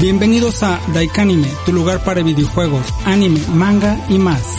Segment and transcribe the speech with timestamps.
[0.00, 4.58] Bienvenidos a Daikanime, tu lugar para videojuegos, anime, manga y más.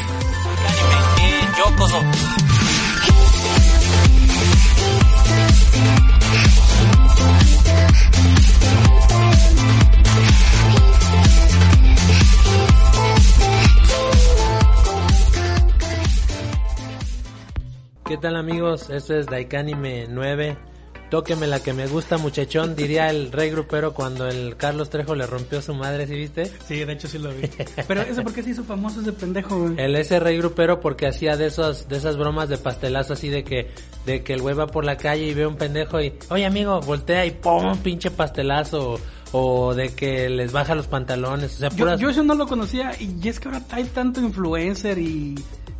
[18.05, 18.89] ¿Qué tal amigos?
[18.89, 20.68] Esto es Daikanime 9
[21.09, 25.25] Tóqueme la que me gusta, muchachón, diría el rey grupero cuando el Carlos Trejo le
[25.25, 26.51] rompió su madre, ¿sí viste?
[26.67, 27.49] Sí, de hecho sí lo vi.
[27.87, 29.73] Pero eso porque se hizo famoso ese pendejo, güey.
[29.77, 33.43] El ese rey grupero porque hacía de esos de esas bromas de pastelazo así de
[33.43, 33.71] que
[34.05, 36.79] de que el güey va por la calle y ve un pendejo y, "Oye, amigo,
[36.81, 38.99] voltea y pum, pinche pastelazo."
[39.31, 42.93] O de que les baja los pantalones, o sea, yo, yo eso no lo conocía
[42.99, 45.35] y es que ahora hay tanto influencer y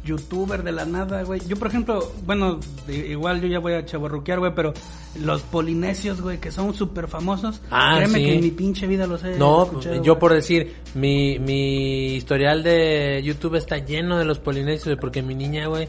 [0.10, 1.42] youtuber de la nada, güey.
[1.48, 4.74] Yo, por ejemplo, bueno, igual yo ya voy a chaborruquear, güey, pero
[5.20, 9.24] los polinesios, güey, que son súper famosos, ah, créeme que en mi pinche vida los
[9.24, 14.98] he No, yo por decir, mi, mi historial de YouTube está lleno de los polinesios,
[15.00, 15.88] porque mi niña, güey,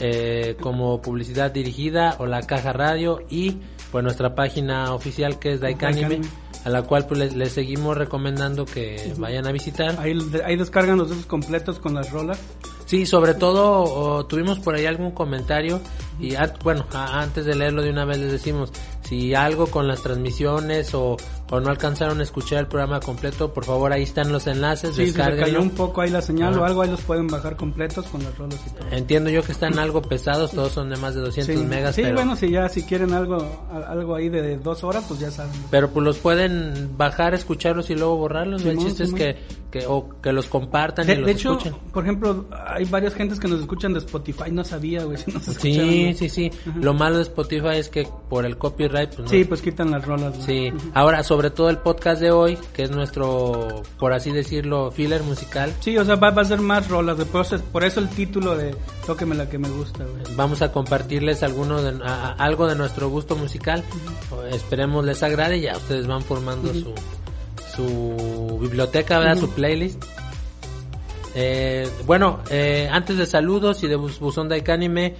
[0.00, 3.56] eh, como publicidad dirigida o la caja radio y
[3.90, 6.20] pues nuestra página oficial que es Daikanime
[6.64, 9.98] a la cual pues les, seguimos recomendando que vayan a visitar.
[9.98, 12.38] Ahí, ahí descargan los discos completos con las rolas.
[12.84, 15.80] Sí, sobre todo tuvimos por ahí algún comentario
[16.18, 16.34] y
[16.64, 18.72] bueno, antes de leerlo de una vez les decimos,
[19.02, 21.16] si algo con las transmisiones o,
[21.50, 25.06] o no alcanzaron a escuchar el programa completo, por favor ahí están los enlaces, sí,
[25.06, 28.06] si se cayó un poco ahí la señal o algo, ahí los pueden bajar completos
[28.06, 28.88] con las rolas y todo.
[28.90, 31.94] Entiendo yo que están algo pesados, todos son de más de 200 megas.
[31.94, 35.52] Sí, bueno, si ya si quieren algo algo ahí de dos horas, pues ya saben.
[35.70, 38.64] Pero pues los pueden bajar, escucharlos y luego borrarlos.
[38.64, 39.36] el chiste es que,
[39.70, 41.58] que, o que los compartan de, y los de hecho,
[41.92, 45.44] por ejemplo, hay varias gentes que nos escuchan de Spotify, no sabía, güey, si nos
[45.44, 46.50] Sí, sí, sí.
[46.80, 50.34] Lo malo de Spotify es que por el copyright, pues Sí, pues quitan las rolas.
[50.44, 50.72] Sí.
[50.94, 55.72] Ahora, sobre todo el podcast de hoy, que es nuestro, por así decirlo, filler musical.
[55.80, 57.16] Sí, o sea, va, a ser más rolas.
[57.16, 58.74] Después, por eso el título de
[59.06, 60.36] Tóqueme la que me gusta, güey.
[60.36, 63.82] Vamos a compartirles alguno de, algo de nuestro gusto musical.
[64.50, 66.94] Esperemos les agrade y ya ustedes van formando su,
[67.74, 69.38] su biblioteca, ¿verdad?
[69.38, 70.04] Su playlist.
[71.34, 75.14] Eh, bueno, eh, antes de saludos y de Buzón Anime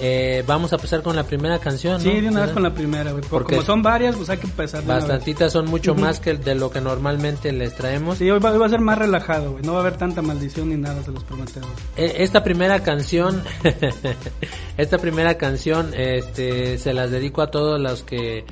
[0.00, 2.00] eh, vamos a empezar con la primera canción.
[2.00, 4.84] Sí, de una vez con la primera, Porque como son varias, pues hay que empezar.
[4.84, 8.18] bastantitas son mucho más que de lo que normalmente les traemos.
[8.18, 9.62] Sí, hoy va, a ser más relajado, güey.
[9.64, 11.70] No va a haber tanta maldición ni nada, se los prometemos.
[11.96, 13.42] Eh, esta primera canción,
[14.76, 18.44] esta primera canción, este, se las dedico a todos los que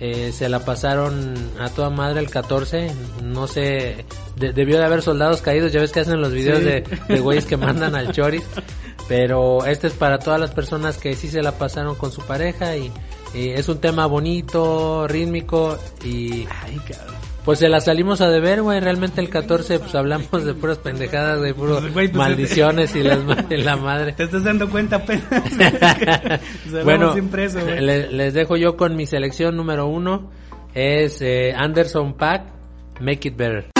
[0.00, 2.90] eh, se la pasaron a toda madre el 14.
[3.22, 4.04] No sé,
[4.36, 5.72] debió de haber soldados caídos.
[5.72, 8.42] Ya ves que hacen los videos de, de güeyes que mandan al choris.
[9.08, 12.76] Pero este es para todas las personas que sí se la pasaron con su pareja
[12.76, 12.92] y,
[13.34, 16.46] es un tema bonito, rítmico y...
[17.48, 18.78] Pues se la salimos a deber, güey.
[18.78, 23.76] Realmente el 14 pues hablamos de puras pendejadas, de puras pues, maldiciones y las, la
[23.76, 24.12] madre.
[24.12, 25.24] Te estás dando cuenta apenas.
[26.84, 27.14] bueno,
[27.80, 30.30] les dejo yo con mi selección número uno.
[30.74, 32.42] Es eh, Anderson Pack,
[33.00, 33.70] Make It Better.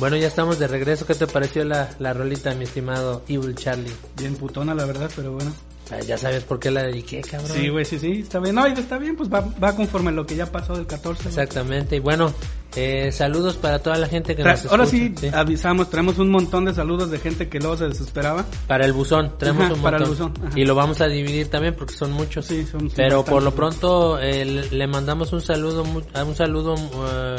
[0.00, 1.06] Bueno, ya estamos de regreso.
[1.06, 3.92] ¿Qué te pareció la, la rolita, mi estimado Evil Charlie?
[4.16, 5.52] Bien putona, la verdad, pero bueno.
[5.92, 7.50] Ah, ya sabes por qué la dediqué, cabrón.
[7.50, 8.54] Sí, güey, sí, sí, está bien.
[8.54, 11.28] No, está bien, pues va, va conforme lo que ya pasó del 14.
[11.28, 11.96] Exactamente.
[11.96, 12.32] Y bueno,
[12.76, 16.30] Eh, saludos para toda la gente que Tra- nos Ahora escucha, sí, avisamos, traemos un
[16.30, 18.46] montón de saludos de gente que luego se desesperaba.
[18.68, 20.32] Para el buzón, traemos Ajá, un para el montón.
[20.34, 20.56] buzón.
[20.56, 22.46] Y lo vamos a dividir también porque son muchos.
[22.46, 27.36] Sí, son- Pero por lo pronto eh, le- mandamos un saludo, a un saludo eh,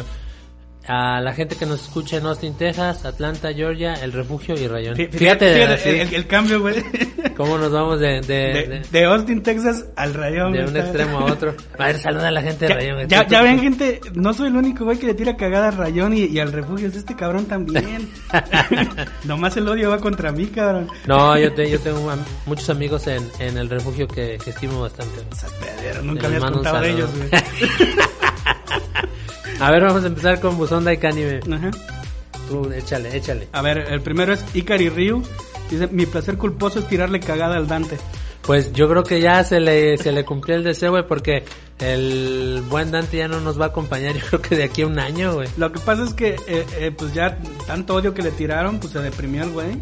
[0.88, 4.96] a la gente que nos escucha en Austin, Texas, Atlanta, Georgia, El Refugio y Rayón.
[4.96, 6.76] Fí- Fíjate, fíjate así, el, el cambio, güey.
[7.38, 10.54] cómo nos vamos de, de, De, de- de Austin, Texas al Rayón.
[10.54, 11.56] de un extremo a otro.
[11.78, 13.08] A ver, saluda a la gente de Ya, Rayón.
[13.08, 16.18] ya, ya ven, gente, no soy el único güey que le tira cagada a Rayón
[16.18, 18.10] y, y al refugio, es este cabrón también.
[19.26, 20.88] Nomás el odio va contra mí, cabrón.
[21.08, 22.12] No, yo, te- yo tengo
[22.48, 25.22] muchos amigos en, en El Refugio que, que estimo bastante.
[26.04, 27.30] Nunca Les habías contado de ellos, güey.
[29.62, 31.24] A ver, vamos a empezar con Buzón Daikani.
[31.52, 31.72] Ajá.
[32.50, 33.48] Tú, échale, échale.
[33.52, 35.22] A ver, el primero es Ikari Ryu.
[35.70, 37.98] Dice, mi placer culposo es tirarle cagada al Dante.
[38.42, 41.46] Pues yo creo que ya se le, se le cumplió el deseo, güey, porque
[41.80, 44.88] el buen Dante ya no nos va a acompañar, yo creo que de aquí a
[44.88, 45.48] un año, güey.
[45.58, 47.38] Lo que pasa es que, eh, eh, pues ya
[47.68, 49.78] tanto odio que le tiraron, pues se deprimió el güey.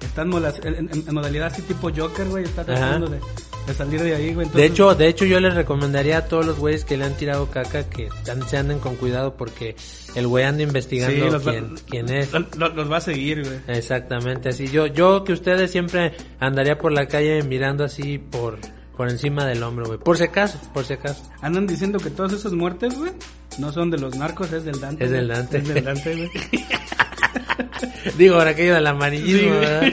[0.00, 2.44] Está en, mola- en- en- en modalidad así tipo Joker, güey.
[2.44, 3.20] Está tratando de,
[3.68, 4.46] de salir de ahí, güey.
[4.48, 7.14] De Entonces, hecho, de hecho yo les recomendaría a todos los güeyes que le han
[7.16, 8.08] tirado caca que
[8.48, 9.76] se anden con cuidado porque
[10.14, 12.32] el güey anda investigando sí, los, va- quién, quién es.
[12.32, 13.58] lo- lo- los va a seguir, güey.
[13.68, 18.58] Exactamente, así yo, yo que ustedes siempre andaría por la calle mirando así por,
[18.96, 19.98] por encima del hombro, güey.
[19.98, 21.22] Por si acaso, por si acaso.
[21.42, 23.12] Andan diciendo que todas esas muertes, güey,
[23.58, 25.04] no son de los narcos, es del Dante.
[25.04, 25.28] Es del.
[25.28, 25.58] Dante.
[25.58, 26.30] Es del Dante, güey.
[28.16, 29.58] Digo, por aquello del amarillismo, Sí.
[29.60, 29.92] ¿verdad?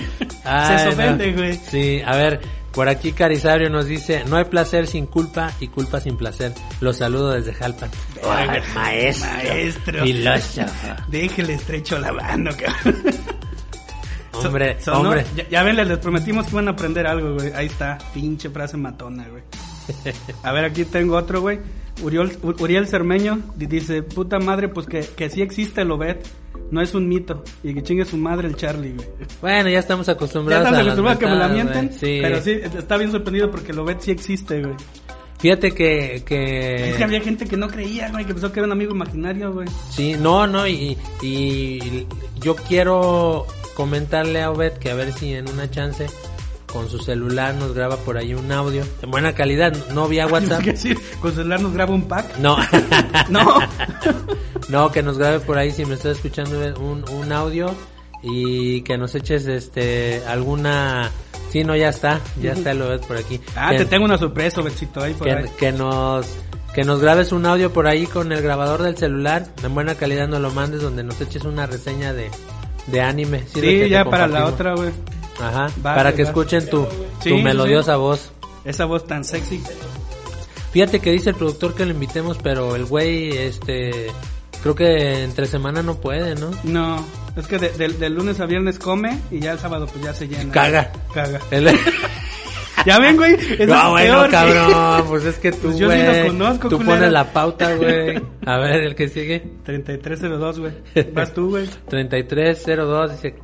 [0.85, 0.95] Se
[1.31, 1.37] no.
[1.37, 1.59] güey.
[1.69, 2.39] Sí, a ver,
[2.75, 6.53] por aquí Carisario nos dice, no hay placer sin culpa y culpa sin placer.
[6.81, 7.89] Los saludo desde Jalpan.
[8.29, 9.29] Ay, maestro.
[9.31, 10.03] Maestro.
[10.03, 10.87] Filósofo.
[11.07, 13.03] Déjele estrecho la mano, cabrón.
[14.33, 15.25] Hombre, Sonó- hombre.
[15.35, 17.53] Ya, ya ven, les, les prometimos que iban a aprender algo, güey.
[17.53, 19.43] Ahí está, pinche frase matona, güey.
[20.43, 21.59] A ver, aquí tengo otro, güey.
[22.03, 26.17] Uriol- U- Uriel Cermeño di- dice, puta madre, pues que, que sí existe el Obed.
[26.71, 27.43] No es un mito.
[27.63, 29.07] Y que chingue su madre el Charlie, güey.
[29.41, 31.93] Bueno, ya estamos Ya acostumbrados estamos a las acostumbrados a que me la mienten.
[31.93, 32.19] Sí.
[32.21, 34.75] Pero sí, está bien sorprendido porque el Obed sí existe, güey.
[35.37, 36.89] Fíjate que, que...
[36.89, 39.53] Es que había gente que no creía, güey, que pensó que era un amigo imaginario,
[39.53, 39.67] güey.
[39.91, 42.07] Sí, no, no, y, y
[42.39, 43.45] yo quiero
[43.75, 46.07] comentarle a Obed que a ver si en una chance
[46.75, 50.61] con su celular nos graba por ahí un audio en buena calidad, no vía WhatsApp.
[50.61, 52.37] Que sí, con su celular nos graba un pack.
[52.39, 52.57] No,
[53.29, 53.59] No.
[54.69, 57.73] no, que nos grabe por ahí si me estás escuchando un, un audio
[58.21, 61.11] y que nos eches este alguna...
[61.49, 63.39] Sí, no, ya está, ya está el Obed por aquí.
[63.55, 65.45] Ah, Que- te tengo una sorpresa, Obedcito, ahí por que, ahí.
[65.57, 66.27] que nos
[66.73, 70.27] que nos grabes un audio por ahí con el grabador del celular en buena calidad
[70.27, 72.29] nos lo mandes donde nos eches una reseña de,
[72.87, 74.89] de anime Sí, ya para la otra, güey.
[75.41, 76.87] Ajá para güey, que escuchen tu,
[77.21, 77.99] Sí, tu melodiosa sí.
[77.99, 78.31] voz
[78.63, 79.61] Esa voz tan sexy.
[80.71, 84.07] fíjate que dice el productor que lo invitemos pero el güey este
[84.63, 87.05] creo que entre semana no puede no No,
[87.35, 90.51] es que de, lunes a viernes come y ya el sábado pues ya se llena.
[90.51, 90.91] Caga.
[91.13, 91.39] Caga.
[91.51, 91.69] El-
[92.85, 93.33] Ya ven, güey.
[93.39, 96.27] Eso es no, bueno, peor, cabrón, pues es que tú, Pues yo sí lo güey,
[96.27, 98.21] conozco, tú pones la pauta, güey.
[98.45, 99.39] A ver, el que sigue.
[99.63, 100.73] 3302, güey.
[101.13, 101.67] Vas tú, güey.
[101.89, 103.35] 3302 dice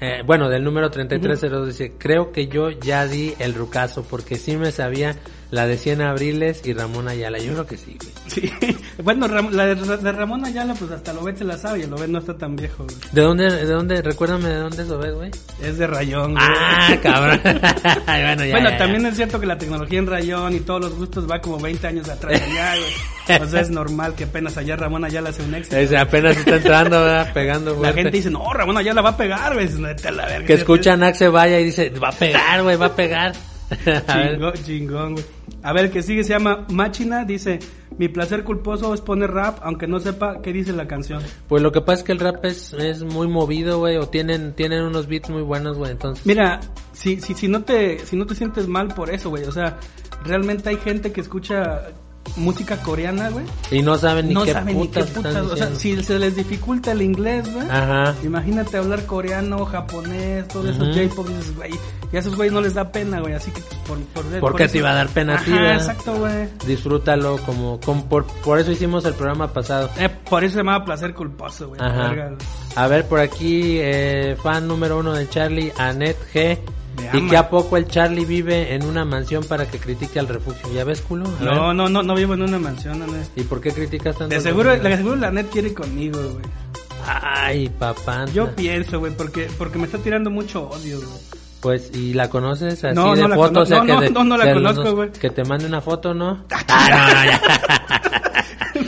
[0.00, 4.56] eh, bueno del número 3302 dice creo que yo ya di el rucazo porque sí
[4.56, 5.16] me sabía
[5.50, 8.12] la de 100 abriles y Ramón Ayala yo creo que sí güey.
[8.28, 8.76] Sí.
[9.02, 12.08] Bueno, Ram- la de, de Ramón Ayala, pues hasta Lobet se la sabe y Lobet
[12.08, 12.96] no está tan viejo, güey.
[13.12, 15.30] de dónde de dónde recuérdame de dónde es Obed güey
[15.62, 16.44] Es de rayón, güey.
[16.46, 19.08] ah cabrón bueno ya, bueno, ya, también ya.
[19.08, 22.08] es cierto que la tecnología en rayón y todos los gustos va como 20 años
[22.08, 23.40] atrás allá, güey.
[23.42, 25.76] O sea, es normal que apenas allá Ramón Ayala hace un éxito.
[25.76, 27.32] Ese apenas está entrando ¿verdad?
[27.32, 27.94] pegando La fuerte.
[28.02, 29.68] gente dice, no, Ramón Ayala va a pegar, güey.
[29.68, 30.46] Neta, la verga.
[30.46, 33.49] que escuchan Axe vaya y dice va a pegar güey va a pegar A.
[33.84, 35.24] Chingón, chingón, güey.
[35.62, 37.58] A ver, el que sigue se llama Machina, dice,
[37.98, 41.22] mi placer culposo es poner rap, aunque no sepa qué dice la canción.
[41.48, 44.54] Pues lo que pasa es que el rap es, es muy movido, güey, o tienen,
[44.54, 46.24] tienen unos beats muy buenos, güey, entonces...
[46.24, 46.60] Mira,
[46.92, 49.78] si, si, si no te, si no te sientes mal por eso, güey, o sea,
[50.24, 51.88] realmente hay gente que escucha
[52.36, 53.44] música coreana, güey.
[53.70, 56.18] Y no saben ni No qué saben ni qué putas putas, o sea, si se
[56.18, 57.66] les dificulta el inglés, güey.
[57.68, 58.14] Ajá.
[58.22, 60.84] Imagínate hablar coreano, japonés, todo eso.
[60.84, 61.72] J-pop, dices, güey,
[62.12, 64.56] y a esos güeyes no les da pena, güey, así que pues, por, por, ¿Por
[64.56, 65.76] qué te iba a dar pena a ti, Ajá, verdad?
[65.76, 66.48] exacto, güey.
[66.66, 69.90] Disfrútalo como, como por, por eso hicimos el programa pasado.
[69.98, 71.80] Eh, por eso se llamaba placer culposo, güey.
[71.80, 72.14] Ajá.
[72.14, 72.36] güey.
[72.76, 76.58] A ver, por aquí, eh, fan número uno de Charlie, Anet G.
[77.12, 80.72] Y que a poco el Charlie vive en una mansión para que critique al refugio.
[80.72, 81.26] ¿Ya ves, culo?
[81.40, 81.74] A No, ver.
[81.74, 83.06] no, no, no vivo en una mansión, no.
[83.36, 84.34] ¿Y por qué criticas tanto?
[84.34, 86.44] De seguro, de seguro la net quiere conmigo, güey.
[87.06, 88.26] Ay, papá.
[88.32, 91.18] Yo pienso, güey, porque, porque me está tirando mucho odio, güey.
[91.60, 93.60] Pues, ¿y la conoces así No, de no foto?
[93.60, 95.10] o sea, no, que no, de- no, no la conozco, güey.
[95.12, 96.44] Que te mande una foto, ¿no?
[96.68, 98.29] Ah, no, no, ya.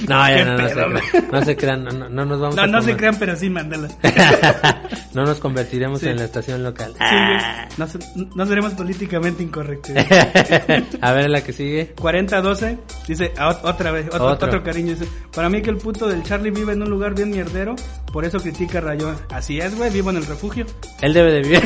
[0.09, 0.93] No, ya no, no, se crean,
[1.33, 3.37] no se crean, no, no- no nos vamos No, a no se comer- crean, pero
[3.37, 3.89] sí, mándala.
[5.15, 6.09] no nos convertiremos Sí.
[6.09, 6.95] en la estación local.
[6.99, 7.99] Sí, no, se-
[8.35, 9.95] no seremos políticamente incorrectos.
[11.01, 11.95] a ver la que sigue.
[11.97, 12.79] 40-12,
[13.09, 14.49] dice ah, ot- otra vez, otro, Otro.
[14.49, 14.93] otro cariño.
[14.95, 17.77] Dice: Para mí que el puto del Charlie vive en un lugar bien mierdero,
[18.13, 19.17] por eso critica a Rayón.
[19.31, 20.67] Así es, güey, vivo en el refugio.
[21.01, 21.63] Él debe de vivir.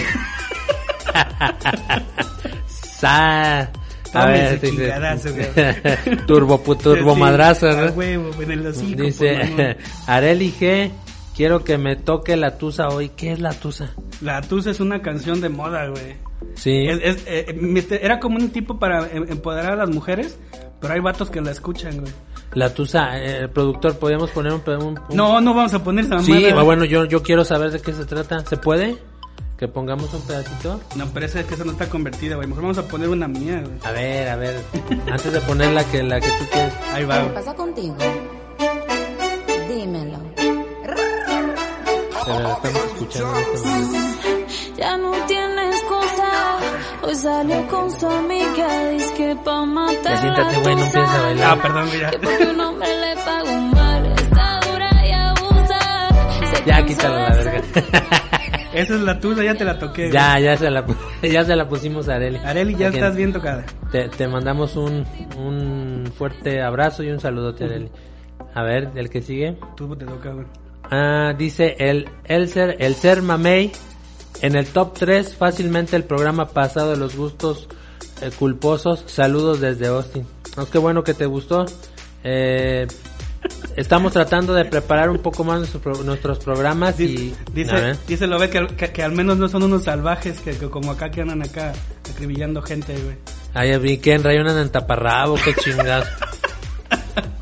[2.66, 3.70] Sa-
[4.14, 4.92] A ver, dice-
[6.26, 7.86] turbo, turbo Sí, madrazo, ¿no?
[7.92, 9.76] huevo, en el hocico, Dice.
[10.06, 10.90] Areli G,
[11.36, 13.10] quiero que me toque la tusa hoy.
[13.10, 13.90] ¿Qué es la tusa?
[14.22, 16.16] La Tusa es una canción de moda, güey.
[16.54, 16.86] Sí.
[16.88, 20.38] Es- es- eh, era como un tipo para em- empoderar a las mujeres,
[20.80, 22.12] pero hay vatos que la escuchan, güey.
[22.54, 24.62] La tusa, eh, el productor, ¿podríamos poner un...
[24.66, 26.52] un- un- No, no vamos a poner esa Sí, güey.
[26.64, 28.40] bueno, yo, yo quiero saber de qué se trata.
[28.46, 28.96] ¿Se puede?
[29.58, 30.80] ¿Que pongamos un pedacito?
[30.96, 32.46] No, pero esa, que esa no está convertida, güey.
[32.46, 33.78] Mejor vamos a poner una mía, güey.
[33.84, 34.62] A ver, a ver.
[35.10, 36.74] Antes de poner la que, la que tú quieres.
[36.92, 37.96] Ahí va, ¿Qué pasa contigo?
[39.68, 40.18] Dímelo.
[42.24, 43.98] Se la estamos escuchando en este momento.
[44.76, 46.58] Ya no tiene excusa.
[47.02, 48.88] Hoy salió con su amiga.
[48.90, 50.02] Dice que pa' matar.
[50.04, 51.22] Ya siéntate, güey, no empieces a tusa.
[51.22, 51.58] bailar.
[51.58, 52.10] Ah, perdón, ya.
[52.10, 54.06] Que porque un hombre le paga un mal.
[54.18, 56.08] Está dura y abusa.
[56.50, 58.22] Se Ya cansa quítala la verga.
[58.76, 60.10] Esa es la tuya, ya te la toqué.
[60.10, 60.84] ya, ya se la,
[61.22, 62.38] ya se la pusimos a Areli.
[62.38, 63.64] Areli, ya estás bien tocada.
[63.90, 65.06] Te, te mandamos un,
[65.38, 67.90] un fuerte abrazo y un saludote, Areli.
[68.54, 69.56] A ver, el que sigue.
[69.76, 70.46] Tú te toca, güey.
[70.90, 73.72] Ah, dice el, el ser, el ser mamey.
[74.42, 77.68] En el top 3, fácilmente el programa pasado de los gustos
[78.20, 79.04] eh, culposos.
[79.06, 80.26] Saludos desde Austin.
[80.56, 81.64] No, qué bueno que te gustó.
[82.22, 82.86] Eh,
[83.76, 87.34] estamos tratando de preparar un poco más nuestro nuestros programas y...
[87.52, 87.92] Dice, ver.
[87.92, 90.68] dice, dice lo ve que, que, que al menos no son unos salvajes que, que
[90.68, 91.72] como acá que andan acá
[92.10, 93.16] acribillando gente, güey.
[93.54, 96.08] Ay, vi que en rayonan en taparrabo, qué chingados.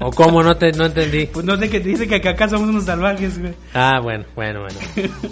[0.00, 1.26] o cómo, no te, no entendí.
[1.26, 3.54] Pues no sé qué dice que acá somos unos salvajes, güey.
[3.72, 4.78] Ah, bueno, bueno, bueno.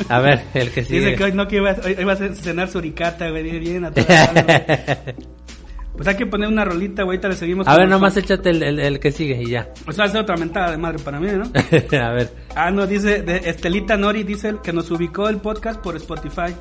[0.08, 1.00] A ver, el que sigue.
[1.00, 3.44] Dice que hoy no que iba, hoy, hoy va a cenar suricata, güey.
[3.44, 3.92] Dice, Bien, a.
[5.96, 7.16] Pues hay que poner una rolita, güey.
[7.16, 7.68] Ahorita le seguimos.
[7.68, 8.24] A ver, nomás fans.
[8.24, 9.68] échate el, el, el que sigue y ya.
[9.86, 11.44] O sea, hace otra mentada de madre para mí, ¿no?
[12.02, 12.32] a ver.
[12.56, 16.54] Ah, no, dice, de Estelita Nori dice que nos ubicó el podcast por Spotify.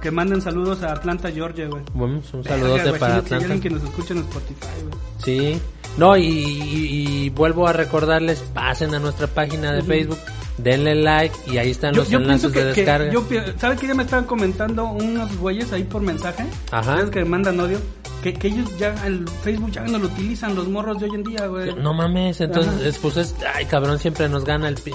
[0.00, 1.82] Que manden saludos a Atlanta, Georgia, güey.
[1.92, 3.60] Bueno, un saludote para Atlanta.
[3.60, 4.94] que nos escuche en Spotify, güey.
[5.24, 5.60] Sí.
[5.96, 10.18] No, y, y- y vuelvo a recordarles, pasen a nuestra página de Facebook,
[10.58, 13.12] denle like y ahí están los enlaces de descarga.
[13.12, 16.44] yo pi- ¿Sabes que ya me estaban comentando unos güeyes ahí por mensaje?
[16.70, 16.96] Ajá.
[16.96, 17.78] ¿Sabes que mandan odio?
[18.22, 21.22] Que, que ellos ya, el Facebook ya no lo utilizan los morros de hoy en
[21.22, 21.72] día, güey.
[21.76, 22.98] No mames, entonces, Ajá.
[23.00, 24.94] pues es, ay cabrón, siempre nos gana el pin,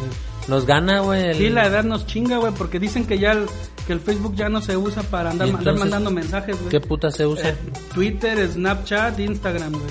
[0.50, 1.30] nos gana, güey.
[1.30, 3.46] el- Sí, la edad nos chinga, güey, porque dicen que ya el,
[3.88, 6.70] que el Facebook ya no se usa para andar, ¿Y andar mandando mensajes, güey.
[6.70, 7.50] ¿Qué puta se usa?
[7.52, 7.56] Eh,
[7.94, 9.84] Twitter, Snapchat, Instagram, güey.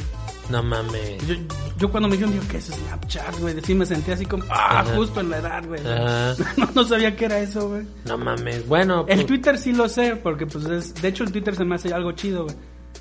[0.52, 1.26] No mames.
[1.26, 1.34] Yo,
[1.78, 3.58] yo cuando me dijeron, digo, ¿qué es Snapchat, güey?
[3.62, 4.94] Sí me sentí así como, ah, Ajá.
[4.94, 5.80] justo en la edad, güey.
[6.58, 7.86] No, no sabía qué era eso, güey.
[8.04, 8.68] No mames.
[8.68, 11.64] Bueno, El pues, Twitter sí lo sé, porque pues es, de hecho el Twitter se
[11.64, 12.56] me hace algo chido, güey.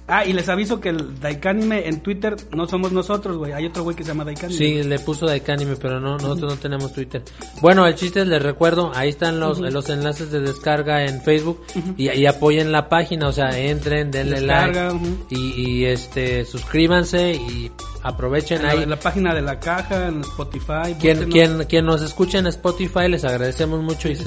[0.08, 3.54] Ah, y les aviso que el Daikanime en Twitter no somos nosotros, güey.
[3.54, 4.58] Hay otro güey que se llama Daikanime.
[4.58, 7.24] Sí, le puso Daikanime, pero no, nosotros no tenemos Twitter.
[7.62, 11.62] Bueno, el chiste les recuerdo, ahí están los, los enlaces de descarga en Facebook
[11.98, 15.18] y, y apoyen la página, o sea, entren, denle Descarga, like ujú.
[15.30, 17.72] y, y, este suscríbanse y
[18.04, 18.84] aprovechen En la, ahí.
[18.84, 20.96] en la página de la caja, en Spotify.
[21.00, 24.26] Quien, quien, quien nos escuche en Spotify les agradecemos mucho y se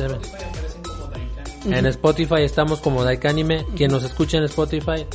[1.67, 3.65] en Spotify estamos como Daikanime.
[3.77, 5.07] Quien nos escuche en Spotify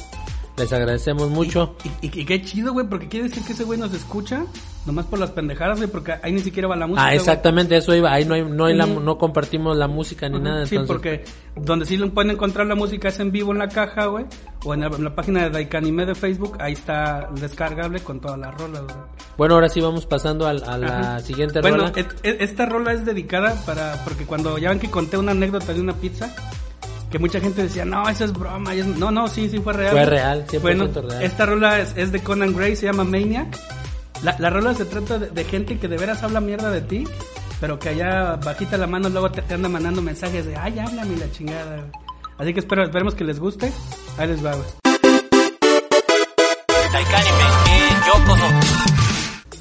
[0.59, 1.75] les agradecemos mucho.
[2.01, 4.45] Y, y- y qué chido, güey, porque quiere decir que ese güey nos escucha
[4.85, 7.03] nomás por las pendejadas, güey, porque ahí ni siquiera va la música.
[7.03, 7.17] Ah, güey.
[7.17, 8.11] exactamente, eso iba.
[8.11, 10.65] Ahí no hay, no hay la- no compartimos la música ni Ajá, nada.
[10.65, 11.23] Sí, entonces, porque
[11.55, 14.25] donde sí lo pueden encontrar la música es en vivo en la caja, güey,
[14.65, 18.37] o en la, en la página de Daikanime de Facebook, ahí está descargable con todas
[18.39, 18.95] las rolas, güey.
[19.37, 21.19] Bueno, ahora sí vamos pasando al- a, la Ajá.
[21.21, 21.91] siguiente bueno, rola.
[21.95, 25.73] et- et- esta rola es dedicada para porque cuando ya ven que conté una anécdota
[25.73, 26.33] de una pizza
[27.09, 29.91] que mucha gente decía, "No, eso es broma." es- No, no, sí, sí fue real.
[29.91, 31.23] Fue real, 100% Bueno, real.
[31.23, 33.57] esta rola es, es de Conan Gray, se llama Maniac.
[34.23, 37.05] La, la rola se trata de, de gente que de veras habla mierda de ti,
[37.61, 41.15] pero que allá bajita la mano luego te, te anda mandando mensajes de, "Ay, háblame
[41.17, 41.91] la chingada." güey".
[42.37, 43.71] Así que espero, esperemos que les guste.
[44.17, 44.53] Ahí les va.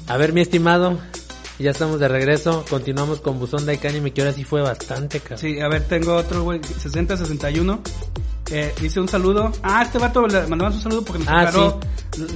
[0.07, 0.97] A ver, mi estimado,
[1.63, 2.63] ya estamos de regreso.
[2.69, 5.39] Continuamos con Buzón Daikanime, que ahora sí fue bastante, cabrón.
[5.39, 7.81] Sí, a ver, tengo otro, güey, 6061.
[8.51, 9.51] Eh, dice un saludo.
[9.61, 11.79] Ah, este vato le mandamos un saludo porque nos Ah, aclaró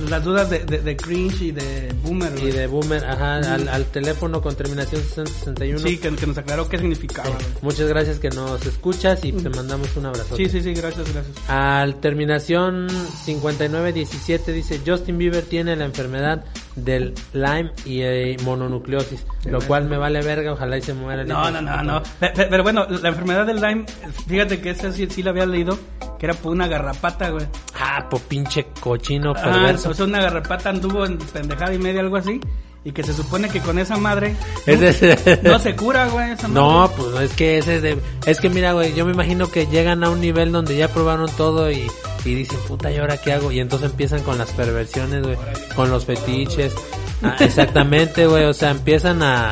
[0.10, 2.32] las dudas de, de, de cringe y de boomer.
[2.38, 2.52] Y güey.
[2.52, 5.80] de Boomer, ajá, al, al teléfono con terminación 661.
[5.80, 7.30] Sí, que, que nos aclaró qué significaba.
[7.30, 7.42] güey.
[7.64, 10.38] Muchas gracias que nos escuchas y te mandamos un abrazo.
[10.38, 11.36] Sí, sí, sí, gracias, gracias.
[11.50, 12.88] Al terminación
[13.26, 19.98] 5917 dice Justin Bieber tiene la enfermedad del Lyme y eh, mononucleosis, lo cual me
[19.98, 21.22] vale verga, ojalá y se muera.
[21.22, 22.04] el No, no, no, no.
[22.20, 23.86] Pe- pe- Pero, bueno, la enfermedad del Lyme,
[24.28, 25.78] fíjate que esa sí, sí la había leído,
[26.20, 27.46] que era por una garrapata, güey.
[27.80, 29.90] Ah, po pinche cochino Ah, perverso.
[29.90, 32.40] o sea, una garrapata anduvo en pendejada y media, algo así.
[32.86, 34.36] Y que se supone que con esa madre
[34.66, 36.32] Ese no se cura, güey.
[36.32, 37.98] Esa No, pues es que ese es de...
[38.26, 41.30] Es que mira, güey, yo me imagino que llegan a un nivel donde ya probaron
[41.38, 41.88] todo y,
[42.26, 43.52] y dicen, puta, ¿y ahora qué hago?
[43.52, 45.38] Y entonces empiezan con las perversiones, güey,
[45.76, 46.74] con los fetiches.
[47.22, 49.52] Ah, exactamente, güey, o sea, empiezan a,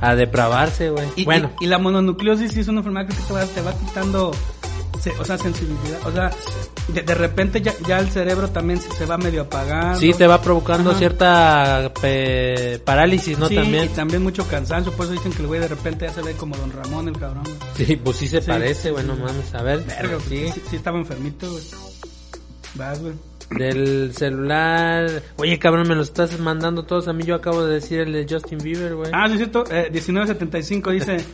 [0.00, 1.06] a depravarse, güey.
[1.16, 3.72] Y, bueno, y, y la mononucleosis sí es una enfermedad que te va, te va
[3.78, 4.32] quitando,
[5.00, 5.98] se- o sea, sensibilidad.
[6.06, 6.30] O sea,
[6.88, 9.98] de, de repente ya, ya el cerebro también se, se va medio apagando.
[9.98, 10.98] sí te va provocando Ajá.
[10.98, 13.48] cierta pe- parálisis, ¿no?
[13.48, 13.84] Sí, También.
[13.84, 14.92] y también mucho cansancio.
[14.92, 17.18] Por eso dicen que el güey de repente ya se ve como Don Ramón, el
[17.18, 17.44] cabrón.
[17.76, 19.54] Sí, pues sí se Sí, parece, güey, sí, mames.
[19.54, 21.62] A ver, Verga, sí, sí estaba enfermito, güey.
[22.74, 23.14] Vas, güey.
[23.50, 25.22] Del celular.
[25.36, 27.22] Oye, cabrón, me lo estás mandando todos a mí.
[27.24, 29.10] Yo acabo de decir el de Justin Bieber, güey.
[29.14, 29.64] Ah, sí, es cierto.
[29.70, 31.16] Eh, 1975 dice...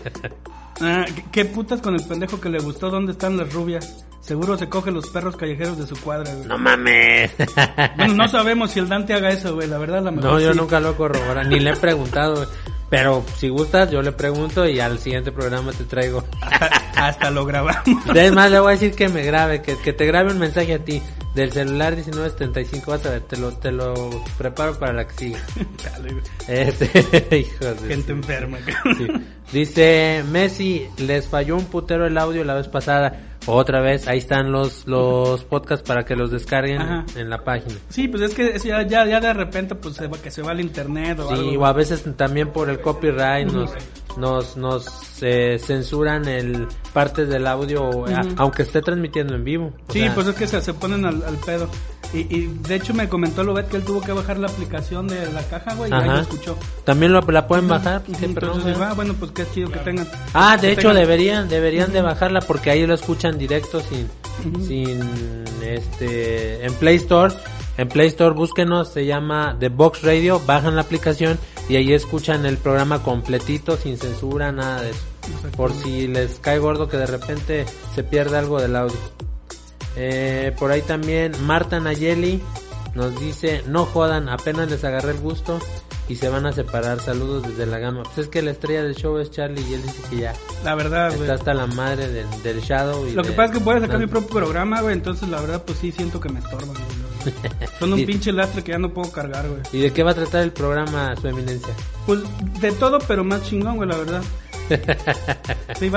[0.81, 2.91] ah, ¿qué- ¿Qué putas con el pendejo que le gustó?
[2.91, 4.05] ¿Dónde están las rubias?
[4.21, 6.47] Seguro se coge los perros callejeros de su cuadra, güey.
[6.47, 7.33] No mames.
[7.97, 9.67] Bueno, no sabemos si el Dante haga eso, güey.
[9.69, 10.59] La verdad, la mejor No, yo sí.
[10.59, 12.37] nunca lo he corroborado, ni le he preguntado.
[12.37, 12.49] güey.
[12.88, 16.23] Pero si gustas, yo le pregunto y al siguiente programa te traigo.
[16.43, 16.67] Hasta,
[17.09, 17.83] hasta lo grabamos.
[18.09, 20.79] Además, le voy a decir que me grabe, que, que te grabe un mensaje a
[20.85, 21.02] ti
[21.35, 22.91] del celular 1975.
[22.91, 23.95] Vas a ver, te lo, te lo
[24.38, 25.37] preparo para la que sigue.
[25.85, 26.23] Dale, güey.
[26.49, 28.59] Este, hijos de Gente enferma.
[28.99, 29.09] Sí.
[29.52, 33.28] Dice Messi, les falló un putero el audio la vez pasada.
[33.47, 37.04] Otra vez, ahí están los, los podcasts para que los descarguen Ajá.
[37.16, 37.75] en la página.
[37.88, 40.42] Sí, pues es que es ya, ya, ya de repente pues se va, que se
[40.42, 41.62] va al internet o Sí, algo.
[41.62, 43.73] o a veces también por el copyright nos
[44.16, 44.87] nos nos
[45.23, 49.73] eh, censuran el partes del audio a- aunque esté transmitiendo en vivo.
[49.88, 51.68] Sí, sea, pues es que se, se ponen al, al pedo.
[52.14, 55.33] Y, y de hecho me comentó Lobet que él tuvo que bajar la aplicación de
[55.33, 56.57] la caja, güey, y ahí lo escuchó.
[56.85, 58.02] también lo, la pueden bajar.
[58.07, 58.19] ¿no?
[58.21, 60.07] Entonces, ah, bueno, pues qué chido que tengan.
[60.35, 64.09] Ah, de hecho tengan- deberían deberían de bajarla porque ahí lo escuchan directo sin
[64.66, 67.35] sin este en Play Store.
[67.78, 72.45] En Play Store búsquenos, se llama The Box Radio, bajan la aplicación y ahí escuchan
[72.45, 75.00] el programa completito sin censura, nada de eso.
[75.56, 78.97] Por si les cae gordo que de repente se pierde algo del audio.
[79.97, 82.41] Eh, por ahí también Marta Nayeli
[82.95, 85.59] nos dice, no jodan, apenas les agarré el gusto
[86.09, 87.00] y se van a separar.
[87.00, 88.02] Saludos desde la gama.
[88.02, 90.75] Pues es que la estrella del show es Charlie y él dice que ya La
[90.75, 93.07] verdad, está hasta la madre del, del Shadow.
[93.09, 95.28] Y Lo que de- pasa es que puedo sacar no- mi propio programa, güey, entonces
[95.28, 96.75] la verdad pues sí siento que me estorban.
[97.78, 99.61] Son un Y- pinche lastre que ya no puedo cargar, güey.
[99.73, 101.73] ¿Y de qué va a tratar el programa, su eminencia?
[102.05, 102.21] Pues
[102.61, 104.23] de todo, pero más chingón, güey, la verdad.
[105.78, 105.90] Sí,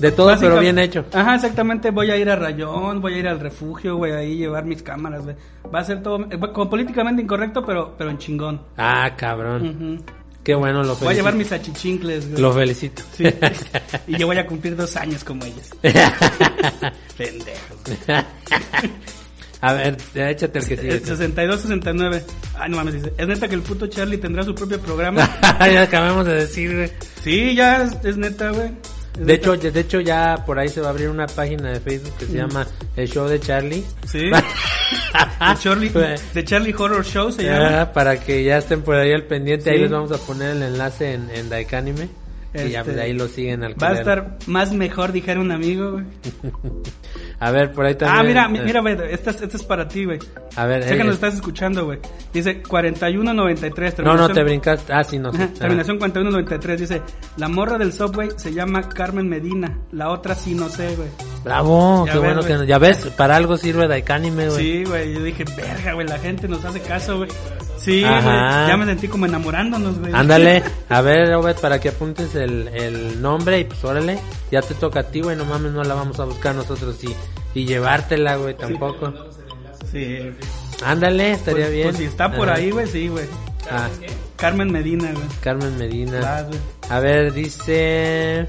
[0.00, 1.04] De todo, pero bien hecho.
[1.12, 1.90] Ajá, exactamente.
[1.90, 5.24] Voy a ir a Rayón, voy a ir al refugio, güey, ahí llevar mis cámaras,
[5.24, 5.36] güey.
[5.74, 8.60] Va a ser todo eh, como políticamente incorrecto, pero, pero en chingón.
[8.76, 10.02] Ah, cabrón.
[10.42, 11.14] Qué bueno, lo Voy a felicito.
[11.16, 12.40] llevar mis achichincles, güey.
[12.40, 13.02] Lo felicito.
[13.12, 13.24] Sí.
[14.06, 15.70] y yo voy a cumplir dos años como ellos.
[17.16, 17.96] Pendejos.
[19.60, 20.96] A ver, échate el que sigue.
[20.96, 22.22] Eh, 62, 69.
[22.58, 23.12] Ay, no mames, dice.
[23.16, 25.28] Es neta que el puto Charlie tendrá su propio programa.
[25.60, 26.92] ya acabamos de decir, güey.
[27.22, 28.70] sí, ya es, es neta, güey.
[29.18, 32.12] De hecho, de hecho ya por ahí se va a abrir una página de Facebook
[32.18, 32.66] que se llama
[32.96, 33.82] El Show de Charlie.
[34.06, 34.28] Sí.
[35.40, 35.88] De Charlie,
[36.34, 37.80] de Charlie Horror Show se llama.
[37.80, 39.82] Ah, para que ya estén por ahí al pendiente, ahí Sí.
[39.82, 42.08] les vamos a poner el enlace en, en Daikanime.
[42.64, 45.50] Y ya Este, de ahí lo siguen al Va a estar más mejor, dijera un
[45.52, 46.04] amigo, güey.
[47.38, 48.18] A ver, por ahí también.
[48.18, 50.18] Ah, mira, mi- eh, mira, güey, esta, es- esta es para ti, güey.
[50.56, 51.98] A ver, Sé eh, que nos eh, estás escuchando, güey.
[52.32, 53.98] Dice 4193.
[53.98, 54.92] No, no, te brincaste.
[54.92, 55.32] Ah, sí, no.
[55.32, 55.38] sí.
[55.58, 56.80] Terminación 4193.
[56.80, 57.02] Dice,
[57.36, 59.78] la morra del Subway se llama Carmen Medina.
[59.92, 61.08] La otra sí no sé, güey.
[61.46, 62.58] Bravo, Ya qué ves, bueno güey.
[62.60, 64.58] que Ya ves, para algo sirve Daikanime, güey.
[64.58, 65.14] Sí, güey.
[65.14, 67.30] Yo dije, verga, güey, la gente nos hace caso, güey.
[67.78, 68.24] Sí, güey.
[68.24, 70.12] Ya me sentí como enamorándonos, güey.
[70.12, 74.18] Ándale, a ver, Robert, para que apuntes el, el nombre y pues órale,
[74.50, 77.14] ya te toca a ti, güey, no mames, no la vamos a buscar nosotros y,
[77.54, 79.14] y llevártela, güey, tampoco.
[79.92, 80.18] Sí.
[80.84, 81.86] Ándale, estaría Pues- bien.
[81.90, 82.58] Pues si está por Ajá.
[82.58, 83.26] ahí, güey, sí, güey.
[83.70, 83.88] Ah,
[84.34, 85.24] Carmen Medina, güey.
[85.40, 86.44] Carmen Medina.
[86.90, 88.48] A ver, dice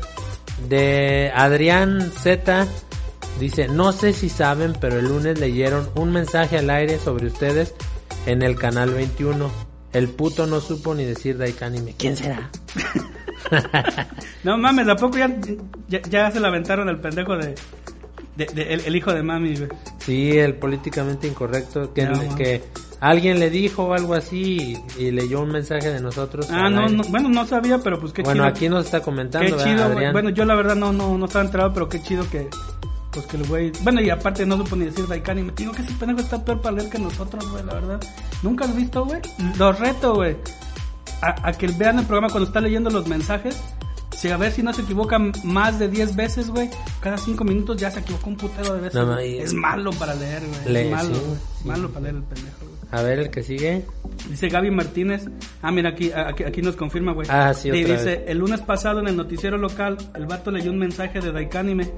[0.68, 2.66] de Adrián Z.
[3.40, 7.74] Dice, no sé si saben, pero el lunes leyeron un mensaje al aire sobre ustedes
[8.26, 9.50] en el canal 21.
[9.94, 11.94] El puto no supo ni decir Daikanime.
[11.98, 12.50] ¿Quién será?
[14.44, 15.34] No mames, ¿a poco ya,
[15.88, 17.56] ya, ya se la aventaron al pendejo de,
[18.36, 19.70] de, de- el, el hijo de mami, güey?
[20.00, 22.36] Sí, el políticamente incorrecto, que, No, man.
[22.36, 22.64] que
[23.00, 26.48] alguien le dijo o algo así y, y leyó un mensaje de nosotros.
[26.52, 28.48] Ah, no, no, bueno, no sabía, pero pues qué bueno, chido.
[28.56, 29.84] aquí nos está Qué comentando, ¿verdad, chido.
[29.86, 30.14] Adrián?
[30.14, 32.50] Bueno, yo la verdad no, no, no estaba enterado, pero qué chido que,
[33.18, 33.72] pues que el güey.
[33.82, 35.42] Bueno, y aparte no supo ni decir Daikani.
[35.44, 38.00] Me digo que ese pendejo está peor para leer que nosotros, güey, la verdad.
[38.44, 39.20] Nunca has visto, güey.
[39.58, 40.36] Los reto, güey.
[41.22, 43.60] A, a que vean el programa cuando está leyendo los mensajes.
[44.16, 46.70] Si a ver si no se equivoca más de 10 veces, güey.
[47.02, 48.96] Cada 5 minutos ya se equivocó un putero de veces.
[48.96, 50.74] No, no, es malo para leer, güey.
[50.74, 51.38] Lee, Es malo, sí, güey.
[51.62, 51.68] sí.
[51.68, 52.78] Malo para leer el pendejo, güey.
[52.90, 53.86] A ver, el que sigue.
[54.30, 55.26] Dice Gaby Martínez.
[55.62, 57.28] Ah, mira, aquí, aquí, aquí nos confirma, güey.
[57.30, 58.20] Ah, sí, Y otra dice, vez.
[58.28, 61.92] el lunes pasado en el noticiero local, el vato leyó un mensaje de Daikanime.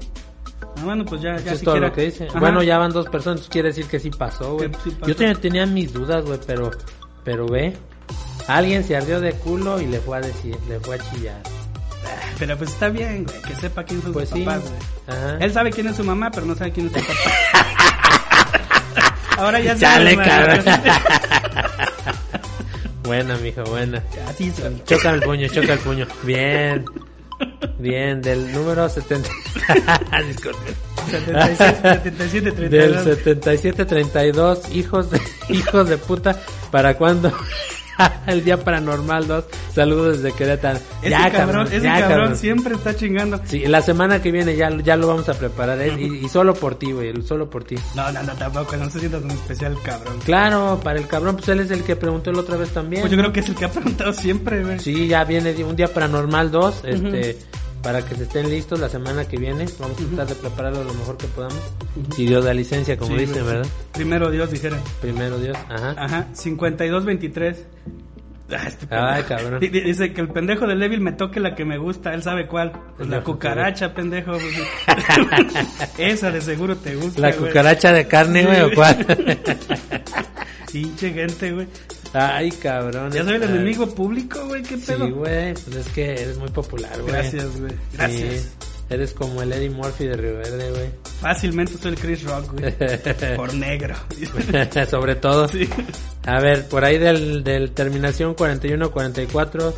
[0.62, 2.26] Ah, bueno, pues ya, ya es todo lo que dice.
[2.28, 2.38] Ajá.
[2.38, 4.70] Bueno, ya van dos personas, quiere decir que sí pasó, güey.
[4.84, 4.96] Sí.
[5.06, 6.70] Yo tenía, tenía mis dudas, güey, pero,
[7.24, 7.76] pero ve.
[8.48, 11.40] Alguien se ardió de culo y le fue a decir, le fue a chillar.
[12.38, 14.44] Pero pues está bien, güey, que sepa quién son Pues sus sí.
[14.44, 15.18] papás, güey.
[15.18, 15.36] Ajá.
[15.40, 17.14] Él sabe quién es su mamá, pero no sabe quién es su papá.
[19.38, 20.64] Ahora ya Chale, cabrón.
[23.04, 24.02] buena, mijo, buena.
[24.28, 24.82] Así son.
[24.84, 26.06] Choca el puño, choca el puño.
[26.24, 26.84] Bien.
[27.78, 29.28] Bien, del número 70.
[30.28, 30.74] Disculpe.
[31.10, 33.04] 77, 77, Del 32.
[33.04, 37.32] 7732, hijos de, hijos de puta, ¿para cuándo?
[38.26, 39.44] El día paranormal 2.
[39.74, 40.78] Saludos desde Querétaro.
[41.02, 43.40] Ese cabrón, ese ya, cabrón, siempre está chingando.
[43.44, 45.80] Sí, la semana que viene ya, ya lo vamos a preparar.
[45.80, 45.96] ¿eh?
[45.98, 47.76] Y, y solo por ti, güey, solo por ti.
[47.94, 50.18] No, no, no, tampoco, no se sienta tan especial, cabrón.
[50.24, 53.02] Claro, para el cabrón, pues él es el que preguntó la otra vez también.
[53.02, 54.78] Pues yo creo que es el que ha preguntado siempre, güey.
[54.78, 57.38] Sí, ya viene un día paranormal 2, este,
[57.82, 59.66] para que se estén listos la semana que viene.
[59.78, 61.58] Vamos a tratar de prepararlo lo mejor que podamos.
[62.14, 63.56] Si Dios da licencia, como Sí, dicen, güey.
[63.56, 63.70] ¿verdad?
[63.92, 64.78] Primero Dios, dijera.
[65.00, 65.94] Primero Dios, ajá.
[65.96, 67.56] Ajá, 52-23.
[68.52, 69.60] Ah, este Ay, cabrón.
[69.60, 72.22] Di- di- Dice que el pendejo de Levil me toque la que me gusta, él
[72.24, 72.72] sabe cuál.
[72.96, 74.32] Pues la La cucaracha, pendejo.
[74.32, 75.88] pues.
[75.98, 77.20] Esa de seguro te gusta.
[77.20, 77.48] La güey.
[77.48, 79.06] cucaracha de carne, güey, o cuál?
[80.72, 81.66] Pinche gente, güey.
[82.12, 83.12] Ay, cabrón.
[83.12, 85.06] Ya soy el enemigo público, güey, qué pedo.
[85.06, 87.12] Sí, güey, pues es que eres muy popular, güey.
[87.12, 87.72] Gracias, güey.
[87.92, 88.42] Gracias.
[88.42, 88.48] Sí,
[88.90, 90.90] eres como el Eddie Murphy de Río Verde, güey.
[91.20, 92.74] Fácilmente soy el Chris Rock, güey.
[93.36, 93.94] Por negro.
[94.90, 95.46] Sobre todo.
[95.48, 95.68] Sí.
[96.26, 99.72] A ver, por ahí del, del terminación 41-44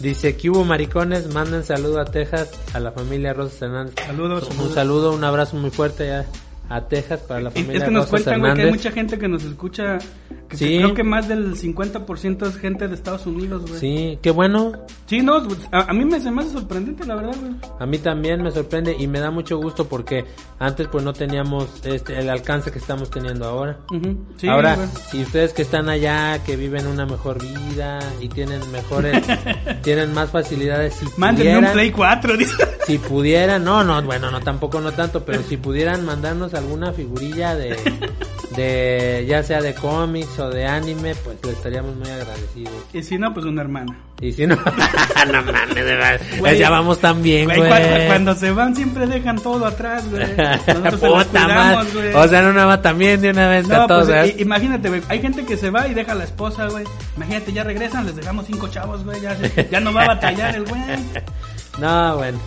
[0.00, 3.94] dice que hubo maricones, manden saludo a Texas, a la familia Rosas Hernández.
[4.04, 4.74] Saludos, Un saludos.
[4.74, 6.26] saludo, un abrazo muy fuerte a,
[6.74, 9.18] a Texas para la Y familia es que nos cuentan, güey, que hay mucha gente
[9.18, 9.98] que nos escucha.
[10.48, 10.76] Que Sí.
[10.78, 13.80] Creo que más del 50% es gente de Estados Unidos, güey.
[13.80, 14.72] Sí, qué bueno.
[15.06, 15.36] Sí, no,
[15.70, 17.52] a, a mí me se me hace sorprendente, la verdad, güey.
[17.78, 20.24] A mí también me sorprende y me da mucho gusto porque
[20.58, 23.78] antes pues no teníamos este el alcance que estamos teniendo ahora.
[23.90, 24.26] Ujú.
[24.36, 24.88] Sí, ahora, güey.
[25.10, 29.22] si ustedes que están allá, que viven una mejor vida y tienen mejores,
[29.82, 32.54] tienen más facilidades, si Mándenme un Play 4, dice.
[32.86, 37.54] si pudieran, no, no, bueno, no, tampoco no tanto, pero si pudieran mandarnos alguna figurilla
[37.54, 37.76] de,
[38.56, 42.72] de, ya sea de cómics o de anime, pues le estaríamos muy agradecidos.
[42.92, 43.96] Y si no, pues una hermana.
[44.20, 44.54] Y si no,
[45.32, 47.68] no mames, de verdad, Güey, ya vamos tan bien, Güey, güey.
[47.68, 50.24] cuando, cuando se van siempre dejan todo atrás, güey.
[50.36, 52.14] Nosotros Puta cuidamos, güey.
[52.14, 55.20] O sea, no nada más también de una vez No, todos, pues, imagínate, güey, hay
[55.20, 56.84] gente que se va y deja a la esposa, güey.
[57.16, 59.20] Imagínate, ya regresan, les dejamos cinco chavos, güey.
[59.20, 59.36] Ya,
[59.70, 60.82] ya no va a batallar el güey.
[61.78, 62.38] No, bueno.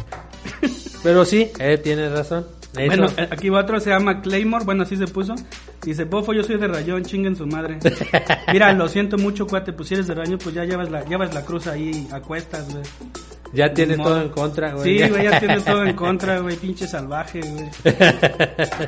[1.02, 2.46] Pero sí, eh, tienes razón.
[2.76, 5.36] De Bueno, hecho, eh, aquí va otro, se llama Claymore, bueno, así se puso.
[5.84, 7.78] Dice, Bofo, yo soy de rayón, chinguen su madre.
[8.52, 11.34] Mira, lo siento mucho, cuate, pues si eres de rayón, pues ya llevas la, llevas
[11.34, 12.84] la cruz ahí a cuestas, güey.
[13.54, 15.00] ya tienes todo en contra, güey.
[15.00, 17.70] Sí, güey, ya tienes todo en contra, güey, pinche salvaje, güey.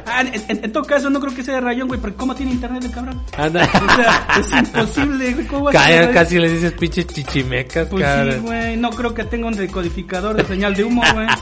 [0.05, 2.33] Ah, en, en- en todo caso, no creo que sea de rayón, güey, porque ¿cómo
[2.35, 3.21] tiene internet el cabrón?
[3.37, 3.63] Anda.
[3.65, 8.33] O sea, es imposible, güey, ¿cómo Calla, casi le dices pinches chichimecas, Pues cabrón.
[8.33, 11.27] sí, güey, no creo que tenga un decodificador de señal de humo, güey.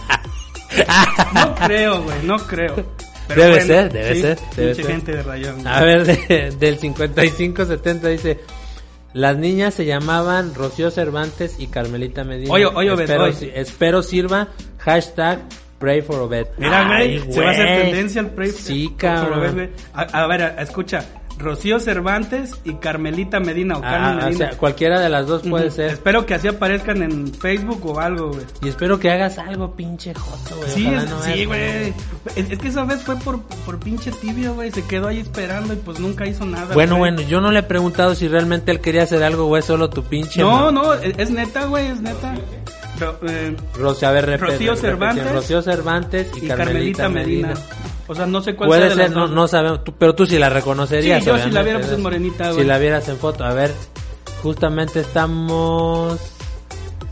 [1.34, 2.76] No creo, güey, no creo.
[3.28, 4.86] Pero Debe bueno, ser, debe sí, ser, debe ser.
[4.88, 5.56] gente de rayón.
[5.62, 5.68] güey.
[5.68, 8.40] A ver, de- del 5570 dice...
[9.14, 12.52] Las niñas se llamaban Rocío Cervantes y Carmelita Medina.
[12.52, 13.54] Oye, oye, Obed, espero, oye.
[13.56, 15.40] espero sirva hashtag
[15.80, 16.48] pray for Obed.
[16.58, 18.50] Mira, güey, se va a hacer tendencia el pre.
[18.50, 19.70] Sí, güey.
[19.94, 21.06] A, a ver, escucha.
[21.38, 24.50] Rocío Cervantes y Carmelita Medina o Carmen Ah, o Medina.
[24.50, 25.92] sea, cualquiera de las dos puede ser.
[25.92, 28.46] Espero que así aparezcan en Facebook o algo, güey.
[28.64, 30.70] Y espero que hagas algo, pinche joto, güey.
[30.70, 31.94] Sí, Ojalá es- no sí, güey.
[32.36, 34.72] Es, es que esa vez fue por, por pinche tibio, güey.
[34.72, 36.74] Se quedó ahí esperando y pues nunca hizo nada.
[36.74, 37.12] Bueno, güey.
[37.14, 40.04] bueno, yo no le he preguntado si realmente él quería hacer algo, güey, solo tu
[40.04, 40.42] pinche.
[40.42, 42.34] No, no, es, es neta, güey, es neta.
[42.98, 44.88] Ro- eh, Rocío, a ver, repite, Rocío repite.
[44.88, 47.48] Cervantes Rocío Cervantes y, y Carmelita, Carmelita Medina.
[47.50, 47.62] Medina.
[48.08, 50.38] O sea, no sé cuál Puede sea ser, no, no sabemos, tú- pero tú sí
[50.38, 51.24] la reconocerías.
[51.24, 52.66] Sí, yo si la viera, pues, es morenita, Si güey.
[52.68, 53.74] la vieras en foto, a ver,
[54.44, 56.20] justamente estamos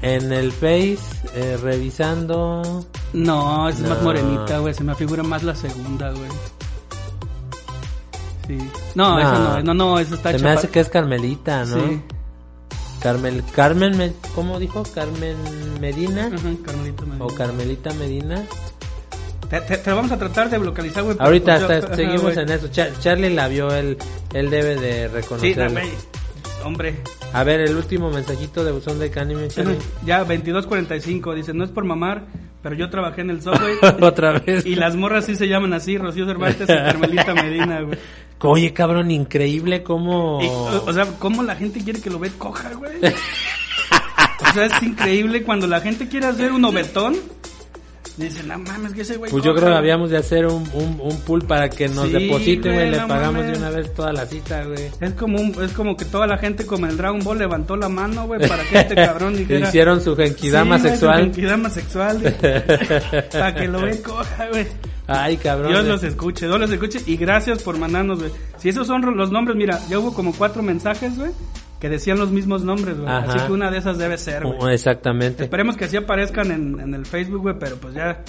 [0.04, 1.00] en el Face
[1.34, 2.86] eh, revisando.
[3.14, 4.04] No, es más No.
[4.04, 4.74] morenita, güey.
[4.74, 6.30] Se me figura más la segunda, güey.
[8.48, 8.58] Sí.
[8.96, 9.20] No, No.
[9.20, 11.78] esa no, no, no, esa está Se me chapa- hace que es Carmelita, ¿no?
[11.88, 12.02] Sí.
[13.02, 14.84] Carmel, Carmen, Me- ¿cómo dijo?
[14.94, 15.36] Carmen
[15.82, 17.26] Medina Ajá, Carmelita Medina.
[17.26, 18.44] o Carmelita Medina.
[19.54, 21.16] Te, te- te vamos a tratar de localizar, güey.
[21.20, 22.68] Ahorita pues yo- seguimos en eso.
[22.72, 23.98] Char- Charlie la vio, él,
[24.34, 25.72] él debe de Sí, reconocerlo.
[25.72, 25.90] güey.
[26.64, 26.96] Hombre.
[27.34, 29.78] A ver, el último mensajito de buzón de Canime, Charlie.
[30.06, 31.36] Ya, 22.45.
[31.36, 32.24] Dice, no es por mamar,
[32.64, 33.76] pero yo trabajé en el subway.
[34.02, 34.66] Otra vez.
[34.66, 38.00] y las morras sí se llaman así, Rocío Cervantes y Carmelita Medina, güey.
[38.40, 40.42] Oye, cabrón, increíble cómo...
[40.42, 42.98] Y, o, o sea, ¿cómo la gente quiere que lo ve coja, güey?
[44.50, 47.16] O sea, es increíble cuando la gente quiere hacer un obetón.
[48.16, 49.32] Dicen, no mames, que ese güey.
[49.32, 49.62] Pues yo coja".
[49.64, 52.92] creo que habíamos de hacer un, un, un pool para que nos Sí, depositen, güey,
[52.92, 53.52] le no pagamos mames.
[53.54, 54.90] de una vez toda la cita, güey.
[55.02, 57.76] Es como, un- es como que toda la gente, como en el Dragon Ball, levantó
[57.76, 59.68] la mano, güey, para que este cabrón dijera.
[59.68, 61.22] Hicieron su genkidama Sí, güey, su sexual.
[61.24, 62.22] genkidama sexual.
[63.32, 64.68] para que lo ve coja, güey.
[65.08, 65.72] Ay, cabrón.
[65.72, 68.32] Dios los escuche, Dios los escuche y gracias por mandarnos, güey.
[68.58, 71.32] Si esos son los nombres, mira, ya hubo como cuatro mensajes, güey,
[71.84, 73.12] que decían los mismos nombres, güey.
[73.14, 74.74] Así que una de esas debe ser, Oh, güey.
[74.76, 75.44] Exactamente.
[75.44, 78.24] Esperemos que así aparezcan en, en el Facebook, güey, pero pues ya.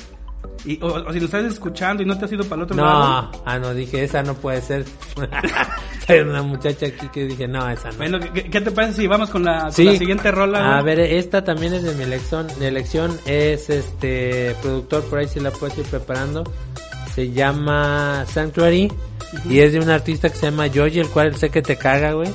[0.65, 2.77] Y, o, o si nos estás escuchando y no te has ido para el otro
[2.77, 3.31] No, lado.
[3.47, 4.85] ah, no, dije, esa no puede ser.
[6.09, 7.97] Hay una muchacha aquí que dije, no, esa no.
[7.99, 9.85] Bueno, ¿qué, qué te parece si vamos con la, con Sí.
[9.85, 10.77] la siguiente rola?
[10.77, 12.49] A ver, esta también es de mi elección.
[12.59, 16.43] Mi elección es este productor, por ahí si la puedes ir preparando.
[17.15, 18.93] Se llama Sanctuary
[19.49, 22.15] y es de un artista que se llama Yoji, el cual sé que te caga,
[22.15, 22.29] güey.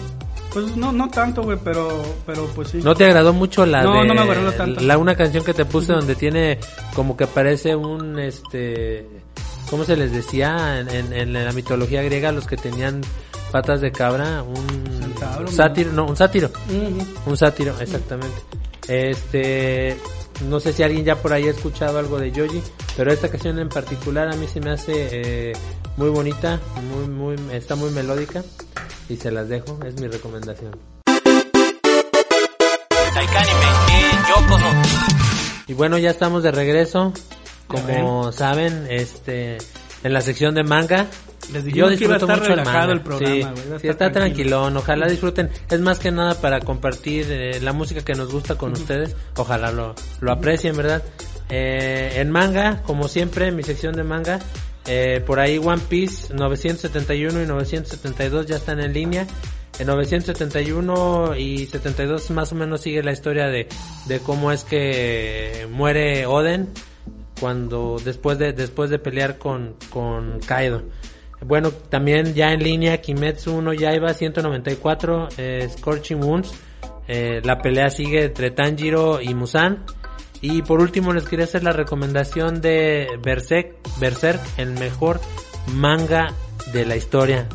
[0.53, 2.79] Pues no, no tanto, güey, pero, pero pues sí.
[2.83, 4.81] ¿No te agradó mucho la No, de no me agradó tanto.
[4.81, 6.57] la una canción que te puse donde tiene
[6.95, 9.07] como que parece un este
[9.69, 13.01] ¿cómo se les decía en, en- en la mitología griega los que tenían
[13.51, 14.41] patas de cabra?
[14.41, 16.49] Un Centauro, sátiro, no, un sátiro.
[17.27, 18.37] Un sátiro, exactamente.
[18.87, 19.95] Este,
[20.49, 22.61] no sé si alguien ya por ahí ha escuchado algo de Yoji,
[22.97, 24.93] pero esta canción en particular a mí se me hace
[25.51, 25.53] eh,
[25.97, 26.59] muy bonita,
[26.91, 28.43] muy, muy, está muy melódica
[29.09, 30.71] y se las dejo, es mi recomendación.
[35.67, 37.13] Y bueno, ya estamos de regreso,
[37.67, 39.57] como saben, este,
[40.03, 41.05] en la sección de manga.
[41.53, 42.93] Les dijimos que iba a estar mucho el relajado manga.
[42.93, 43.29] el programa,
[43.79, 44.11] Sí, está tranquilo.
[44.11, 44.77] tranquilón.
[44.77, 45.49] Ojalá disfruten.
[45.69, 49.15] Es más que nada para compartir eh, la música que nos gusta con ustedes.
[49.35, 51.03] Ojalá lo, lo aprecien, ¿verdad?
[51.49, 54.39] Eh, en manga, como siempre, en mi sección de manga,
[54.91, 59.27] eh, por ahí One Piece 971 y 972 ya están en línea.
[59.77, 63.67] En 971 y 72 más o menos sigue la historia de,
[64.07, 66.69] de cómo es que muere Oden
[67.39, 70.81] cuando después de después de pelear con con Kaido.
[71.45, 76.51] Bueno, también ya en línea Kimetsu no Yaiba 194 eh, Scorching Wounds.
[77.07, 79.85] Eh, la pelea sigue entre Tanjiro y Musan.
[80.41, 85.19] Y por último les quería hacer la recomendación de Berserk, Berserk, el mejor
[85.73, 86.33] manga
[86.71, 87.47] de la historia.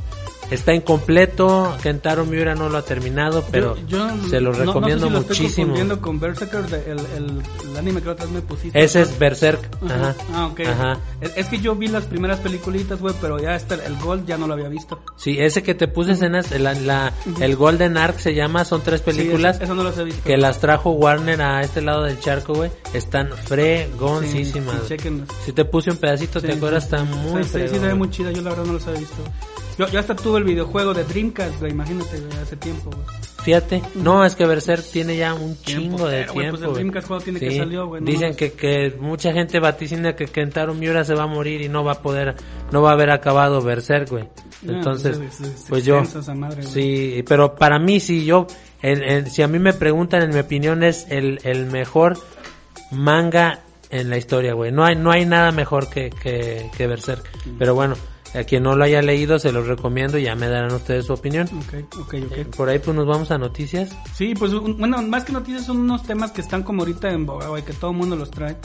[0.50, 4.58] Está incompleto, Kentaro Miura no lo ha terminado, pero Yo- yo se lo no- no
[4.58, 6.00] sé recomiendo si lo estoy muchísimo.
[6.00, 8.82] con Berserker, de- el, el, el anime que otra vez me pusiste.
[8.82, 9.60] Ese es Berserk.
[9.84, 9.94] Ajá.
[10.10, 10.14] Ajá.
[10.34, 10.60] Ah, ok.
[10.60, 10.98] Ajá.
[11.20, 14.36] Es, es que yo vi las primeras peliculitas, güey, pero ya hasta el Gold ya
[14.36, 15.00] no lo había visto.
[15.16, 19.00] Sí, ese que te puse escenas, la, la- el Golden Arc se llama, son tres
[19.00, 20.22] películas Sí, eso, eso no los he visto.
[20.24, 22.70] que las trajo Warner a este lado del charco, güey.
[22.92, 24.76] Están fregoncísimas.
[24.88, 24.96] Sí,
[25.46, 26.84] si te puse un pedacito, ¿te acuerdas?
[26.84, 29.16] Está muy sí, sí, se ve muy chida, yo la verdad no los había visto.
[29.78, 33.02] Yo, yo hasta tuve el videojuego de Dreamcast, güey, imagínate, güey, hace tiempo, güey.
[33.42, 36.50] Fíjate, no, es que Berserk tiene ya un chingo de güey, tiempo.
[36.58, 36.74] pues el.
[36.74, 40.72] Dreamcast juego tiene que salió, güey, no Dicen que, que mucha gente vaticina que Kentaro
[40.74, 42.36] Miura se va a morir y no va a poder,
[42.72, 44.24] no va a haber acabado Berserk, güey.
[44.24, 46.02] Ah, Entonces, pues, es- es pues yo,
[46.34, 48.46] madre, sí, pero para mí sí, yo,
[48.80, 52.16] el- el- si a mí me preguntan, en mi opinión es el, el mejor
[52.92, 53.60] manga
[53.90, 54.72] en la historia, güey.
[54.72, 57.24] No hay, no hay nada mejor que, que, que Berserk.
[57.58, 57.94] Pero bueno,
[58.34, 61.12] a quien no lo haya leído se los recomiendo y ya me darán ustedes su
[61.12, 61.48] opinión.
[61.52, 62.56] Ok, ok, ok.
[62.56, 63.96] Por ahí pues nos vamos a noticias.
[64.14, 67.26] Sí, pues un- bueno, más que noticias son unos temas que están como ahorita en
[67.26, 68.56] boga, güey, que todo el mundo los trae.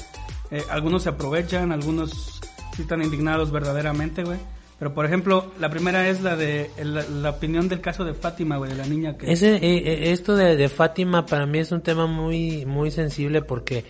[0.51, 2.39] Eh, algunos se aprovechan, algunos
[2.75, 4.39] sí están indignados verdaderamente, güey.
[4.79, 8.55] Pero por ejemplo, la primera es la de el- la, opinión del caso de Fátima,
[8.57, 9.29] güey, de la niña que...
[9.31, 13.41] Ese, eh, eh, esto de, de Fátima para mí es un tema muy, muy sensible
[13.41, 13.83] porque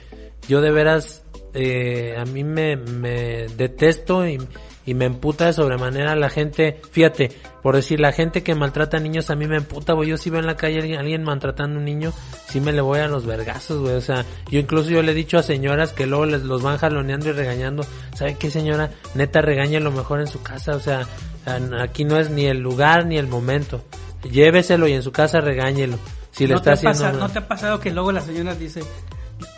[0.47, 4.39] yo de veras, eh, a mí me, me detesto y,
[4.89, 8.99] y me emputa de sobremanera la gente, fíjate, por decir, la gente que maltrata a
[8.99, 11.23] niños a mí me emputa, güey, yo si veo en la calle a alguien, alguien
[11.23, 12.11] maltratando a un niño,
[12.47, 15.13] sí me le voy a los vergazos, güey, o sea, yo incluso yo le he
[15.13, 18.89] dicho a señoras que luego les los van jaloneando y regañando, ¿sabe qué señora?
[19.13, 21.07] Neta regañe lo mejor en su casa, o sea,
[21.79, 23.83] aquí no es ni el lugar ni el momento,
[24.23, 25.99] lléveselo y en su casa regáñelo,
[26.31, 27.11] si le ¿No, está ha haciendo.
[27.19, 28.81] ¿No te ha pasado que luego la señora dice,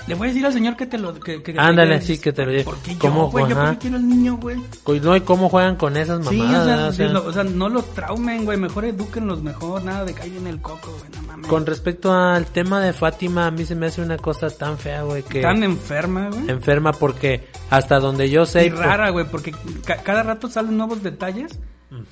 [0.08, 1.14] Le voy a decir al señor que te lo...
[1.20, 2.64] Que, que Ándale, sí, que te lo lleve.
[2.64, 3.50] ¿Por qué ¿Cómo, yo, güey?
[3.50, 3.66] Yo ajá?
[3.66, 4.58] por qué quiero al niño, güey.
[4.84, 6.88] Co- No, y cómo juegan con esas Sí, o mamadas, sea, ¿verdad?
[6.88, 8.58] O sí, sea, lo- o sea, no los traumen, güey.
[8.58, 9.84] Mejor edúquenlos mejor.
[9.84, 11.12] Nada de caer en el coco, güey.
[11.16, 11.48] No mames.
[11.48, 15.04] Con respecto al tema de Fátima, a mí se me hace una cosa tan fea,
[15.04, 16.50] güey, que Tan enferma, güey.
[16.50, 18.66] enferma porque hasta donde yo sé...
[18.66, 19.54] y rara, güey, porque
[19.86, 21.60] ca- cada rato salen nuevos detalles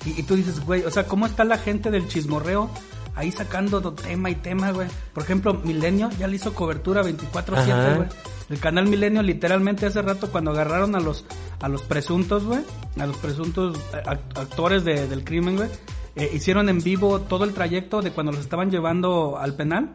[0.06, 2.70] y, y tú dices, güey, o sea, ¿cómo está la gente del chismorreo
[3.14, 4.88] ahí sacando do- tema y tema, güey?
[5.12, 7.94] Por ejemplo, Milenio ya le hizo cobertura 24/7, Ajá.
[7.96, 8.08] güey.
[8.48, 11.24] El canal Milenio literalmente hace rato cuando agarraron a los
[11.60, 12.60] a los presuntos, güey,
[12.98, 15.68] a los presuntos eh, act- actores de- del crimen, güey,
[16.16, 19.94] eh, hicieron en vivo todo el trayecto de cuando los estaban llevando al penal.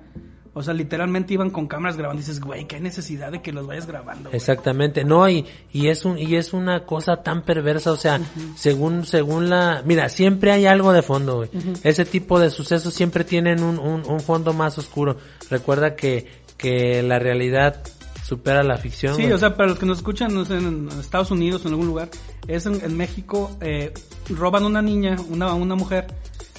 [0.57, 2.21] O sea, literalmente iban con cámaras grabando.
[2.21, 4.29] Y dices, güey, qué necesidad de que los vayas grabando.
[4.29, 8.21] güey?" Exactamente, no, y, y es un, y es una cosa tan perversa, o sea,
[8.55, 11.49] según, según la, mira, siempre hay algo de fondo, güey.
[11.83, 15.17] Ese tipo de sucesos siempre tienen un, un, un fondo más oscuro.
[15.49, 16.25] Recuerda que,
[16.57, 17.83] que la realidad
[18.25, 19.15] supera la ficción.
[19.15, 19.33] Sí, güey.
[19.33, 21.87] o sea, para los que nos escuchan no sé, en Estados Unidos o en algún
[21.87, 22.09] lugar,
[22.47, 23.93] es en, en México, eh,
[24.29, 26.07] roban una niña, una, una mujer,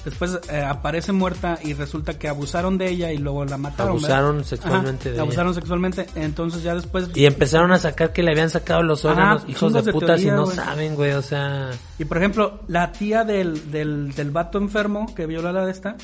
[0.09, 3.91] después eh, aparece muerta y resulta que abusaron de ella y luego la mataron.
[3.91, 4.47] Abusaron ¿verdad?
[4.49, 5.21] sexualmente de la ella.
[5.23, 7.09] Abusaron sexualmente, entonces ya después...
[7.13, 10.17] Y empezaron a sacar que le habían sacado los órganos, Ajá, hijos de de puta,
[10.17, 10.55] si no güey.
[10.55, 11.71] saben, güey, o sea...
[11.99, 15.71] Y por ejemplo, la tía del, del, del vato enfermo que viola a la de
[15.71, 15.95] esta,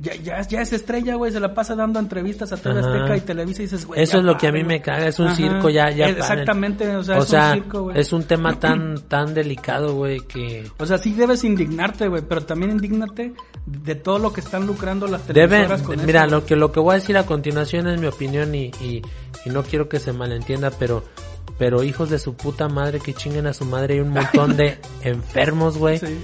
[0.00, 2.88] ya, ya, ya es estrella, güey, se la pasa dando entrevistas a TV Ajá.
[2.88, 4.00] Azteca y Televisa y dices, güey...
[4.00, 5.36] Eso es lo que a mí me caga, es un Ajá.
[5.36, 6.08] circo, ya, ya.
[6.08, 7.98] Exactamente, o sea, es un circo, güey.
[7.98, 10.70] es un tema tan, tan delicado, güey, que...
[10.78, 13.32] O sea, sí debes indignarte, güey, pero también indígnate
[13.66, 16.30] de todo lo que están lucrando las Deben, televisoras con mira, eso.
[16.36, 19.02] lo que lo que voy a decir a continuación es mi opinión y, y,
[19.44, 21.04] y no quiero que se malentienda, pero
[21.58, 24.78] pero hijos de su puta madre que chinguen a su madre hay un montón de
[25.02, 26.18] enfermos, güey, Sí.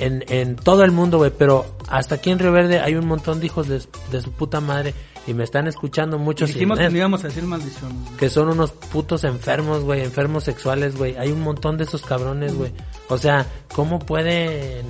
[0.00, 3.40] En, en todo el mundo, güey, pero hasta aquí en Río Verde hay un montón
[3.40, 4.94] de hijos de, de su puta madre
[5.26, 7.96] y me están escuchando muchos dijimos que íbamos a decir maldiciones.
[8.04, 8.16] güey.
[8.16, 11.16] que son unos putos enfermos, güey, enfermos sexuales, güey.
[11.16, 12.72] Hay un montón de esos cabrones, güey.
[13.08, 14.86] O sea, ¿cómo pueden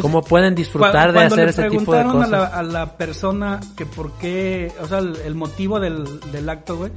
[0.00, 2.26] cómo pueden disfrutar de Pues, hacer ese tipo de cosas?
[2.28, 6.48] A, la, a la persona que por qué, o sea, el, el motivo del, del
[6.48, 6.90] acto, güey,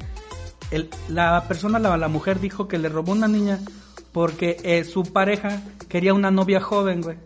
[0.72, 3.60] el- la persona, la, la mujer dijo que le robó una niña
[4.12, 7.18] porque eh, su pareja quería una novia joven, güey.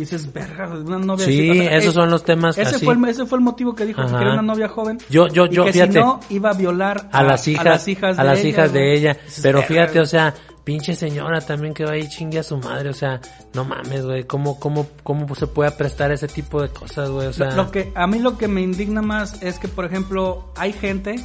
[0.00, 2.84] Dices, verga, una novia Sí, así, o sea, esos son los temas Ese así.
[2.84, 4.98] fue, el, ese fue el motivo que dijo, que quería una novia joven.
[5.08, 5.92] Yo- yo- y yo, que fíjate.
[5.92, 8.72] si no, iba a violar a las hijas, a las hijas a las ella, hijas
[8.72, 9.16] de ella.
[9.42, 10.34] Pero verga, fíjate, o sea,
[10.64, 13.20] pinche señora también que va ahí chingue a su madre, o sea,
[13.54, 17.26] no mames, güey, ¿cómo, cómo, cómo se puede prestar ese tipo de cosas, güey?
[17.28, 19.84] O sea, Lo, lo que a mí lo que me indigna más es que, por
[19.84, 21.16] ejemplo, hay gente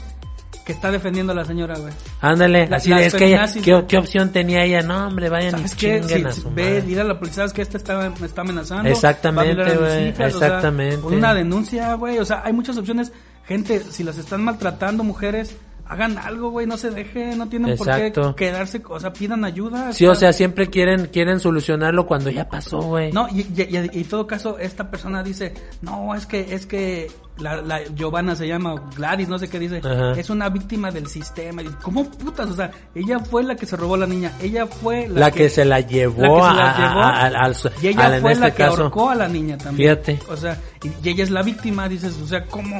[0.66, 1.94] que está defendiendo a la señora, güey.
[2.22, 4.82] ándale, la- así de, es que ella, ¿qué, qué opción tenía ella?
[4.82, 6.02] No, hombre, vayan y ¿Sabes qué?
[6.02, 6.82] chinguen Si- a su ve, madre.
[6.82, 8.90] dile a la policía, ¿sabes que Este está, me está amenazando.
[8.90, 11.06] Exactamente, güey, hijas", o sea, exactamente.
[11.06, 12.18] una denuncia, güey.
[12.18, 13.12] O sea, hay muchas opciones.
[13.48, 15.56] Gente, si las están maltratando, mujeres,
[15.88, 16.66] hagan algo, güey.
[16.68, 18.22] No se dejen, no tienen Exacto.
[18.22, 19.94] por qué quedarse, o sea, pidan ayuda.
[19.94, 23.12] Sí, o sea, siempre quieren quieren solucionarlo cuando ya pasó, güey.
[23.12, 26.66] No, y, y- y- y en todo caso, esta persona dice, no, es que, es
[26.66, 30.14] que la, la Giovanna se llama, Gladys, no sé qué dice, Ajá.
[30.14, 31.62] es una víctima del sistema.
[31.82, 32.50] ¿Cómo putas?
[32.50, 35.32] O sea, ella fue la que se robó a la niña, ella fue la, la
[35.32, 38.14] que, se la llevó, la que se la a- llevó, a- al- y ella al-
[38.16, 38.82] en fue este la que caso.
[38.84, 39.98] ahorcó a la niña también.
[40.04, 40.20] Fíjate.
[40.32, 40.58] O sea,
[41.04, 42.80] y ella es la víctima, dices, o sea, ¿cómo?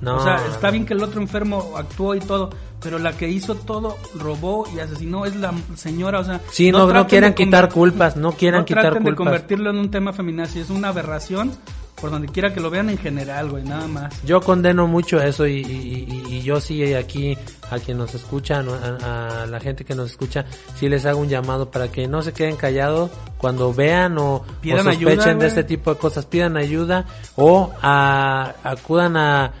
[0.00, 0.72] No, o sea, no, está no.
[0.72, 2.50] bien que el otro enfermo actuó y todo,
[2.82, 6.40] pero la que hizo todo, robó y asesinó es la señora, o sea...
[6.50, 9.90] Sí, no, no, traten quieran quitar culpas, no quieran quitar traten de convertirlo en un
[9.90, 11.52] tema feminazi, es una aberración
[11.98, 14.22] por donde quiera que lo vean en general, güey, nada más.
[14.22, 17.38] Yo condeno mucho eso y, y- y- y yo sí aquí
[17.70, 18.74] a quien nos escucha, ¿no?
[18.74, 20.44] a, a la gente que nos escucha,
[20.78, 24.88] sí les hago un llamado para que no se queden callados cuando vean o, sospechen
[24.88, 29.52] ayuda, de este tipo de cosas, pidan ayuda o a- acudan a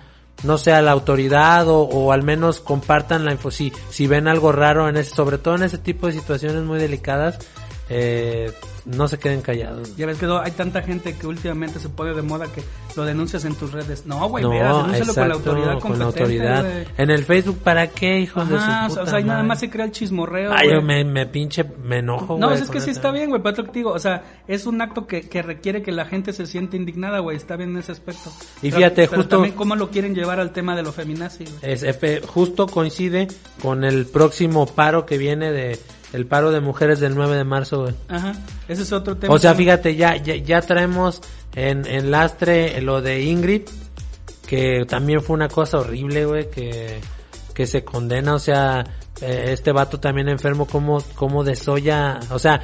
[0.42, 3.50] no sé, a la autoridad o, o al menos compartan la info.
[3.50, 6.78] Si, si ven algo raro en ese, sobre todo en ese tipo de situaciones muy
[6.78, 7.38] delicadas,
[7.88, 8.52] eh,
[8.84, 9.96] no se queden callados.
[9.96, 12.62] Ya ves que no, hay tanta gente que últimamente se pone de moda que
[12.96, 14.06] lo denuncias en tus redes.
[14.06, 16.66] No, güey, No, vea, denúncialo con la autoridad con la autoridad.
[16.96, 19.48] En el Facebook, ¿para qué, hijos de su Ajá, o puta sea, ahí nada madre?
[19.48, 22.70] más se crea el chismorreo, Ay, yo me, me pinche, me enojo, No, güey, es
[22.70, 25.82] que sí está bien, güey, te digo, o sea, es un acto que, que requiere
[25.82, 28.30] que la gente se siente indignada, güey, está bien en ese aspecto.
[28.62, 31.44] Y Pero- fíjate, pero justo- también cómo lo quieren llevar al tema de lo feminazi,
[31.44, 31.72] güey.
[31.72, 31.84] Es,
[32.26, 33.28] justo coincide
[33.62, 35.78] con el próximo paro que viene de
[36.16, 37.94] el paro de mujeres del 9 de marzo, güey.
[38.08, 38.32] Ajá,
[38.68, 39.34] ese es otro tema.
[39.34, 41.20] O sea, fíjate, ya, ya, ya traemos
[41.54, 43.62] en, en lastre lo de Ingrid,
[44.46, 47.00] que también fue una cosa horrible, güey, que,
[47.52, 48.82] que se condena, o sea,
[49.20, 52.62] eh, este vato también enfermo, como, como desolla, o sea,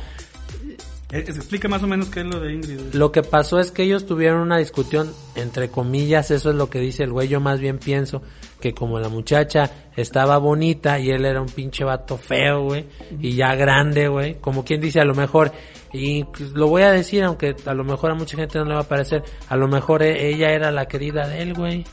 [1.19, 2.95] explica más o menos qué es lo de Ingrid.
[2.95, 6.79] Lo que pasó es que ellos tuvieron una discusión, entre comillas, eso es lo que
[6.81, 8.23] dice el güey, yo más bien pienso
[8.61, 12.87] que como la muchacha estaba bonita y él era un pinche vato feo, güey,
[13.21, 15.53] y ya grande, güey, como quien dice a lo mejor,
[15.93, 18.75] y pues, lo voy a decir, aunque a lo mejor a mucha gente no le
[18.75, 21.85] va a parecer, a lo mejor e- ella era la querida de él, güey,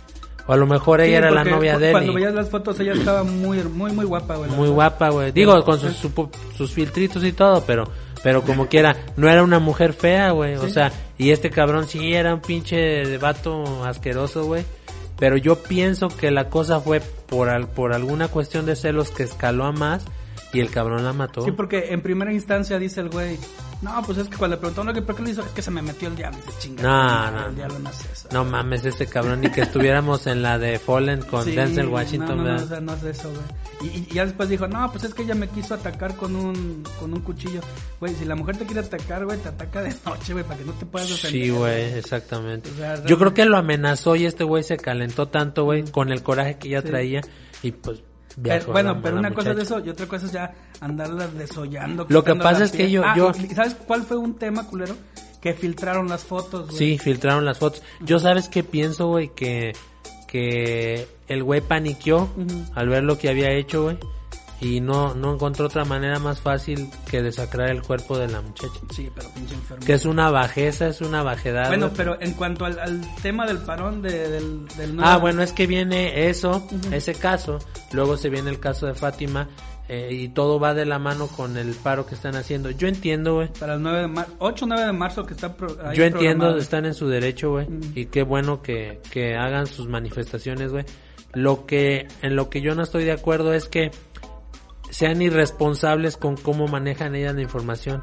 [0.48, 1.92] o a lo mejor ella Sí, era la novia de él.
[1.92, 4.50] Cuando y- veías las fotos, ella estaba muy, muy, muy guapa, güey.
[4.52, 5.32] muy guapa, güey.
[5.32, 7.84] Digo, con sus, su- sus filtritos y todo, pero
[8.24, 10.56] pero como quiera, no era una mujer fea, güey.
[10.56, 14.64] O sea, y este cabrón sí era un pinche vato asqueroso, güey.
[15.18, 19.24] Pero yo pienso que la cosa fue por, al- por alguna cuestión de celos que
[19.24, 20.04] escaló a más
[20.54, 21.42] y el cabrón la mató.
[21.42, 23.38] Sí, porque en primera instancia dice el güey,
[23.82, 25.72] no, pues es que cuando le preguntaron "Oye, por qué lo hizo, es que se
[25.72, 26.38] me metió el diablo.
[26.44, 27.56] Y dice, chinga, No, no, el no.
[27.56, 28.28] diablo no hace eso.
[28.32, 31.92] No mames, ese cabrón, ni que estuviéramos en la de Fallen con Sí, Denzel no,
[31.94, 32.64] Washington, no, no, ¿verdad?
[32.64, 33.94] o sea, no es eso, güey.
[33.94, 36.84] Y, y- ya después dijo, no, pues es que ella me quiso atacar con un,
[37.00, 37.62] con un cuchillo.
[38.02, 40.66] Güey, si la mujer te quiere atacar, güey, te ataca de noche, güey, para que
[40.66, 41.42] no te puedas defender.
[41.44, 42.70] Sí, güey, exactamente.
[42.72, 46.12] O sea, Yo creo que lo amenazó y este güey se calentó tanto, güey, con
[46.12, 46.88] el coraje que ya Sí.
[46.88, 47.22] traía
[47.64, 48.02] y pues
[48.42, 52.06] Pero- bueno, pero una cosa es eso y otra cosa es ya andarla desollando.
[52.10, 54.96] Lo que pasa es que yo- Ah, yo- ¿Sabes cuál fue un tema, culero?
[55.42, 56.78] Que filtraron las fotos, güey.
[56.78, 57.82] Sí, filtraron las fotos.
[58.02, 59.74] Yo sabes qué pienso, güey, que,
[60.28, 62.30] que el güey paniqueó
[62.76, 63.98] al ver lo que había hecho, güey.
[64.62, 68.74] Y no, no encontró otra manera más fácil que desacrar el cuerpo de la muchacha.
[68.94, 69.86] Sí, pero pinche enfermo.
[69.86, 71.68] Que es una bajeza, es una bajedad.
[71.70, 75.42] Bueno, pero en cuanto al, al tema del parón de- del, del nuevo- Ah, bueno,
[75.44, 77.60] es que viene eso, ese caso,
[77.94, 79.48] luego se viene el caso de Fátima,
[79.88, 82.70] eh, y todo va de la mano con el paro que están haciendo.
[82.70, 83.48] Yo entiendo, güey.
[83.60, 86.58] Para el 9 de marzo, 8 9 de marzo que está pro- ahí Yo entiendo,
[86.58, 87.66] están en su derecho, güey.
[87.96, 90.84] Y qué bueno que, que hagan sus manifestaciones, güey.
[91.34, 93.92] Lo que, en lo que yo no estoy de acuerdo es que
[94.90, 98.02] sean irresponsables con cómo manejan ellas la información.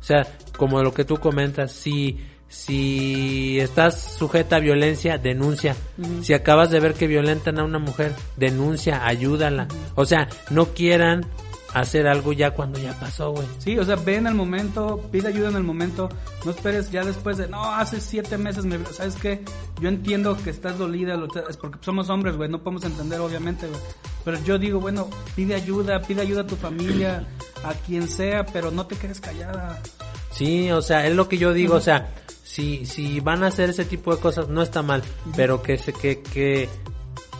[0.00, 0.26] O sea,
[0.56, 2.18] como lo que tú comentas, si,
[2.48, 5.76] si estás sujeta a violencia, denuncia.
[6.22, 9.68] Si acabas de ver que violentan a una mujer, denuncia, ayúdala.
[9.94, 11.24] O sea, no quieran
[11.74, 13.46] hacer algo ya cuando ya pasó, güey.
[13.58, 16.08] Sí, o sea, ve en el momento, pide ayuda en el momento,
[16.44, 19.42] no esperes ya después de, no, hace siete meses, me, ¿sabes qué?
[19.80, 23.66] Yo entiendo que estás dolida, lo- es porque somos hombres, güey, no podemos entender, obviamente,
[23.66, 23.80] güey.
[24.24, 27.26] Pero yo digo, bueno, pide ayuda, pide ayuda a tu familia,
[27.64, 29.80] a quien sea, pero no te quedes callada.
[30.30, 32.12] Sí, o sea, es lo que yo digo, o sea,
[32.44, 35.02] si, si van a hacer ese tipo de cosas, no está mal,
[35.36, 36.68] pero que se, que, que,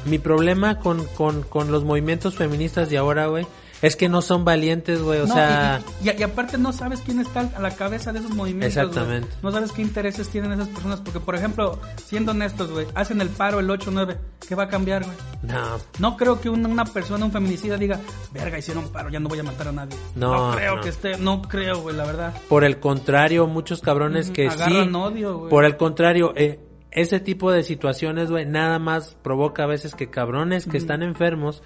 [0.05, 3.47] mi problema con, con, con los movimientos feministas de ahora, güey,
[3.83, 7.01] es que no son valientes, güey, o No, sea, y, y- y aparte no sabes
[7.05, 8.77] quién está a la cabeza de esos movimientos.
[8.77, 9.29] Exactamente.
[9.43, 13.29] No sabes qué intereses tienen esas personas, porque por ejemplo, siendo honestos, güey, hacen el
[13.29, 14.17] paro el 8-9,
[14.49, 15.17] ¿qué va a cambiar, güey?
[15.43, 17.99] no, No creo que una, una persona, un feminicida diga,
[18.33, 19.97] verga, hicieron paro, ya no voy a matar a nadie.
[20.15, 20.81] No, creo no.
[20.83, 22.33] que esté, no creo, güey, la verdad.
[22.49, 25.51] por el contrario, muchos cabrones Ujú, que agarran sí, odio, güey.
[25.51, 26.61] por el contrario, eh,
[26.93, 31.63] ese tipo de situaciones, güey, nada más provoca a veces que cabrones que están enfermos,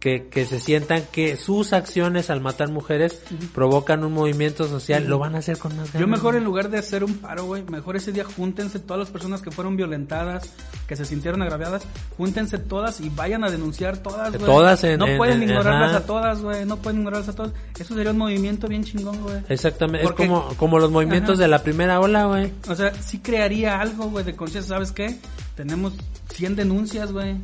[0.00, 3.20] que, que se sientan que sus acciones al matar mujeres
[3.54, 6.00] provocan un movimiento social, lo van a hacer con más ganas.
[6.00, 9.10] Yo mejor en lugar de hacer un paro, güey, mejor ese día júntense todas las
[9.10, 10.54] personas que fueron violentadas,
[10.88, 11.82] que se sintieron agraviadas,
[12.16, 14.44] júntense todas y vayan a denunciar todas, güey.
[14.46, 15.98] Todas en- No en- pueden en- ignorarlas ajá.
[15.98, 17.52] a todas, güey, no pueden ignorarlas a todas.
[17.78, 19.36] Eso sería un movimiento bien chingón, güey.
[19.50, 21.42] Exactamente, Porque- es como, como los movimientos Ajá.
[21.42, 22.50] de la primera ola, güey.
[22.68, 25.18] O sea, sí crearía algo, güey, de conciencia, ¿sabes qué?
[25.56, 25.92] Tenemos
[26.34, 27.36] 100 denuncias, güey.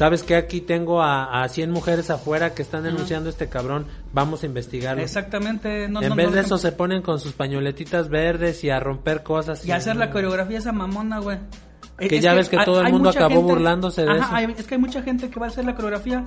[0.00, 3.84] ¿Sabes que Aquí tengo a, a 100 mujeres afuera que están denunciando a este cabrón,
[4.14, 5.02] vamos a investigarlo.
[5.02, 5.88] Exactamente.
[5.88, 8.80] No, en no, vez no, de eso se ponen con sus pañoletitas verdes y a
[8.80, 9.62] romper cosas.
[9.66, 11.36] Y hacer la coreografía esa mamona, güey.
[11.98, 14.34] Que ya ves que todo el mundo acabó burlándose de Ajá, eso.
[14.36, 16.24] hay- es que hay mucha gente que va a hacer la coreografía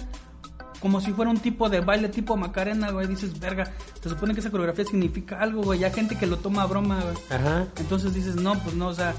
[0.83, 3.07] como si fuera un tipo de baile tipo Macarena, güey.
[3.07, 3.71] Dices, verga,
[4.01, 5.79] se supone que esa coreografía significa algo, güey.
[5.79, 7.15] Ya hay gente que lo toma a broma, güey.
[7.29, 7.67] Ajá.
[7.77, 9.13] Entonces dices, no, pues no, o sea,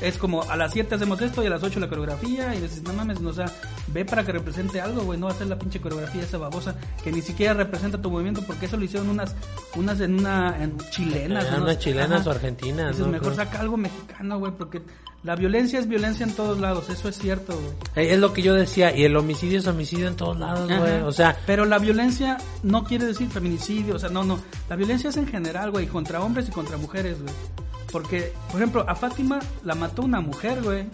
[0.00, 2.82] es como a las 7 hacemos esto y a las 8 la coreografía y dices,
[2.84, 3.44] no mames, no, o sea,
[3.88, 7.20] ve para que represente algo, güey, no hacer la pinche coreografía esa babosa que ni
[7.20, 9.36] siquiera representa tu movimiento porque eso lo hicieron unas
[9.76, 12.30] unas en una en chilenas, no unas chilenas ajá.
[12.30, 13.12] o argentinas, Dices, ¿no?
[13.12, 14.80] mejor saca algo mexicano, güey, porque
[15.24, 18.06] la violencia es violencia en todos lados, eso es cierto, güey.
[18.06, 21.00] Eh, Es lo que yo decía, y el homicidio es homicidio en todos lados, güey.
[21.00, 24.38] O sea, pero la violencia no quiere decir feminicidio, o sea, no, no.
[24.68, 27.34] La violencia es en general, güey, contra hombres y contra mujeres, güey.
[27.90, 30.84] Porque, por ejemplo, a Fátima la mató una mujer, güey.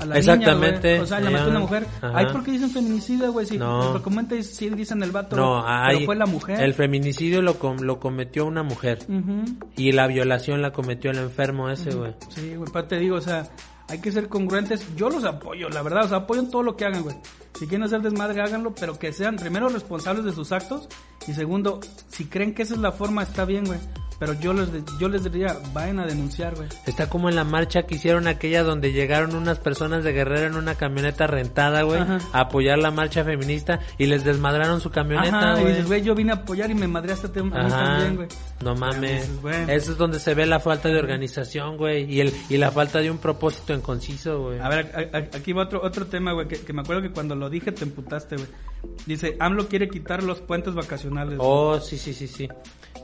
[0.00, 1.02] A la Exactamente, Niña.
[1.02, 1.86] O sea, la mató una mujer.
[2.02, 2.18] Ajá.
[2.18, 3.46] Ahí porque dicen feminicidio, güey.
[3.46, 3.92] Si No.
[3.94, 4.02] lo
[4.42, 5.36] sí dicen el vato.
[5.36, 6.60] no, pero fue la mujer.
[6.60, 8.98] el feminicidio lo, com- lo cometió una mujer.
[9.08, 9.44] Ujú.
[9.76, 12.12] Y la violación la cometió el enfermo ese, güey.
[12.28, 13.46] Sí, güey, pero te digo, o sea,
[13.88, 14.86] hay que ser congruentes.
[14.96, 17.16] Yo los apoyo, la verdad, o sea, apoyo en todo lo que hagan, güey.
[17.58, 20.88] Si quieren hacer desmadre, háganlo, pero que sean primero responsables de sus actos
[21.28, 23.78] y segundo, si creen que esa es la forma, está bien, güey.
[24.16, 24.68] Pero yo les,
[25.00, 26.68] yo les diría, vayan a denunciar, güey.
[26.86, 30.54] Está como en la marcha que hicieron aquella donde llegaron unas personas de Guerrero en
[30.54, 32.18] una camioneta rentada, güey, Ajá.
[32.32, 35.72] a apoyar la marcha feminista y les desmadraron su camioneta, Ajá, y güey.
[35.72, 37.68] dices, güey, yo vine a apoyar y me madreaste Ajá.
[37.68, 38.28] también, güey.
[38.62, 39.22] No mames.
[39.26, 39.72] dices, bueno.
[39.72, 43.00] Eso es donde se ve la falta de organización, güey, y el y la falta
[43.00, 44.60] de un propósito en conciso, güey.
[44.60, 47.10] A ver, a- a- aquí va otro otro tema, güey, que, que me acuerdo que
[47.10, 48.48] cuando lo dije te emputaste, güey.
[49.06, 51.38] Dice, AMLO quiere quitar los puentes vacacionales.
[51.40, 52.48] Oh, sí, sí, sí, sí.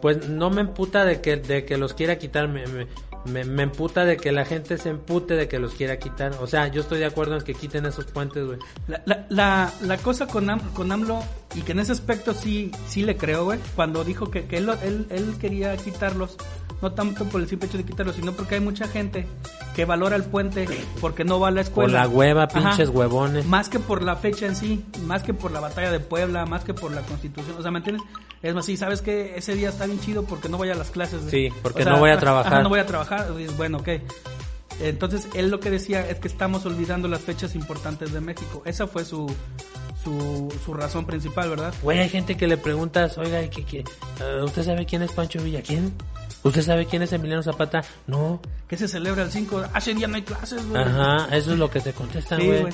[0.03, 2.87] Pues no me emputa de que, de que los quiera quitar, me, me,
[3.27, 6.33] me, me emputa de que la gente se empute de que los quiera quitar.
[6.41, 8.59] O sea, yo estoy de acuerdo en que quiten esos puentes, güey.
[8.89, 11.23] La, la, la, la cosa con, Am- con AMLO,
[11.55, 14.67] y que en ese aspecto sí, sí le creo, güey, cuando dijo que, que él,
[14.67, 16.37] lo- él, él quería quitarlos,
[16.83, 19.27] no tanto por el simple hecho de quitarlos, sino porque hay mucha gente
[19.77, 20.67] que valora el puente
[21.01, 22.01] porque no va a la Por escuela.
[22.03, 22.71] la hueva, Ajá.
[22.71, 23.45] pinches huevones.
[23.47, 26.65] Más que por la fecha en sí, más que por la batalla de Puebla, más
[26.65, 28.05] que por la constitución, o sea, ¿me entiendes?
[28.43, 30.91] Es más, sí, ¿sabes que Ese día está bien chido porque no voy a las
[30.91, 31.21] clases.
[31.31, 32.55] Sí, porque no voy a trabajar.
[32.55, 33.89] ajá, no voy a trabajar, bueno, ok.
[34.81, 38.63] Entonces, él lo que decía es que estamos olvidando las fechas importantes de México.
[38.65, 39.31] Esa fue su,
[40.03, 41.75] su, su razón principal, ¿verdad?
[41.83, 43.81] Güey, hay gente que le preguntas, oiga, ¿qué, qué?
[43.81, 45.61] Eh, ¿usted sabe quién es Pancho Villa?
[45.61, 45.93] ¿Quién?
[46.43, 47.83] ¿Usted sabe quién es Emiliano Zapata?
[48.07, 48.41] No.
[48.67, 50.81] Que se celebra el 5, hace día no hay clases, güey.
[50.83, 52.65] Ajá, eso es lo que te contestan, Sí, güey.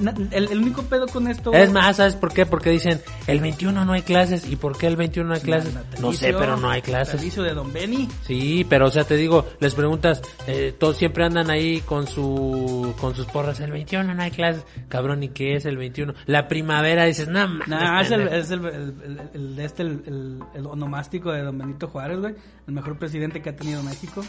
[0.00, 1.52] Na- El, el único pedo con esto...
[1.52, 2.44] Es más, ¿sabes por qué?
[2.44, 4.46] Porque dicen, el 21 no hay clases.
[4.50, 5.72] ¿Y por qué el 21 no hay clases?
[6.00, 7.14] No sé, pero no hay clases.
[7.14, 8.08] natalicio de Don Benny.
[8.26, 12.92] Sí, pero o sea, te digo, les preguntas, eh, todos siempre andan ahí con su
[13.00, 16.14] con sus porras, el 21 no hay clases, cabrón, ¿y qué es el 21?
[16.26, 18.36] La primavera, dices, no, mames, Nah, es el, pendejo".
[18.42, 22.34] es el, el, el- este, el, el- el onomástico de Don Benito Juárez, güey.
[22.66, 24.22] El mejor presidente que ha tenido México.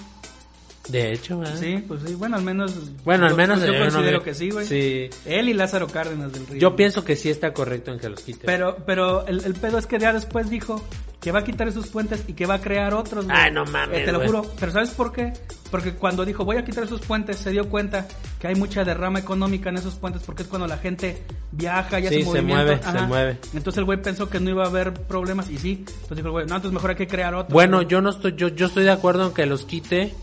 [0.88, 1.56] De hecho, ¿verdad?
[1.60, 2.14] Sí, pues sí.
[2.16, 2.74] Bueno, al menos...
[3.04, 4.68] Bueno, al yo- menos Yo, eh, no considero me- que sí, güey.
[4.68, 5.10] Sí.
[5.26, 6.60] Él y Lázaro Cárdenas del Río.
[6.60, 8.44] Yo pienso que sí está correcto en que los quiten.
[8.46, 10.84] Pero, pero el, el pedo es que ya después dijo
[11.20, 13.36] que va a quitar esos puentes y que va a crear otros, güey.
[13.36, 14.44] Ay, no mames, Eh, te lo juro.
[14.60, 15.34] Pero ¿sabes por qué?
[15.72, 18.08] Porque cuando dijo voy a quitar esos puentes, se dio cuenta
[18.40, 22.06] que hay mucha derrama económica en esos puentes porque es cuando la gente viaja y
[22.06, 22.64] hace Sí, se movimiento.
[22.64, 23.38] mueve, se mueve.
[23.56, 25.84] Entonces el güey pensó que no iba a haber problemas y sí.
[25.88, 27.52] Entonces dijo el güey, no, entonces mejor hay que crear otros.
[27.52, 30.14] bueno, yo no estoy yo yo estoy de acuerdo en que los quite,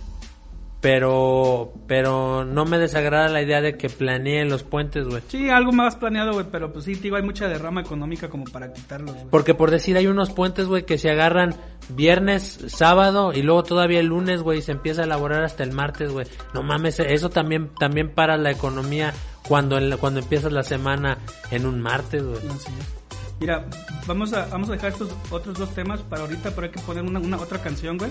[0.82, 5.22] pero pero no me desagrada la idea de que planeen los puentes, güey.
[5.28, 8.72] Sí, algo más planeado, güey, pero pues sí, digo, hay mucha derrama económica como para
[8.72, 9.26] quitarlos, güey.
[9.30, 11.54] Porque por decir, hay unos puentes, güey, que se agarran
[11.88, 15.70] viernes, sábado y luego todavía el lunes, güey, y se empieza a elaborar hasta el
[15.72, 16.26] martes, güey.
[16.52, 19.14] No mames, eso también también para la economía
[19.46, 21.18] cuando el- cuando empiezas la semana
[21.52, 22.38] en un martes, güey.
[22.38, 23.02] Así es.
[23.40, 23.64] Mira,
[24.06, 27.04] vamos a, vamos a dejar estos otros dos temas para ahorita, pero hay que poner
[27.04, 28.10] una, una otra canción, güey.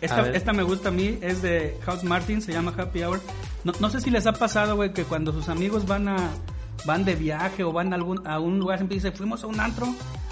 [0.00, 3.20] A Esta, esta me gusta a mí, es de House Martin, se llama Happy Hour.
[3.64, 6.16] No, no sé si les ha pasado, güey, que cuando sus amigos van a
[6.84, 9.58] van de viaje o van a algún a un lugar, siempre dicen, fuimos a un
[9.58, 9.86] antro,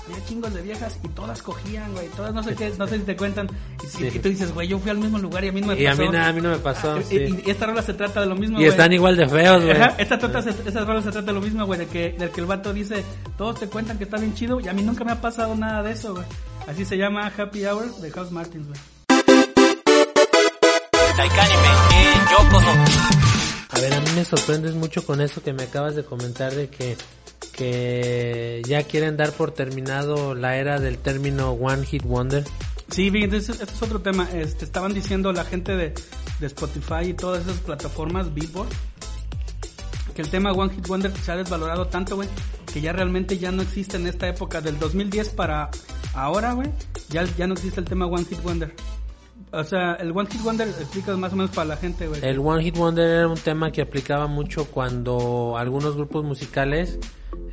[0.06, 3.02] había chingos de viejas y todas cogían, güey, todas no sé qué, no sé si
[3.04, 3.48] te cuentan.
[3.82, 4.06] Y, Sí.
[4.14, 5.86] y tú dices, güey, yo fui al mismo lugar y a mí no me Y
[5.86, 6.02] a pasó.
[6.02, 7.16] mí nada, a mí no me pasó, Ah, sí.
[7.16, 8.68] y, y esta rola se trata de lo mismo, Y güey.
[8.68, 9.76] están igual de feos, güey.
[9.76, 12.40] Ajá, esta trata, esa rola se trata de lo mismo, güey, de que, del que
[12.40, 13.02] el vato dice,
[13.36, 15.82] todos te cuentan que está bien chido y a mí nunca me ha pasado nada
[15.82, 16.24] de eso, güey.
[16.68, 18.78] Así se llama Happy Hour de House Martins, güey.
[23.70, 26.68] A ver, a mí me sorprendes mucho con eso que me acabas de comentar de
[26.68, 26.96] que
[27.56, 32.44] que ya quieren dar por terminado la era del término One Hit Wonder.
[32.90, 34.28] Sí, bien, entonces este es otro tema.
[34.32, 35.94] Este, estaban diciendo la gente de,
[36.38, 38.68] de Spotify y todas esas plataformas, Billboard,
[40.14, 42.28] que el tema One Hit Wonder se ha desvalorado tanto, güey,
[42.72, 45.70] que ya realmente ya no existe en esta época, del 2010 para
[46.14, 46.70] ahora, güey,
[47.08, 48.74] ya, ya no existe el tema One Hit Wonder.
[49.56, 52.20] O sea, el One Hit Wonder explica más o menos para la gente, güey.
[52.24, 56.98] El One Hit Wonder era un tema que aplicaba mucho cuando algunos grupos musicales,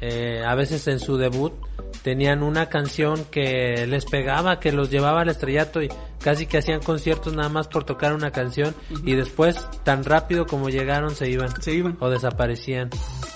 [0.02, 1.54] eh, a veces en su debut,
[2.02, 5.90] tenían una canción que les pegaba, que los llevaba al estrellato y
[6.20, 8.76] casi que hacían conciertos nada más por tocar una canción
[9.06, 11.98] y después tan rápido como llegaron se iban Se iban.
[12.00, 12.90] o desaparecían.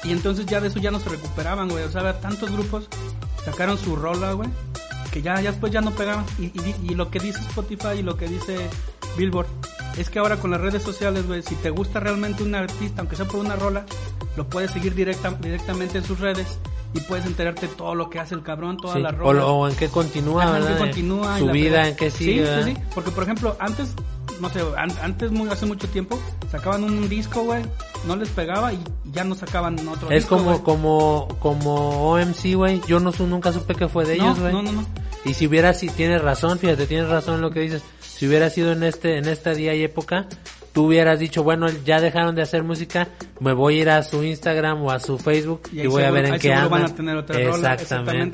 [0.04, 1.84] Y entonces ya de eso ya no se recuperaban, güey.
[1.86, 2.90] O sea, tantos grupos
[3.46, 4.50] sacaron su rola, güey,
[5.18, 6.26] que ya, ya después ya no pegaban.
[6.40, 8.56] Y, y, y lo que dice Spotify y lo que dice
[9.18, 9.48] Billboard
[9.98, 13.16] es que ahora con las redes sociales, güey, si te gusta realmente un artista, aunque
[13.16, 13.86] sea por una rola,
[14.36, 16.60] lo puedes seguir directa, directamente en sus redes
[16.94, 19.44] y puedes enterarte todo lo que hace el cabrón, todas Sí, O, rolas.
[19.44, 20.80] lo- o en qué continúa, Ajá, en qué ¿verdad?
[20.86, 22.66] continúa y Su la vida, en qué sigue, sí, ¿verdad?
[22.66, 23.94] sí, porque por ejemplo, antes,
[24.42, 26.20] no sé, an- antes muy, hace mucho tiempo,
[26.52, 27.64] sacaban un disco, güey,
[28.06, 28.80] no les pegaba y
[29.12, 30.64] ya no sacaban otro Es disco, como, güey.
[30.64, 32.82] como, como OMC, güey.
[32.88, 34.54] Yo no, su- nunca supe que fue de No, ellos, güey.
[34.54, 34.86] no, no, no.
[35.26, 37.82] Y si hubiera, si tienes razón, fíjate, tienes razón en lo que dices.
[38.02, 40.28] Si hubiera sido en este, en este día y época,
[40.74, 43.10] tú hubieras dicho, bueno, ya dejaron de hacer música,
[43.40, 46.26] me voy a ir a su Instagram o a su Facebook Y voy a ver
[46.26, 46.70] en qué andan.
[46.72, 47.82] van a tener otra rola, exactamente.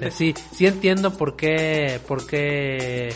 [0.08, 0.12] exactamente.
[0.12, 3.14] Sí, sí entiendo por qué, por qué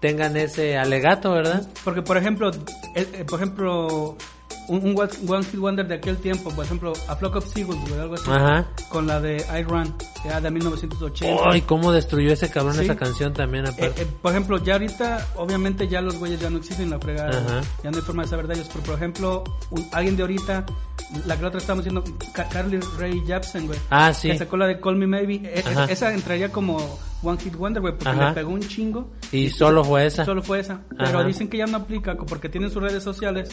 [0.00, 1.66] tengan ese alegato, ¿verdad?
[1.84, 2.50] Porque, por ejemplo,
[2.94, 4.16] eh, eh, por ejemplo,
[4.68, 4.96] un, un
[5.28, 8.30] One Hit Wonder de aquel tiempo, por ejemplo, A Flock of Seagulls, güey, algo así,
[8.30, 8.66] Ajá.
[8.88, 9.94] con la de I Run,
[10.24, 11.42] ya de 1980.
[11.44, 12.84] Ay, cómo destruyó ese cabrón Sí.
[12.84, 14.02] esa canción también Eh, aparte.
[14.02, 17.60] eh, por ejemplo, ya ahorita, obviamente ya los güeyes ya no existen la fregada, Ajá.
[17.82, 20.64] ya no hay forma de saber de ellos, pero por ejemplo, un- alguien de ahorita,
[21.26, 24.28] la que la otra estamos diciendo, Ca- Carly Ray Jepsen, güey, ah, sí.
[24.30, 27.80] que sacó la de Call Me Maybe, e- es- esa entraría como One Hit Wonder,
[27.80, 28.28] güey, porque Ajá.
[28.28, 29.10] le pegó un chingo.
[29.32, 30.26] Y solo fue esa.
[30.26, 30.80] Solo fue esa.
[30.90, 31.24] Pero Ajá.
[31.24, 33.48] dicen que ya no aplica porque tienen sus redes sociales.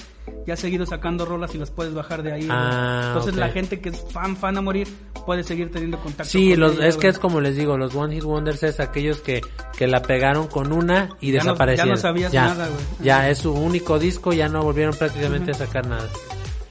[0.46, 2.48] Ya ha seguido sacando rolas y las puedes bajar de ahí.
[2.52, 3.40] Ah, Entonces ok.
[3.40, 4.90] la gente que es fan, fan a morir,
[5.26, 8.14] puede seguir teniendo contacto Sí, con los, es que es como les digo, los One
[8.16, 9.42] Hit Wonders es aquellos que,
[9.78, 11.90] que la pegaron con una y Ya no- desaparecieron.
[11.90, 12.80] ya no sabías ya, nada, güey.
[13.04, 16.08] Ya es su único disco, ya no volvieron prácticamente a sacar nada.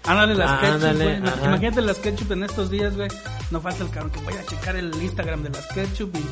[0.06, 1.16] Ándale las Ah, ketchup, ándale.
[1.44, 3.08] Imagínate las ketchup en estos días, güey.
[3.50, 6.24] No falta el cabrón que voy a checar el Instagram de las ketchup y...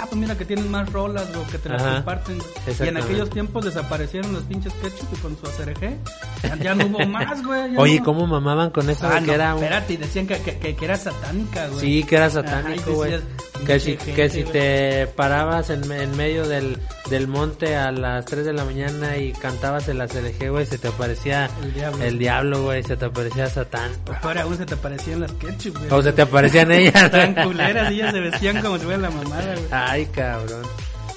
[0.00, 1.94] Ah, pues mira que tienen más rolas o que te las Ajá.
[1.96, 2.38] comparten.
[2.78, 5.96] Y en aquellos tiempos desaparecieron los pinches ketchup y con su ACRG.
[6.44, 7.76] Ya, ya no hubo más, güey.
[7.76, 8.04] Oye, no.
[8.04, 9.62] ¿cómo mamaban con eso Ah, no, que era un...
[9.64, 11.80] espérate, y decían que, que, que- que era satánica, güey.
[11.80, 13.10] Sí, que era Ajá, satánico, güey.
[13.12, 13.28] decías,
[13.66, 16.78] Que si, que si te parabas en, en medio del,
[17.10, 20.88] del monte a las 3 de la mañana y cantabas el ACDG, güey, se te
[20.88, 22.04] aparecía El diablo.
[22.04, 23.92] el diablo, güey, se te aparecía Satán.
[24.22, 25.90] Peor aún se te parecían las ketchup, güey.
[25.92, 26.94] O se te aparecían ellas.
[27.04, 29.66] Estaban culeras ellas se vestían como si fuera la mamada, güey.
[29.70, 30.62] Ay, cabrón.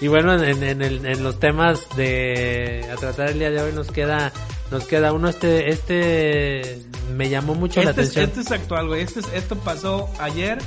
[0.02, 3.72] Y bueno, en, en, el- en los temas de a tratar el día de hoy
[3.74, 4.32] nos queda
[4.70, 6.82] nos queda uno este este
[7.16, 8.26] me llamó mucho la Este es, atención.
[8.30, 9.02] este es actual, güey.
[9.02, 10.58] Este es- esto pasó ayer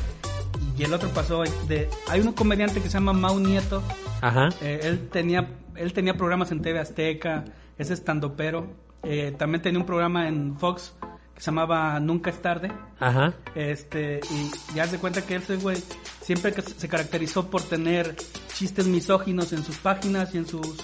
[0.76, 3.82] y el otro pasó de Hay un comediante que se llama Mau Nieto.
[4.20, 4.48] Ajá.
[4.60, 7.44] Eh, él tenía él tenía programas en TV Azteca,
[7.78, 8.66] es estandopero.
[9.02, 10.94] Eh, también tenía un programa en Fox
[11.34, 12.72] que se llamaba Nunca es tarde.
[12.98, 13.34] Ajá.
[13.54, 15.76] Este, y ya se cuenta que ese güey
[16.22, 18.16] siempre que se caracterizó por tener
[18.54, 20.76] chistes misóginos en sus páginas y en sus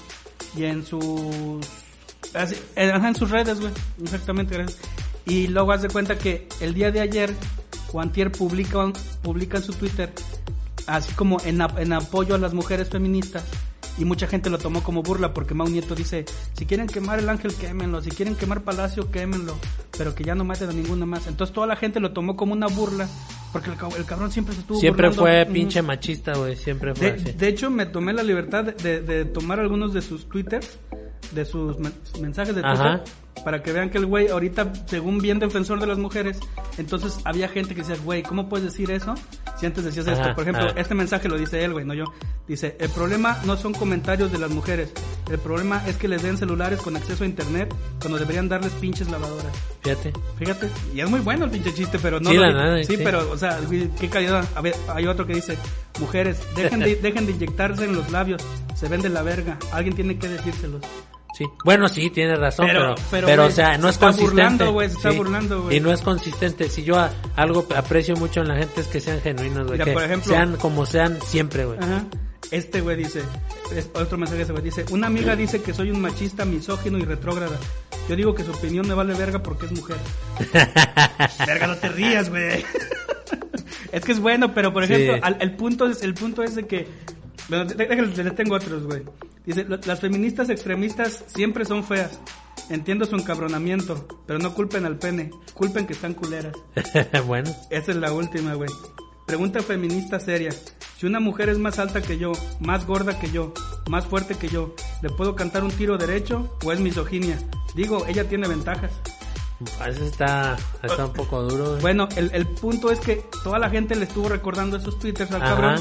[0.55, 1.67] y en sus
[2.77, 3.73] en sus redes, güey.
[4.03, 4.81] Exactamente, gracias.
[5.25, 7.35] Y luego haz de cuenta que el día de ayer
[7.93, 8.91] Juantier publica
[9.23, 10.13] publica en su Twitter
[10.87, 13.45] así como en, en apoyo a las mujeres feministas
[13.99, 16.25] y mucha gente lo tomó como burla porque Mau Nieto dice,
[16.55, 19.55] si quieren quemar el ángel, quémenlo, si quieren quemar Palacio, quémenlo,
[19.99, 21.27] pero que ya no maten a ninguna más.
[21.27, 23.07] Entonces toda la gente lo tomó como una burla
[23.53, 25.45] porque el, el cabrón siempre se estuvo Siempre burlando.
[25.45, 27.33] fue pinche machista, güey, siempre fue De, así.
[27.37, 30.79] de hecho, me tomé la libertad de, de- tomar algunos de sus twitters,
[31.33, 33.05] de sus men- mensajes de Twitter, Ajá.
[33.45, 36.39] Para que vean que el güey ahorita, según bien defensor de las mujeres,
[36.79, 39.15] entonces había gente que decía, güey, ¿cómo puedes decir eso
[39.59, 40.35] si antes decías Ajá, esto?
[40.35, 40.81] Por ejemplo, ajá.
[40.81, 42.05] este mensaje lo dice él, güey, no yo.
[42.47, 44.93] Dice, el problema no son comentarios de las mujeres,
[45.31, 49.11] el problema es que les den celulares con acceso a internet cuando deberían darles pinches
[49.11, 49.53] lavadoras.
[49.83, 50.13] Fíjate.
[50.39, 52.85] Fíjate, y es muy bueno el pinche chiste, pero no Sí, lo la di- nada,
[52.85, 53.03] sí, sí.
[53.03, 54.45] pero, o sea, güey, qué calidad.
[54.55, 55.57] A ver, hay otro que dice,
[55.99, 58.43] mujeres, dejen de, dejen de inyectarse en los labios,
[58.77, 60.83] se ven de la verga, alguien tiene que decírselos.
[61.37, 61.47] Sí.
[61.65, 64.07] Bueno, sí, tienes razón, Pero- pero, pero, pero, güey, o sea, no se es está
[64.09, 64.31] consistente.
[64.43, 65.17] burlando, güey, se está Sí.
[65.17, 65.77] burlando, güey.
[65.77, 66.69] Y no es consistente.
[66.69, 69.79] Si yo a- algo aprecio mucho en la gente es que sean genuinos, güey.
[69.81, 71.79] Que por ejemplo- sean como sean siempre, güey.
[71.79, 72.05] Ajá.
[72.51, 73.23] Este güey dice,
[73.75, 77.05] es otro mensaje ese güey dice, una amiga dice que soy un machista, misógino y
[77.07, 77.57] retrógrada.
[78.11, 79.97] Yo digo que su opinión me vale verga porque es mujer.
[81.47, 82.63] verga, no te rías, güey.
[83.93, 84.93] es que es bueno, pero por Sí.
[84.93, 86.89] ejemplo, al- el punto es el punto es de que
[87.49, 89.03] bueno, déjale, les tengo otros, güey.
[89.45, 92.19] Dice, "Lo- las feministas extremistas siempre son feas.
[92.71, 96.55] Entiendo su encabronamiento, pero no culpen al pene, culpen que están culeras.
[97.27, 97.51] bueno.
[97.71, 98.71] Esa es la última, güey.
[99.27, 100.51] Pregunta feminista seria.
[100.99, 103.53] Si una mujer es más alta que yo, más gorda que yo,
[103.89, 107.39] más fuerte que yo, ¿le puedo cantar un tiro derecho o es misoginia?
[107.75, 108.93] Digo, ella tiene ventajas.
[109.89, 111.81] Eso está, está un poco duro, güey.
[111.81, 115.43] Bueno, el, el punto es que toda la gente le estuvo recordando esos twitters al
[115.43, 115.55] Ajá.
[115.55, 115.81] cabrón.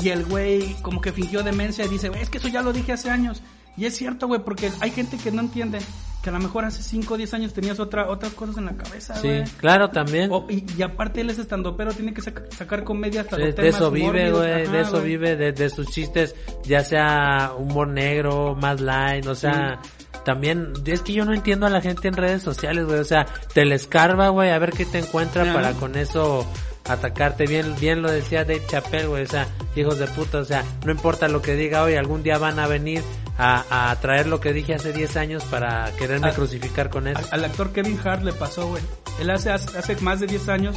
[0.00, 2.72] Y el güey como que fingió demencia y dice, "Güey, es que eso ya lo
[2.72, 3.42] dije hace años.
[3.76, 5.78] Y es cierto, güey, porque hay gente que no entiende
[6.22, 8.76] que a lo mejor hace 5 o 10 años tenías otra, otras cosas en la
[8.76, 10.30] cabeza, Sí, claro, también.
[10.32, 13.46] O- y, y aparte él es estando pero tiene que saca- sacar comedia hasta De,
[13.46, 16.34] los de temas eso vive, güey, de eso vive, de, de sus chistes,
[16.64, 19.80] ya sea humor negro, más light, o sea,
[20.24, 23.26] también, es que yo no entiendo a la gente en redes sociales, güey, o sea,
[23.52, 26.46] te le escarba, güey, a ver qué te encuentra para con eso
[26.88, 30.64] atacarte, bien, bien lo decía Dave Chappelle, güey, o sea, hijos de puta, o sea,
[30.84, 33.02] no importa lo que diga hoy, algún día van a venir
[33.38, 37.18] a, a traer lo que dije hace 10 años para quererme Ah, crucificar con eso.
[37.32, 38.82] Al, al actor Kevin Hart le pasó, güey.
[39.18, 40.76] Él hace, hace más de 10 años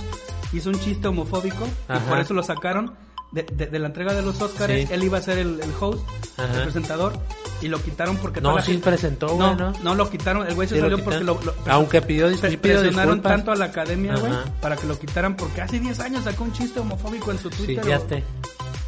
[0.53, 2.95] hizo un chiste homofóbico y por eso lo sacaron
[3.32, 4.74] de, de- de la entrega de los Oscars.
[4.74, 4.88] Sí.
[4.89, 6.55] Él iba a ser el, el host, Ajá.
[6.58, 7.14] el presentador
[7.62, 9.74] y lo quitaron porque No, sí gente- presentó, güey, no, ¿no?
[9.84, 10.45] no lo quitaron.
[10.47, 13.32] El güey se Sí, salió porque lo, lo- Aunque pidió dis- pre- pidió presionaron disculpas.
[13.32, 14.32] tanto a la academia, güey,
[14.62, 17.66] para que lo quitaran porque hace 10 años sacó un chiste homofóbico en su Sí,
[17.66, 17.84] Twitter.
[17.86, 18.24] fíjate.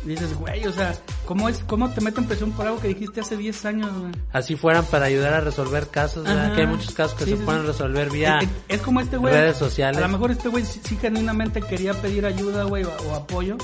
[0.06, 0.94] Y dices, güey, o sea,
[1.26, 4.14] ¿cómo, es, ¿cómo te meten presión por algo que dijiste hace 10 años, güey?
[4.32, 6.24] Así fueran para ayudar a resolver casos.
[6.24, 7.68] Que hay muchos casos que Sí, se sí, pueden sí.
[7.68, 8.40] resolver vía...
[8.70, 9.34] Es, como este güey.
[9.34, 9.98] redes sociales.
[9.98, 13.58] A lo mejor este güey sí, sí genuinamente quería pedir ayuda, güey, o, o apoyo.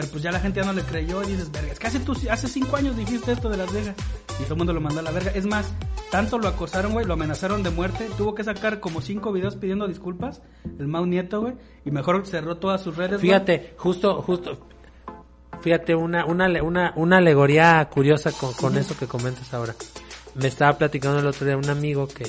[0.00, 2.00] Pero pues ya la gente ya no le creyó y dices, verga, es que hace,
[2.00, 3.94] tú, hace cinco años dijiste esto de Las Vegas.
[4.38, 5.30] Y todo el mundo lo mandó a la verga.
[5.34, 5.70] Es más,
[6.10, 8.08] tanto lo acosaron, güey, lo amenazaron de muerte.
[8.16, 10.40] Tuvo que sacar como cinco videos pidiendo disculpas,
[10.78, 11.52] el Mau Nieto, güey.
[11.84, 13.20] Y mejor cerró todas sus redes.
[13.20, 14.66] Fíjate, justo, justo,
[15.60, 19.74] fíjate, una, una, una, una alegoría curiosa con, con eso que comentas ahora.
[20.34, 22.26] Me estaba platicando el otro día un amigo que,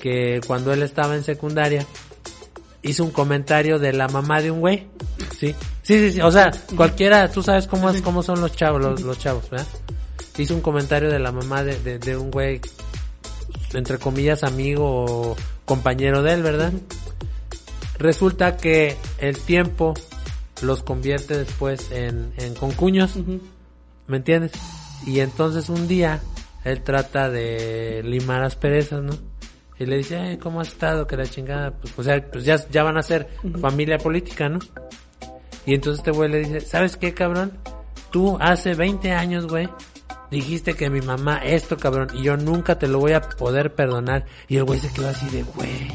[0.00, 1.84] que cuando él estaba en secundaria,
[2.80, 4.86] hizo un comentario de la mamá de un güey.
[5.38, 6.20] Sí, sí, sí, sí.
[6.20, 9.66] o sea, cualquiera, tú sabes cómo es, cómo son los chavos, los, los chavos, ¿verdad?
[10.38, 12.60] Hizo un comentario de la mamá de, de, de un güey,
[13.74, 16.72] entre comillas, amigo o compañero de él, ¿verdad?
[17.98, 19.94] Resulta que el tiempo
[20.62, 23.16] los convierte después en, en concuños.
[24.06, 24.52] ¿me entiendes?
[25.06, 26.20] Y entonces un día
[26.64, 29.12] él trata de limar asperezas, ¿no?
[29.78, 31.06] Y le dice, "Eh, ¿cómo has estado?
[31.06, 33.28] Que la chingada, pues, o sea, pues ya, ya van a ser
[33.60, 34.58] familia política, ¿no?
[35.66, 37.52] Y entonces este güey le dice, ¿sabes qué, cabrón?
[38.10, 39.68] Tú hace 20 años, güey,
[40.30, 44.26] dijiste que mi mamá esto, cabrón, y yo nunca te lo voy a poder perdonar.
[44.48, 45.88] Y el güey se quedó así de, güey,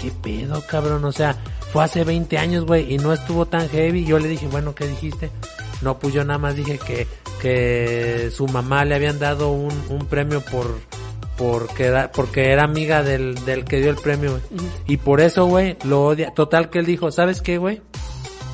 [0.00, 1.04] ¿qué pedo, cabrón?
[1.04, 1.36] O sea,
[1.72, 4.04] fue hace 20 años, güey, y no estuvo tan heavy.
[4.04, 5.30] Yo le dije, bueno, ¿qué dijiste?
[5.82, 7.06] No, pues yo nada más dije que,
[7.40, 10.78] que su mamá le habían dado un, un premio por,
[11.36, 14.42] porque era, porque era amiga del, del que dio el premio, güey.
[14.86, 16.32] Y por eso, güey, lo odia.
[16.34, 17.80] Total que él dijo, ¿sabes qué, güey?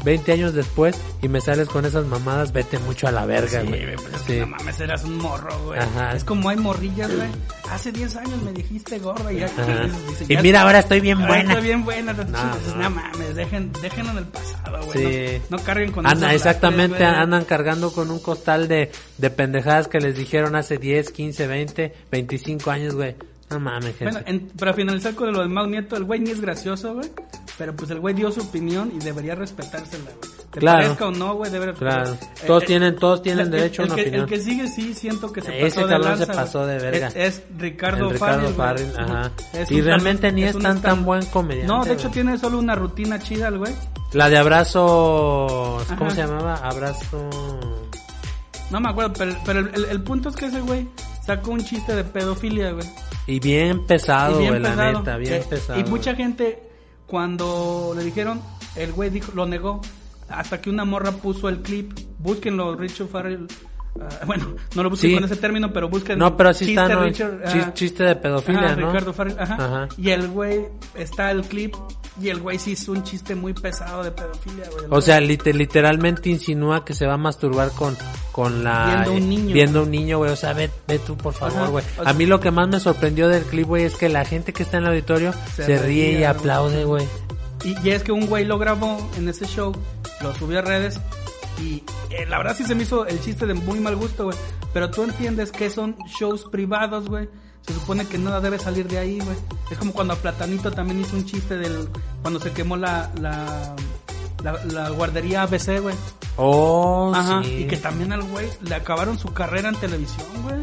[0.05, 3.67] 20 años después y me sales con esas mamadas, vete mucho a la verga, Sí,
[3.67, 3.95] güey.
[3.97, 5.81] pues es que no mames, eras un morro, güey.
[5.81, 6.13] Ajá.
[6.15, 7.29] Es como hay morrillas, güey.
[7.71, 9.47] Hace 10 años me dijiste gorda y ya.
[9.47, 9.85] Ajá.
[10.09, 11.51] dices, Y ya- mira, ahora estoy bien ahora buena.
[11.53, 12.13] Estoy bien buena.
[12.13, 12.91] No, No, no.
[12.91, 14.99] mames, dejen, déjenlo en el pasado, güey.
[15.37, 15.43] Sí.
[15.51, 19.99] No, no carguen con Anda, exactamente, andan cargando con un costal de, de pendejadas que
[20.01, 23.17] les dijeron hace 10, 15, 20, 25 años, güey.
[23.55, 24.05] No mames, gente.
[24.05, 27.09] Bueno, en- para finalizar con lo del Mau Nieto, el güey ni es gracioso, güey.
[27.57, 30.35] Pero pues el güey dio su opinión y debería respetársela, güey.
[30.51, 30.83] Te Claro.
[30.83, 32.13] parezca o no, güey, debe Claro.
[32.13, 34.23] eh, Todos eh, tienen- todos tienen el- derecho a el una que, opinión.
[34.23, 37.09] El que sigue sí siento que se Ese pasó de lanza, se pasó de verga.
[37.09, 38.49] Es, es Ricardo, Ricardo.
[38.55, 39.31] Farril, ajá.
[39.53, 42.13] Es Y realmente ni es tan- tan buen comediante, No, de hecho güey.
[42.15, 43.73] tiene solo una rutina chida el güey.
[44.13, 46.11] La de abrazo, ¿cómo Ajá.
[46.11, 46.55] se llamaba?
[46.57, 47.31] Abrazo...
[48.71, 50.89] No me acuerdo, pero, pero el, el- el punto es que ese güey
[51.25, 52.87] sacó un chiste de pedofilia, güey.
[53.27, 55.81] Y bien pesado, Y bien güey, la neta, bien pesado.
[55.81, 56.62] Y mucha gente,
[57.07, 58.41] cuando le dijeron,
[58.77, 59.81] el güey dijo, lo negó.
[60.29, 61.93] Hasta que una morra puso el clip.
[62.18, 63.47] Búsquenlo, Richard Farrell.
[64.01, 65.14] ah, bueno, no lo busquen Sí.
[65.16, 66.18] con ese término, pero busquen.
[66.18, 67.03] No, pero así chiste está, ¿no?
[67.05, 67.75] Richard, Chis- ajá.
[67.75, 68.87] chiste de pedofilia, Ajá, ¿no?
[68.89, 69.55] Ricardo Farrell, ajá.
[69.55, 69.89] Ajá.
[69.99, 71.75] Y el güey, está el clip.
[72.21, 74.85] Y el güey sí hizo un chiste muy pesado de pedofilia, güey.
[74.87, 77.97] O güey- sea, lite- literalmente insinúa que se va a masturbar con,
[78.31, 78.87] con la...
[79.05, 79.55] Viendo un niño.
[79.55, 80.31] Viendo un niño, güey.
[80.31, 81.69] O sea, ve, ve tú, por favor, Ajá.
[81.71, 81.85] güey.
[81.99, 84.25] O sea- A mí lo que más me sorprendió del clip, güey, es que la
[84.25, 87.05] gente que está en el auditorio se, Se ríe y aplaude, güey.
[87.65, 89.73] Y, y es que un güey lo grabó en ese show,
[90.23, 91.01] lo subió a redes
[91.61, 94.37] y eh, la verdad sí se me hizo el chiste de muy mal gusto, güey.
[94.73, 97.29] Pero tú entiendes que son shows privados, güey.
[97.67, 99.37] Se supone que nada debe salir de ahí, güey.
[99.71, 101.89] Es como cuando a Platanito también hizo un chiste del...
[102.23, 103.11] Cuando se quemó la...
[103.21, 103.75] la
[104.43, 105.95] la, la guardería ABC, güey.
[106.37, 107.41] Oh, Ajá.
[107.43, 107.61] sí.
[107.62, 110.59] Y que también al güey le acabaron su carrera en televisión, güey.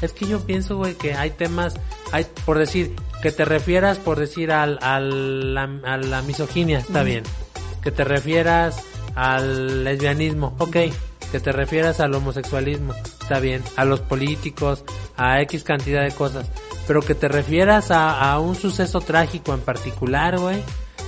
[0.00, 1.74] Es que yo pienso, güey, que hay temas,
[2.12, 7.02] hay, por decir, que te refieras, por decir, al, al, la- a la misoginia, está
[7.02, 7.24] bien.
[7.82, 8.76] Que te refieras
[9.16, 10.76] al lesbianismo, ok.
[11.32, 13.62] Que te refieras al homosexualismo, está bien.
[13.76, 14.84] A los políticos,
[15.16, 16.48] a X cantidad de cosas.
[16.86, 20.62] Pero que te refieras a, a un suceso trágico en particular, güey.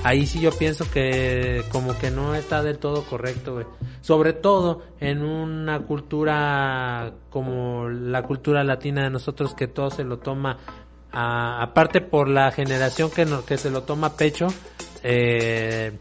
[0.04, 3.66] Ahí sí yo pienso que como que no está del todo correcto, güey.
[4.00, 10.18] Sobre todo en una cultura como la cultura latina de nosotros que todo se lo
[10.18, 10.58] toma,
[11.12, 14.46] a- aparte por la generación que, no, que se lo toma a pecho,
[15.02, 15.98] eh,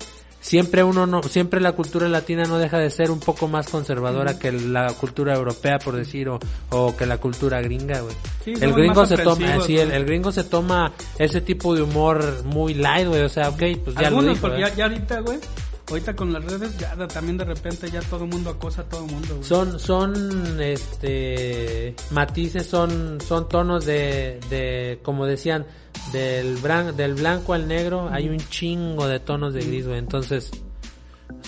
[0.47, 4.39] siempre uno no, siempre la cultura latina no deja de ser un poco más conservadora
[4.39, 6.39] que la cultura europea, por decir, o,
[6.69, 8.15] o que la cultura gringa, güey.
[8.45, 12.73] Sí, el gringo se toma, sí, el, gringo se toma ese tipo de humor muy
[12.75, 14.65] light, güey, o sea, ok, pues ya lo Algunos, dijo, porque ¿eh?
[14.69, 15.39] ya, ya ahorita, güey,
[15.89, 19.05] ahorita con las redes, ya también de repente ya todo el mundo acosa a todo
[19.05, 19.43] el mundo, güey.
[19.43, 25.65] Son, son, este, matices, son, son tonos de, de, como decían,
[26.11, 30.51] del, bran- del blanco al negro, hay un chingo de tonos de gris, güey, entonces,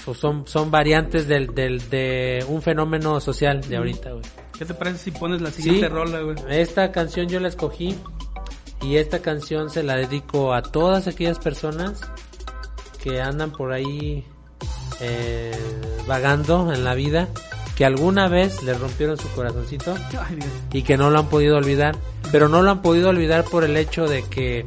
[0.06, 4.24] so- son, son variantes del, del, de un fenómeno social de ahorita, güey.
[4.58, 6.36] ¿Qué te parece si pones la siguiente Sí, rola, güey?
[6.50, 7.96] esta canción yo la escogí
[8.82, 12.02] y esta canción se la dedico a todas aquellas personas
[13.04, 14.26] que andan por ahí
[15.00, 15.52] eh,
[16.08, 17.28] vagando en la vida
[17.76, 19.95] que alguna vez le rompieron su corazoncito
[20.74, 21.95] y que no lo han podido olvidar,
[22.32, 24.66] pero no lo han podido olvidar por el hecho de que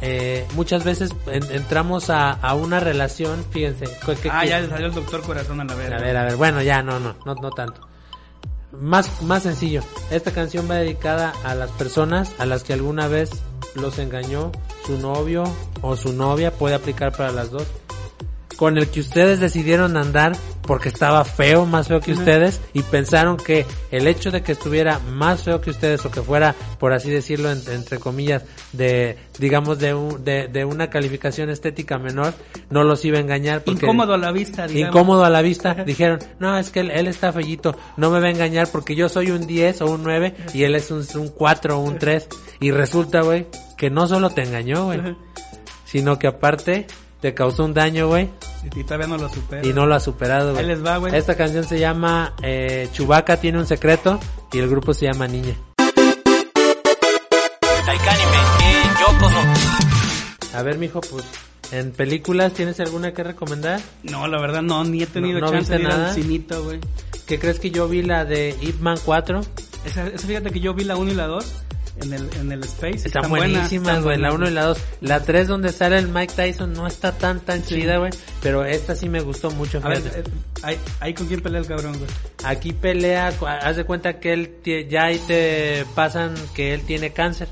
[0.00, 4.68] eh, muchas veces en- entramos a, a una relación, fíjense, que- que- Ah, ya le
[4.68, 5.96] salió el doctor corazón a la verga.
[5.96, 7.80] a ver, a ver, bueno, ya, no, no, no, no tanto.
[8.72, 9.82] Más, más sencillo.
[10.10, 13.30] Esta canción va dedicada a las personas a las que alguna vez
[13.74, 14.52] los engañó
[14.86, 15.44] su novio
[15.82, 17.66] o su novia, puede aplicar para las dos.
[18.58, 20.32] Con el que ustedes decidieron andar
[20.62, 24.98] porque estaba feo, más feo que ustedes, y pensaron que el hecho de que estuviera
[24.98, 28.42] más feo que ustedes o que fuera, por así decirlo, en- entre comillas,
[28.72, 32.34] de, digamos, de, un- de, de una calificación estética menor,
[32.68, 33.62] no los iba a engañar.
[33.62, 34.94] Porque Incómodo a la vista, digamos.
[34.94, 35.74] incómodo a la vista.
[35.74, 39.08] Dijeron, no, es que él, él está fellito, no me va a engañar porque yo
[39.08, 42.26] soy un 10 o un 9 y él es un, un 4 o un 3.
[42.60, 43.46] Y resulta, güey,
[43.78, 45.00] que no solo te engañó, güey,
[45.84, 46.86] sino que aparte
[47.20, 48.28] te causó un daño, güey,
[48.76, 49.66] Y todavía no lo supera.
[49.66, 50.62] y no lo ha superado, güey.
[50.64, 51.14] Ahí les va, güey.
[51.16, 54.20] Esta canción se llama eh, Chubaca tiene un secreto
[54.52, 55.54] y el grupo se llama Niña.
[60.54, 61.24] A ver, mijo, pues,
[61.72, 63.80] en películas, ¿tienes alguna que recomendar?
[64.02, 66.08] No, la verdad no, ni he tenido ¿No- no chance de ir nada?
[66.08, 66.80] al cinito, güey.
[67.26, 69.40] ¿Qué crees que yo vi la de Ip Man 4?
[69.84, 71.44] Esa, esa fíjate que yo vi la 1 y la 2
[72.00, 73.06] en el, en el Space.
[73.08, 74.18] Están, buenas, buenísimas, están güey.
[74.18, 74.78] La buenas, 1 y la 2.
[75.00, 78.12] La 3 donde sale el Mike Tyson no está tan tan chida, güey.
[78.42, 79.80] Pero esta sí me gustó mucho.
[79.82, 80.02] A ver,
[80.66, 82.10] eh, ahí con quién pelea el cabrón, güey.
[82.44, 83.32] Aquí pelea,
[83.62, 87.48] haz de cuenta que él ya ahí te pasan que él tiene cáncer.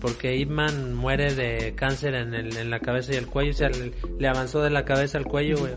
[0.00, 3.52] Porque Ip Man muere de cáncer en, el, en la cabeza y el cuello.
[3.52, 5.74] O sea, le, le avanzó de la cabeza al cuello, güey.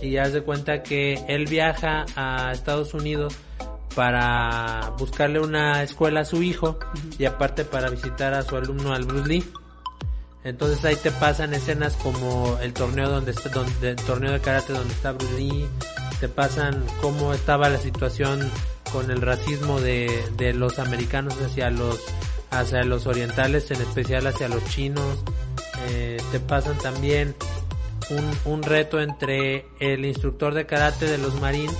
[0.00, 3.36] Y haz de cuenta que él viaja a Estados Unidos
[3.94, 6.78] para buscarle una escuela a su hijo
[7.18, 9.44] y aparte para visitar a su alumno al Bruce Lee.
[10.44, 14.72] Entonces ahí te pasan escenas como el torneo donde está, donde, el torneo de karate
[14.72, 15.66] donde está Bruce Lee,
[16.20, 18.50] te pasan cómo estaba la situación
[18.92, 22.00] con el racismo de, de los americanos hacia los
[22.50, 25.24] hacia los orientales, en especial hacia los chinos.
[25.88, 27.34] Eh, te pasan también
[28.10, 31.74] un, un reto entre el instructor de karate de los marines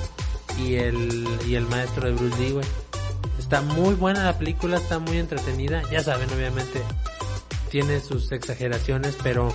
[0.59, 2.67] y el, y el maestro de Bruce Lee, güey.
[3.39, 5.83] Está muy buena la película, está muy entretenida.
[5.91, 6.81] Ya saben, obviamente,
[7.71, 9.53] tiene sus exageraciones, pero,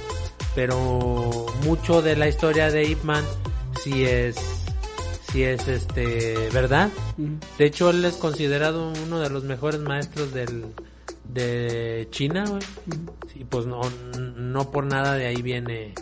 [0.56, 3.24] pero mucho de la historia de Ip Man
[3.84, 4.36] sí es,
[5.32, 6.90] sí es este, verdad.
[7.58, 10.66] De hecho, él es considerado uno de los mejores maestros del,
[11.24, 12.62] de China, güey.
[13.34, 13.82] Sí, pues no,
[14.36, 15.94] no por nada de ahí viene,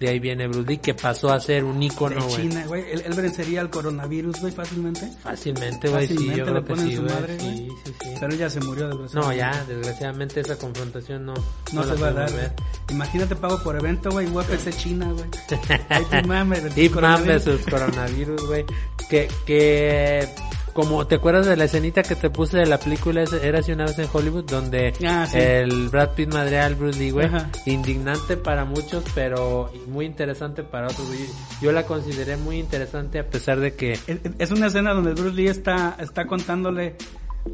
[0.00, 2.36] de ahí viene Bruce Lee, que pasó a ser un De ícono, güey.
[2.48, 2.84] China, güey.
[2.90, 5.10] Él, él vencería al coronavirus, güey, fácilmente.
[5.22, 8.14] Fácilmente, güey, sí, yo creo que sí, su madre, Sí, sí, sí.
[8.20, 9.38] Pero ya se murió, No, desgraciadamente.
[9.38, 11.34] ya, desgraciadamente esa confrontación no,
[11.72, 12.52] No, se va a dar, ver.
[12.90, 15.26] Imagínate pago por evento, güey, UFC China, güey.
[15.88, 17.44] Ahí tu mame, versus Ip Man coronavirus.
[17.44, 18.64] versus coronavirus, güey.
[19.08, 20.28] Que, que,
[20.76, 23.86] como te acuerdas de la escenita que te puse de la película Era así una
[23.86, 25.38] vez en Hollywood, donde Ah, sí.
[25.38, 27.26] el Brad Pitt madrea al Bruce Lee, güey.
[27.26, 27.50] Ajá.
[27.64, 31.26] Indignante para muchos, pero muy interesante para otros, güey.
[31.60, 35.34] Yo la consideré muy interesante a pesar de que Es, es una escena donde Bruce
[35.34, 36.94] Lee está, está contándole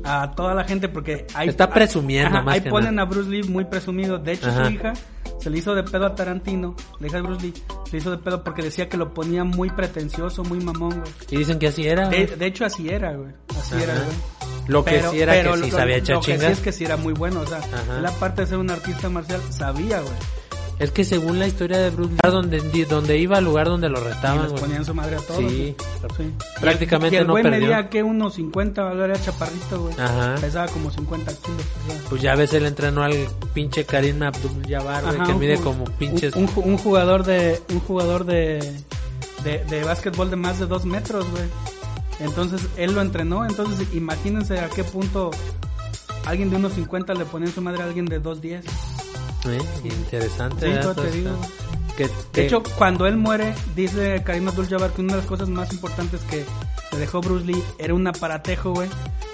[0.04, 3.06] a toda la gente porque hay, Está presumiendo, Ajá, más ahí que ponen nada.
[3.06, 4.18] a Bruce Lee muy presumido.
[4.18, 4.64] De hecho, Ajá.
[4.66, 4.92] su hija
[5.40, 7.54] se le hizo de pedo a Tarantino, la hija de Bruce Lee,
[7.86, 11.12] se le hizo de pedo porque decía que lo ponía muy pretencioso, muy mamón, güey.
[11.30, 12.08] y dicen que así era.
[12.08, 13.32] De, de hecho, así era, güey.
[13.58, 13.84] Así Ajá.
[13.84, 14.16] era, güey.
[14.68, 16.84] Lo que sí era que sí lo- sabía lo echar que sí es que sí
[16.84, 17.98] era muy bueno, o sea, Ajá.
[17.98, 20.14] él aparte de ser un artista marcial, sabía, güey.
[20.82, 24.00] Es que según la historia de Bruce Lee, donde, donde iba al lugar donde lo
[24.00, 25.38] Y retaban, les ponían su madre a todos.
[25.38, 25.76] Sí.
[26.16, 26.24] Sí.
[26.60, 27.60] Prácticamente y el no güey perdió.
[27.60, 29.04] medía que unos 50, ¿verdad?
[29.10, 29.94] era chaparrito, güey.
[29.98, 30.34] Ajá.
[30.40, 31.62] Pesaba como 50 kilos.
[32.10, 33.14] Pues ya ves, él entrenó al
[33.54, 36.34] pinche Karim Abdul Jabbar, güey, Ajá, que mide como pinches.
[36.34, 37.60] Un, un ju- un jugador de.
[37.70, 38.58] Un jugador de.
[39.44, 41.44] De, de básquetbol de más de dos metros, güey.
[42.20, 43.44] Entonces él lo entrenó.
[43.46, 45.30] Entonces imagínense a qué punto
[46.26, 48.64] alguien de unos 50 le ponía su madre a alguien de 210.
[49.46, 50.66] Eh, Interesante,
[52.34, 56.20] De hecho, cuando él muere, dice Karim Abdul-Jabbar que una de las cosas más importantes
[56.22, 56.44] que
[56.92, 58.88] le dejó Bruce Lee era un aparatejo, güey,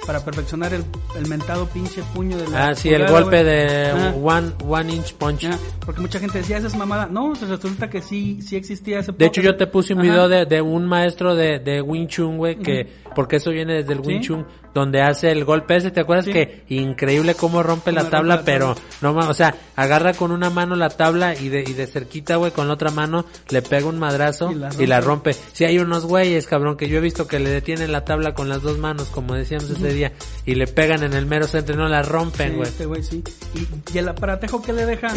[0.06, 0.84] para perfeccionar el,
[1.16, 4.14] el mentado pinche puño de la ah, sí, el golpe de Ah.
[4.20, 5.40] one, one inch punch.
[5.40, 7.06] Ya, porque mucha gente decía, esa es mamada.
[7.06, 10.08] No, resulta que sí, sí existía ese De hecho, yo te puse un Ajá.
[10.08, 13.92] video de, de un maestro de, de Wing Chun, güey, que, porque eso viene desde
[13.92, 14.28] el Wing Sí.
[14.28, 16.32] Chun, donde hace el golpe ese, ¿te acuerdas Sí.
[16.32, 20.50] que increíble cómo rompe la tabla, rompe la pero no o sea, agarra con una
[20.50, 23.86] mano la tabla y de, y de cerquita, güey, con la otra mano le pega
[23.86, 25.32] un madrazo Y la y la rompe.
[25.32, 25.44] rompe.
[25.52, 28.48] Si hay unos güeyes, cabrón, que yo he visto que le detienen la tabla con
[28.48, 30.12] las dos manos, como decíamos ese día,
[30.46, 32.68] y le pegan en el mero centro y no la rompen, Sí, güey.
[32.68, 33.24] este güey sí.
[33.54, 35.08] Y, y el aparatejo que le deja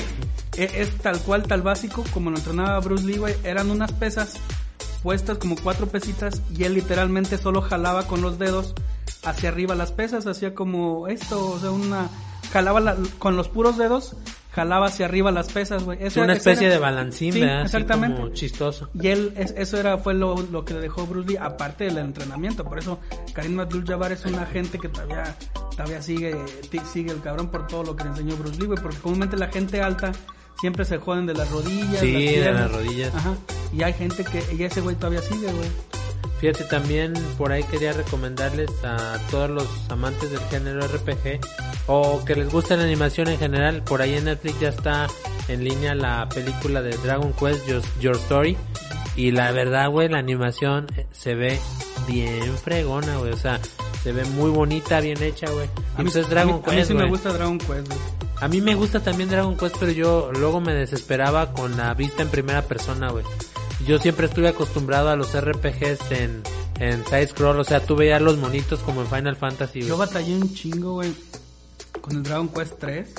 [0.57, 3.35] es, es tal cual, tal básico, como lo entrenaba Bruce Lee, güey.
[3.43, 4.35] Eran unas pesas
[5.03, 8.73] puestas como cuatro pesitas y él literalmente solo jalaba con los dedos
[9.23, 12.09] hacia arriba las pesas, hacía como esto, o sea, una
[12.51, 14.15] jalaba la- con los puros dedos,
[14.51, 15.97] jalaba hacia arriba las pesas, güey.
[16.01, 17.61] Es Eso- una especie era- de balancín, Sí, ¿verdad?
[17.61, 18.19] Así exactamente.
[18.21, 18.89] como chistoso.
[18.93, 21.97] Y él, es- eso era, fue lo, lo que le dejó Bruce Lee, aparte del
[21.99, 22.63] entrenamiento.
[22.65, 22.99] Por eso
[23.33, 25.35] Karim Abdul-Jabbar es una gente que todavía,
[25.71, 26.35] todavía sigue,
[26.91, 28.79] sigue el cabrón por todo lo que le enseñó Bruce Lee, güey.
[28.81, 30.11] Porque comúnmente la gente alta
[30.59, 31.99] siempre se joden de las rodillas.
[32.01, 33.15] Sí, las de las rodillas.
[33.15, 33.35] Ajá.
[33.71, 35.69] Y hay gente que, y ese güey todavía sigue, güey.
[36.41, 41.39] Fíjate, también por ahí quería recomendarles a todos los amantes del género RPG
[41.85, 43.83] o que les guste la animación en general.
[43.83, 45.07] Por ahí en Netflix ya está
[45.47, 48.57] en línea la película de Dragon Quest Your, Your Story.
[49.15, 51.59] Y la verdad, güey, la animación se ve
[52.07, 53.33] bien fregona, güey.
[53.33, 53.59] O sea,
[54.01, 55.67] se ve muy bonita, bien hecha, güey.
[55.99, 57.99] Y pues es Dragon a mí, a mí Quest, sí me gusta Dragon Quest, güey.
[58.37, 62.23] A mí me gusta también Dragon Quest, pero yo luego me desesperaba con la vista
[62.23, 63.23] en primera persona, güey.
[63.85, 66.43] Yo siempre estuve acostumbrado a los RPGs en,
[66.79, 70.35] en side scroll, o sea, tú veías los monitos como en Final Fantasy, Yo batallé
[70.35, 71.13] un chingo, güey,
[71.99, 73.13] con el Dragon Quest 3,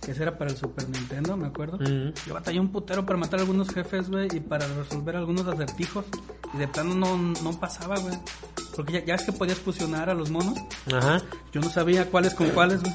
[0.00, 1.78] que ese era para el Super Nintendo, me acuerdo.
[2.26, 6.04] Yo batallé un putero para matar algunos jefes, güey, y para resolver algunos acertijos.
[6.54, 8.16] Y de plano no, no pasaba, güey.
[8.76, 10.58] Porque ya, ya es que podías fusionar a los monos.
[10.92, 11.22] Ajá.
[11.52, 12.94] Yo no sabía cuáles con cuáles, güey.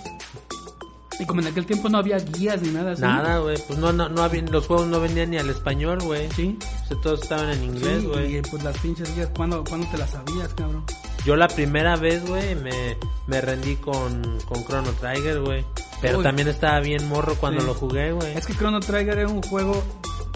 [1.22, 3.02] Y como en aquel tiempo no había guías ni nada así.
[3.04, 3.56] Nada, güey.
[3.68, 6.28] Pues no, no, no había, los juegos no venían ni al español, güey.
[6.36, 6.58] Sí.
[6.84, 8.38] O sea, todos estaban en inglés, güey.
[8.38, 10.84] y pues las pinches guías, ¿cuándo, ¿cuándo te las sabías, cabrón?
[11.24, 12.98] Yo la primera vez, güey, me,
[13.28, 15.64] me rendí con, con Chrono Trigger, güey.
[16.02, 16.24] Pero Uy.
[16.24, 17.68] también estaba bien morro cuando Sí.
[17.68, 18.36] lo jugué, güey.
[18.36, 19.84] Es que Chrono Trigger era un juego,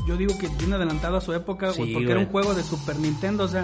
[0.06, 2.62] yo digo que bien adelantado a su época, güey, Sí, porque era un juego de
[2.64, 3.64] Super Nintendo, o sea,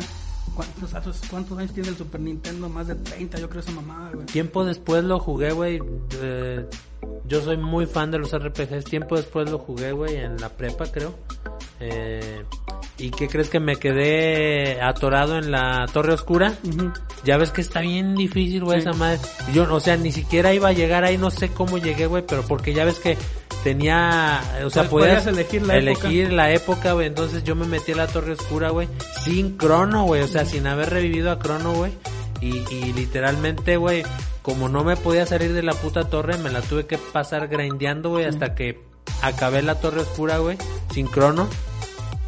[0.65, 2.69] ¿cuántos, años- cuántos años tiene el Super Nintendo?
[2.69, 4.25] Más de 30, yo creo esa mamada, güey.
[4.27, 5.79] Tiempo después lo jugué, güey.
[6.21, 6.65] eh,
[7.27, 8.83] yo soy muy fan de los RPGs.
[8.85, 11.15] Tiempo después lo jugué, güey, en la prepa, creo.
[11.79, 12.43] Eh,
[12.97, 16.53] ¿Y qué crees que me quedé atorado en la Torre Oscura?
[17.23, 18.87] Ya ves que está bien difícil, güey, Sí.
[18.89, 19.19] esa madre.
[19.53, 22.43] Yo, o sea, ni siquiera iba a llegar ahí, no sé cómo llegué, güey, pero
[22.43, 23.17] porque ya ves que
[23.63, 27.07] tenía, o sea, podías podías elegir la elegir la época, güey.
[27.07, 28.87] Entonces yo me metí a la Torre Oscura, güey,
[29.23, 31.91] sin crono, güey, o sea, sin haber revivido a crono, güey.
[32.41, 34.03] Y, y literalmente, güey,
[34.41, 38.09] como no me podía salir de la puta torre, me la tuve que pasar grindeando,
[38.09, 38.79] güey, hasta que
[39.21, 40.57] acabé la Torre Oscura, güey,
[40.91, 41.47] sin crono.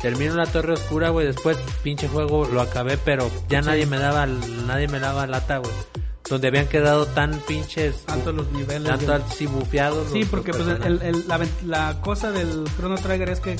[0.02, 4.26] Termino la Torre Oscura, güey, después pinche juego lo acabé, pero ya nadie me daba,
[4.26, 5.74] nadie me daba lata, güey.
[6.34, 8.06] Donde habían quedado tan pinches...
[8.06, 8.88] Tanto los niveles.
[8.90, 9.22] tanto güey.
[9.22, 10.08] así bufeados.
[10.12, 13.56] Sí, porque pues el- el- la, la cosa del Chrono Trigger es que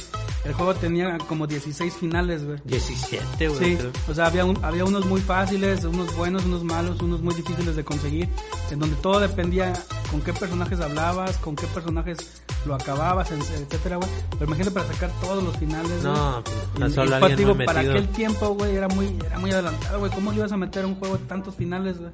[0.46, 2.58] el juego tenía como 16 finales, güey.
[2.66, 3.60] 17, güey.
[3.60, 3.92] Sí, creo.
[4.10, 7.76] o sea, había, un- había unos muy fáciles, unos buenos, unos malos, unos muy difíciles
[7.76, 8.28] de conseguir,
[8.72, 9.74] en donde todo dependía
[10.12, 14.10] con qué personajes hablabas, con qué personajes lo acababas, etcétera, güey.
[14.32, 16.04] Pero imagínate para sacar todos los finales.
[16.04, 20.00] No, pues, Y- y, alguien digo, para aquel tiempo, güey, era muy, era muy adelantado,
[20.00, 20.12] güey.
[20.12, 22.12] ¿Cómo le ibas a meter a un juego tantos finales, güey?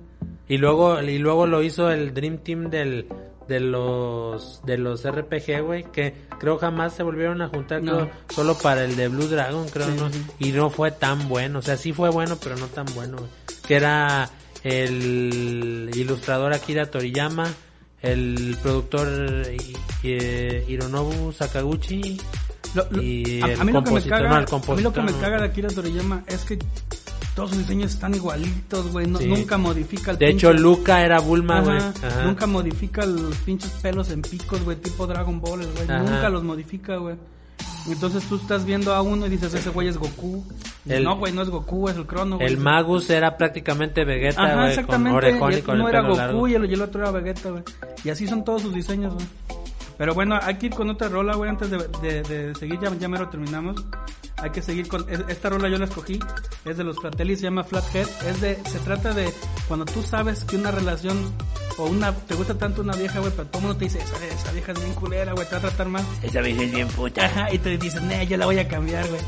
[0.47, 3.07] Y luego, y luego lo hizo el Dream Team del,
[3.49, 7.97] de los, de los RPG, güey, que creo jamás se volvieron a juntar, No.
[7.97, 10.09] creo, solo para el de Blue Dragon, creo, Sí, ¿no?
[10.09, 10.23] sí.
[10.39, 13.29] Y no fue tan bueno, o sea, sí fue bueno, pero no tan bueno, güey.
[13.67, 14.29] Que era
[14.63, 17.47] el ilustrador Akira Toriyama,
[18.01, 19.07] el productor
[20.03, 22.19] eh, Hironobu Sakaguchi,
[22.75, 24.75] Lo- lo- Y a, a el mí lo que me compositor, caga, no, el a
[24.75, 26.59] mí lo que me caga de Akira Toriyama es que
[27.35, 29.07] todos sus diseños están igualitos, güey.
[29.07, 29.27] No- Sí.
[29.27, 31.79] Nunca modifica el de pinche- hecho Luca era Bulma, güey.
[32.25, 35.87] Nunca modifica los pinches pelos en picos, güey, tipo Dragon Ball, güey.
[35.87, 37.15] Nunca los modifica, güey.
[37.87, 40.43] Entonces tú estás viendo a uno y dices, ese güey es Goku.
[40.87, 42.47] El- no, güey, no es Goku, es el Crono, güey.
[42.47, 45.17] El Magus era prácticamente Vegeta, Ajá, güey, con exactamente.
[45.17, 46.47] orejón y y con el uno era pelo Goku largo.
[46.47, 47.63] y el, y el otro era Vegeta, güey.
[48.03, 49.25] Y así son todos sus diseños, güey.
[49.99, 52.89] Pero bueno, hay que ir con otra rola, güey, antes de, de- de seguir, ya,
[52.97, 53.75] ya mero terminamos.
[54.41, 55.05] Hay que seguir con...
[55.09, 56.17] es- Esta rola yo la escogí,
[56.63, 58.07] es de los Fratelli, se llama Flathead.
[58.25, 59.29] Es de, se trata de
[59.67, 61.17] cuando tú sabes que una relación
[61.77, 62.13] o una...
[62.13, 64.71] Te gusta tanto una vieja, güey, pero todo el mundo te dice, esa, esa vieja
[64.71, 66.05] es bien culera, güey, te va a tratar mal.
[66.23, 67.25] Esa vieja es bien puta.
[67.25, 69.21] Ajá, y te dices, nah, yo la voy a cambiar, güey.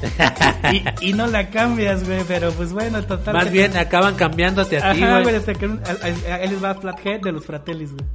[1.01, 3.33] y, y no la cambias, güey, pero pues bueno, total.
[3.33, 5.23] Más bien acaban cambiándote a ti, Ajá, güey.
[5.23, 5.79] güey, hasta que él
[6.49, 8.05] les va a Flathead de los Fratellis, güey.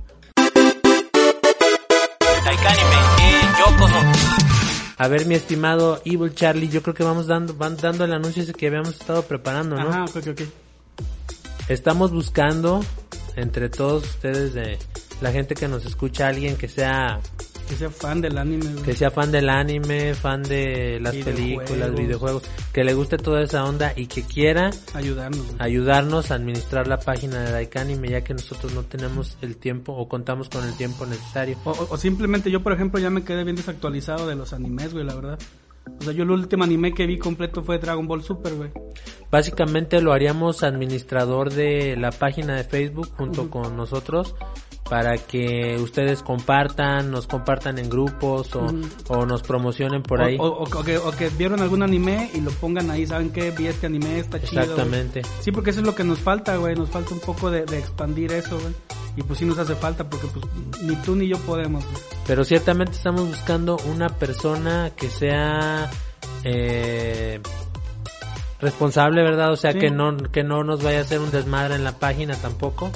[4.98, 8.42] A ver, mi estimado Evil Charlie, yo creo que vamos dando, van dando el anuncio
[8.42, 10.04] ese que habíamos estado preparando, ¿no?
[10.04, 10.40] Ok, ok, ok.
[11.68, 12.84] Estamos buscando
[13.34, 14.78] entre todos ustedes de
[15.20, 17.20] la gente que nos escucha alguien que sea
[17.68, 18.82] Que sea fan del anime, güey.
[18.84, 21.64] que sea fan del anime, fan de las Videojuegos.
[21.64, 22.42] películas, videojuegos,
[22.72, 25.56] que le guste toda esa onda y que quiera Ayudarnos, güey.
[25.58, 30.08] ayudarnos a administrar la página de Daikanime ya que nosotros no tenemos el tiempo o
[30.08, 31.56] contamos con el tiempo necesario.
[31.64, 34.92] O, o- o simplemente yo, por ejemplo, ya me quedé bien desactualizado de los animes,
[34.92, 35.38] güey, la verdad.
[36.00, 38.70] O sea, yo el último anime que vi completo fue Dragon Ball Super, güey.
[39.30, 44.34] Básicamente lo haríamos administrador de la página de Facebook junto con nosotros
[44.88, 48.66] para que ustedes compartan, nos compartan en grupos o,
[49.08, 50.36] o nos promocionen por ahí.
[50.38, 53.50] O, o- o que, o que vieron algún anime y lo pongan ahí, ¿saben qué?
[53.50, 54.62] Vi este anime, está chido.
[54.62, 55.22] Exactamente.
[55.40, 56.74] Sí, porque eso es lo que nos falta, güey.
[56.76, 58.74] Nos falta un poco de, de expandir eso, güey.
[59.16, 60.44] Y pues sí nos hace falta porque pues
[60.82, 61.96] ni tú ni yo podemos, güey.
[62.26, 65.90] Pero ciertamente estamos buscando una persona que sea
[66.44, 67.40] eh,
[68.60, 69.52] responsable, ¿verdad?
[69.52, 69.78] O sea, Sí.
[69.78, 72.90] que no que no nos vaya a hacer un desmadre en la página tampoco.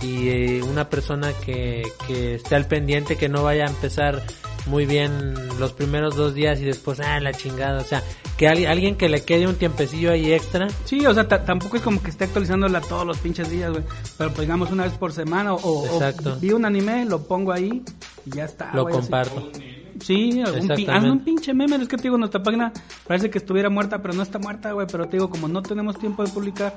[0.00, 4.22] Y eh, una persona que, que esté al pendiente, que no vaya a empezar
[4.66, 7.80] muy bien los primeros dos días y después, ah, la chingada.
[7.80, 8.00] O sea,
[8.36, 10.68] que alguien, alguien que le quede un tiempecillo ahí extra.
[10.84, 13.82] Sí, o sea, ta- tampoco es como que esté actualizándola todos los pinches días, güey.
[14.18, 16.00] Pero pues digamos una vez por semana o, o
[16.40, 17.82] vi un anime, lo pongo ahí
[18.24, 18.70] y ya está.
[18.72, 19.81] lo así.
[20.02, 20.90] Sí, algún pi- Exactamente.
[20.92, 21.76] hazme un pinche meme.
[21.76, 22.72] Es que te digo, nuestra página
[23.06, 24.86] parece que estuviera muerta, pero no está muerta, güey.
[24.90, 26.74] Pero te digo, como no tenemos tiempo de publicar,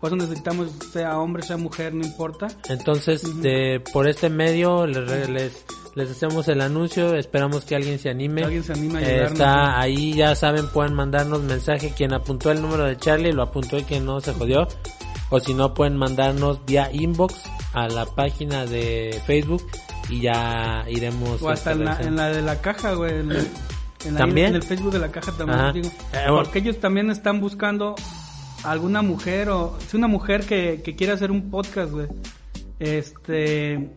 [0.00, 2.48] por eso necesitamos, sea hombre, sea mujer, no importa.
[2.68, 5.64] Entonces, de, por este medio les, les,
[5.94, 8.42] les hacemos el anuncio, esperamos que alguien se anime.
[8.42, 11.94] Que alguien se anime a ayudarnos, está ahí, ya saben, pueden mandarnos mensaje.
[11.96, 14.66] Quien apuntó el número de Charlie lo apuntó y quien no se jodió.
[15.30, 17.34] O si no, pueden mandarnos vía inbox
[17.72, 19.62] a la página de Facebook
[20.08, 21.40] y ya iremos.
[21.42, 23.20] O hasta este, en la, en la de la caja, güey.
[23.20, 23.48] En, el-
[24.06, 24.48] en la- ¿También?
[24.48, 25.72] en el Facebook de la caja también.
[25.72, 25.88] Digo.
[25.88, 26.36] Eh, bueno.
[26.42, 27.94] porque ellos también están buscando
[28.64, 29.78] alguna mujer o...
[29.88, 32.08] Si una mujer que, que quiere hacer un podcast, güey.
[32.78, 33.90] Este...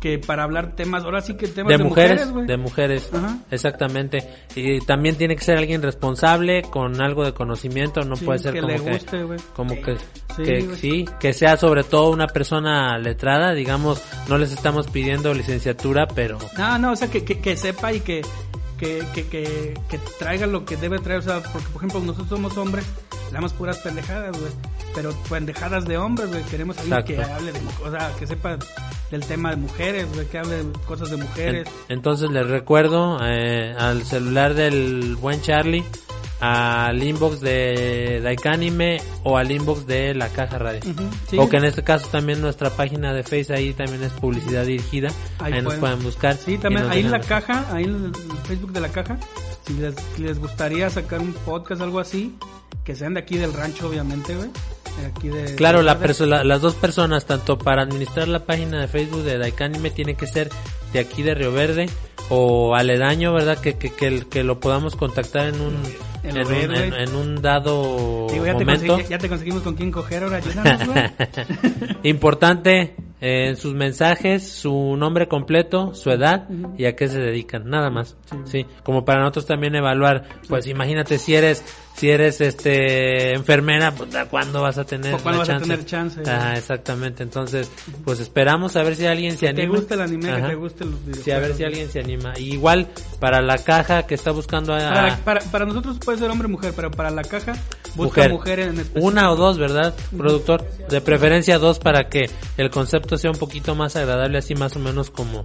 [0.00, 1.04] Que para hablar temas...
[1.04, 2.46] Ahora sí que temas de de, mujeres, güey.
[2.46, 3.38] de mujeres, Ajá.
[3.50, 4.18] exactamente.
[4.54, 8.54] Y también tiene que ser alguien responsable, con algo de conocimiento, no Sí, puede ser
[8.54, 9.96] que como le que, guste, como que,
[10.36, 15.34] Sí, que sí, que sea sobre todo una persona letrada, digamos, no les estamos pidiendo
[15.34, 18.22] licenciatura, pero No, no, o sea, que, que, que sepa y que,
[18.78, 21.18] que, que, que, que traiga lo que debe traer.
[21.20, 22.86] O sea, porque, por ejemplo, nosotros somos hombres,
[23.26, 24.52] le damos puras pendejadas, güey.
[24.94, 26.42] Pero pendejadas de hombres, güey.
[26.44, 28.56] Queremos alguien que hable de, o sea, que sepa
[29.10, 31.66] del tema de mujeres, güey, que hable de cosas de mujeres.
[31.88, 35.84] en- entonces les recuerdo eh, al celular del buen Charlie,
[36.40, 40.80] al inbox de Daikanime o al inbox de la caja radio.
[40.88, 41.38] Ujú, sí.
[41.38, 45.08] O que en este caso también nuestra página de Face ahí también es publicidad dirigida.
[45.38, 46.02] Ahí, Ahí nos pueden.
[46.02, 46.36] buscar.
[46.36, 48.12] Sí, también ahí en la caja, ahí en el
[48.46, 49.18] Facebook de la caja,
[49.66, 52.36] si les, si les gustaría sacar un podcast, algo así,
[52.84, 54.48] que sean de aquí del rancho, obviamente, güey.
[55.06, 55.94] Aquí de, Claro, de- la
[56.26, 60.26] la- las dos personas, tanto para administrar la página de Facebook de Daikanime, tiene que
[60.26, 60.50] ser
[60.92, 61.88] de aquí de Río Verde
[62.30, 63.58] o aledaño, ¿verdad?
[63.58, 65.74] Que, que, que, que lo podamos contactar en un,
[66.22, 68.98] En un, en- en un dado Digo, ya, te momento.
[68.98, 70.40] consegui- ya te conseguimos con quién coger ahora.
[72.02, 77.68] Importante eh, en sus mensajes, su nombre completo, su edad y a qué se dedican,
[77.68, 78.16] nada más.
[78.44, 78.66] Sí.
[78.84, 81.64] como para nosotros también evaluar, pues imagínate si eres
[81.98, 86.20] si eres este enfermera, puta, ¿cuándo vas a tener ¿O cuándo vas a tener chance?
[86.24, 87.22] Ajá, exactamente.
[87.24, 87.70] Entonces,
[88.04, 89.76] pues esperamos a ver si alguien se Que te anima.
[89.78, 90.94] guste el anime, que te guste los
[91.24, 92.32] Sí, a ver videojuegos, si alguien se anima.
[92.38, 92.86] Y igual
[93.18, 96.50] para la caja que está buscando a, Para, para, para nosotros puede ser hombre o
[96.50, 97.52] mujer, pero para la caja
[97.96, 98.30] busca Mujer.
[98.30, 99.04] mujer, en específico.
[99.06, 100.64] Una o dos, ¿verdad, productor?
[100.88, 104.78] De preferencia dos para que el concepto sea un poquito más agradable, así más o
[104.78, 105.44] menos como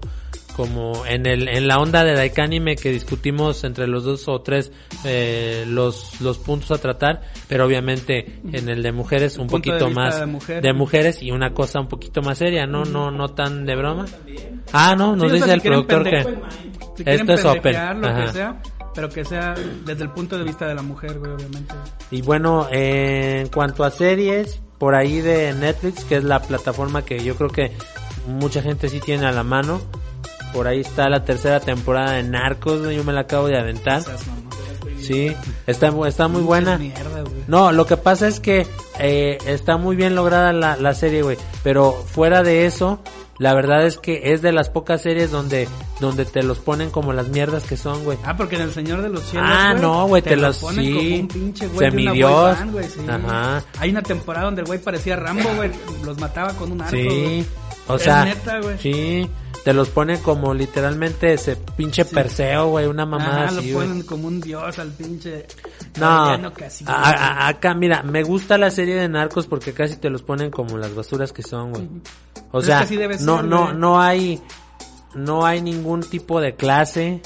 [0.56, 4.72] como en el en la onda de Daikanime que discutimos entre los dos o tres
[5.04, 9.90] eh, los los puntos a tratar, pero obviamente en el de mujeres un de poquito
[9.90, 10.62] más de mujer.
[10.62, 14.06] de mujeres y una cosa un poquito más seria, no no no tan de broma.
[14.72, 16.24] Ah, no, nos Sí, o sea, dice si el productor que
[16.96, 17.62] si esto es open.
[17.62, 18.26] pendejear, lo Ajá.
[18.26, 18.62] que sea,
[18.96, 19.54] pero que sea
[19.86, 21.74] desde el punto de vista de la mujer, güey, obviamente.
[22.12, 27.04] Y bueno, eh, en cuanto a series, por ahí de Netflix, que es la plataforma
[27.04, 27.72] que yo creo que
[28.28, 29.82] mucha gente sí tiene a la mano.
[30.54, 34.02] Por ahí está la tercera temporada de Narcos, yo me la acabo de aventar.
[35.02, 35.36] Sí,
[35.68, 36.80] está, está muy buena.
[37.48, 38.66] No, lo que pasa es que
[39.00, 41.38] eh, está muy bien lograda la, la serie, güey.
[41.62, 43.02] Pero fuera de eso,
[43.38, 45.68] la verdad es que es de las pocas series donde
[46.00, 48.18] donde te los ponen como las mierdas que son, güey.
[48.26, 50.86] Ah, porque en El Señor de los Cielos, Ah, no, güey, te lo los- ponen
[50.86, 50.94] sí.
[50.94, 52.32] como un pinche güey una Semidios.
[52.32, 53.00] boy band, sí.
[53.10, 53.64] Ajá.
[53.80, 55.72] Hay una temporada donde el güey parecía Rambo, güey,
[56.04, 57.46] los mataba con un arco, Sí.
[57.88, 58.78] O Es sea, neta, güey.
[58.80, 59.30] sí,
[59.64, 63.88] te los ponen como literalmente ese pinche perseo, güey, una mamada Ajá, así, lo güey.
[63.88, 65.46] ponen como un dios al pinche
[66.00, 67.12] No, Casillas, a-
[67.46, 70.78] a- acá, mira, me gusta la serie de narcos porque casi te los ponen como
[70.78, 71.86] las basuras que son, güey.
[71.86, 71.90] O
[72.52, 73.76] Pero es sea, que debe no, ser, no, güey.
[73.78, 74.42] no hay,
[75.16, 77.22] no hay ningún tipo de clase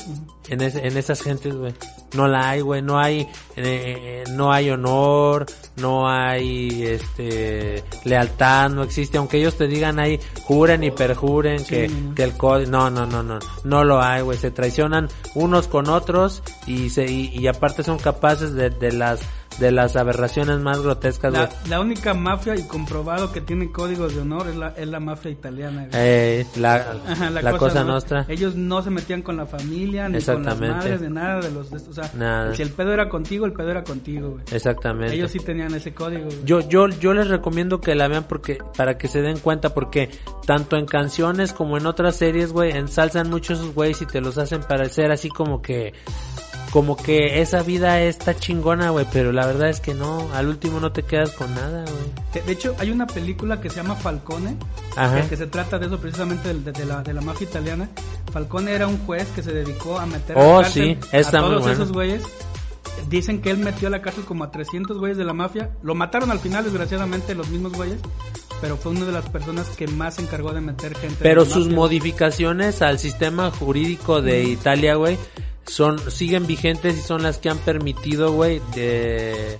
[0.49, 1.73] en, ese- en esas gentes, güey.
[2.13, 8.83] No la hay, güey, no hay, eh, no hay honor, no hay, este, lealtad, no
[8.83, 13.05] existe, aunque ellos te digan ahí, juren y perjuren que, que el código, no, no,
[13.05, 17.47] no, no, no lo hay, güey, se traicionan unos con otros y se, y, y
[17.47, 19.21] aparte son capaces de, de las
[19.59, 21.33] de las aberraciones más grotescas.
[21.33, 24.99] La, la única mafia y comprobado que tiene códigos de honor es la, es la
[24.99, 25.87] mafia italiana.
[25.93, 26.75] Eh, la,
[27.07, 28.25] Ajá, la, cosa, no- nostra.
[28.27, 31.69] Ellos no se metían con la familia, ni con las madres, ni nada de los...
[31.71, 32.53] de estos, o sea, Nada.
[32.55, 34.43] si el pedo era contigo, el pedo era contigo, güey.
[34.51, 35.15] Exactamente.
[35.15, 36.37] Ellos sí tenían ese código, güey.
[36.43, 40.09] Yo, yo, yo les recomiendo que la vean porque, para que se den cuenta porque
[40.45, 44.37] tanto en canciones como en otras series, güey, ensalzan mucho esos güeyes y te los
[44.37, 45.93] hacen parecer así como que,
[46.71, 50.79] como que esa vida está chingona, güey, pero la verdad es que no, al último
[50.79, 52.45] no te quedas con nada, güey.
[52.45, 54.57] De, hecho, hay una película que se llama Falcone,
[54.95, 55.27] Ajá.
[55.27, 57.89] que, se trata de eso precisamente de, de la, de la mafia italiana.
[58.31, 61.39] Falcone era un juez que se dedicó a meter a Oh, la cárcel sí, está
[61.39, 61.73] a muy todos bueno.
[61.75, 62.23] esos güeyes.
[63.09, 65.69] Dicen que él metió a la cárcel como a 300 güeyes de la mafia.
[65.81, 67.99] Lo mataron al final, desgraciadamente, los mismos güeyes.
[68.59, 71.17] Pero fue una de las personas que más se encargó de meter gente.
[71.21, 71.75] Pero sus mafia.
[71.75, 75.17] modificaciones al sistema jurídico de Italia, güey,
[75.67, 79.59] son siguen vigentes y son las que han permitido, güey, de,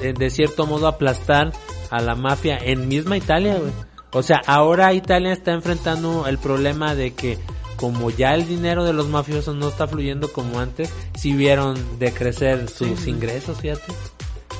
[0.00, 1.52] de de cierto modo aplastar
[1.90, 3.72] a la mafia en misma Italia, güey.
[4.12, 7.38] O sea, ahora Italia está enfrentando el problema de que
[7.76, 12.68] como ya el dinero de los mafiosos no está fluyendo como antes, si vieron decrecer
[12.68, 13.92] sus ingresos, fíjate.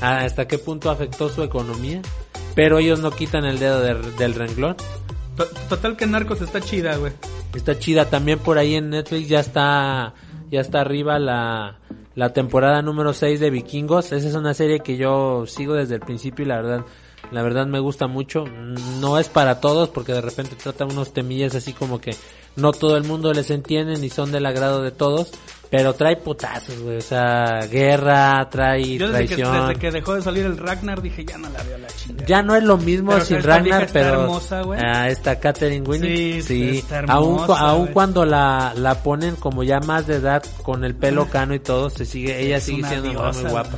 [0.00, 2.00] Ah, ¿Hasta qué punto afectó su economía?
[2.54, 4.76] Pero ellos no quitan el dedo de- del renglón.
[5.36, 7.12] To- Total que Narcos está chida, güey.
[7.54, 10.14] Está chida también por ahí en Netflix ya está
[10.50, 11.78] ya está arriba la
[12.18, 14.10] la temporada número 6 de Vikingos.
[14.10, 16.84] Esa es una serie que yo sigo desde el principio y la verdad
[17.30, 18.44] la verdad me gusta mucho.
[19.00, 22.16] No es para todos porque de repente trata unos temillas así como que
[22.58, 25.30] no todo el mundo les entiende ni son del agrado de todos,
[25.70, 29.66] pero trae putazos, güey, o sea, guerra, trae Yo desde que, traición.
[29.68, 32.26] desde que dejó de salir el Ragnar dije, ya no la veo a la chingada.
[32.26, 34.80] Ya no es lo mismo Pero sin Ragnar, está pero hermosa, güey.
[34.82, 39.78] ah, esta Catherine Winnie, Sí, sí, está hermosa, aún cuando la, la ponen como ya
[39.80, 43.10] más de edad con el pelo cano y todo, se sigue, ella Es sigue siendo
[43.10, 43.76] diosa, muy guapa.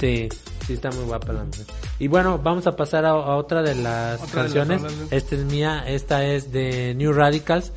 [0.00, 0.28] Sí,
[0.66, 1.66] sí está muy guapa la mujer.
[1.98, 4.80] Y bueno, vamos a pasar a, a otra de las Otra canciones.
[5.10, 7.70] Esta es mía, esta es de New Radicals.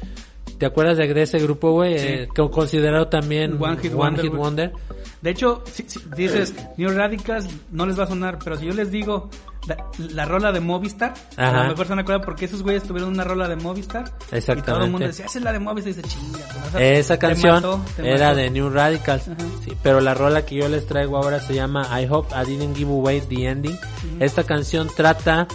[0.62, 1.98] ¿Te acuerdas de, de ese grupo, güey?
[1.98, 2.06] Sí.
[2.08, 4.34] Eh, co- considerado también One Hit One Wonder, Hit.
[4.36, 4.72] Wonder.
[5.20, 8.74] De hecho, si, si dices New Radicals, no les va a sonar, pero si yo
[8.74, 9.30] les digo
[9.68, 9.78] la,
[10.14, 11.64] la rola de Movistar, a Ajá.
[11.64, 14.04] lo mejor se van a acordar porque esos güeyes tuvieron una rola de Movistar.
[14.06, 14.86] Y todo Exactamente.
[14.86, 15.94] el mundo decía, esa es la de Movistar.
[15.94, 16.40] Y dice, chinga.
[16.76, 18.38] a- Esa canción mató, era mató".
[18.38, 19.24] de New Radicals,
[19.66, 22.76] sí, pero la rola que yo les traigo ahora se llama I Hope I Didn't
[22.78, 23.78] Give Away the Ending.
[24.20, 25.48] Esta canción trata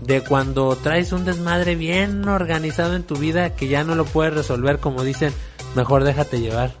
[0.00, 4.32] de cuando traes un desmadre bien organizado en tu vida que ya no lo puedes
[4.34, 5.32] resolver como dicen,
[5.74, 6.72] mejor déjate llevar.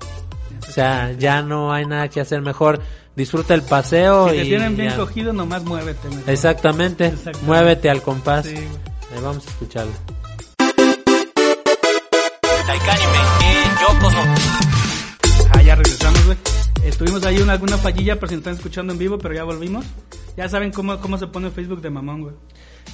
[0.68, 2.80] O sea, ya no hay nada que hacer, mejor
[3.16, 4.96] disfruta el paseo Si te y tienen bien ya.
[4.96, 6.08] cogido, nomás muévete.
[6.08, 6.30] mejor.
[6.30, 7.46] Exactamente, Exactamente.
[7.46, 8.46] muévete al compás.
[8.46, 8.54] Sí.
[8.56, 9.92] Ahí vamos a escucharlo.
[15.52, 16.38] Ah, ya regresamos, güey.
[16.84, 19.84] Estuvimos ahí en alguna fallilla, pero si nos están escuchando en vivo, pero ya volvimos.
[20.36, 22.34] Ya saben cómo, cómo se pone Facebook de mamón, güey.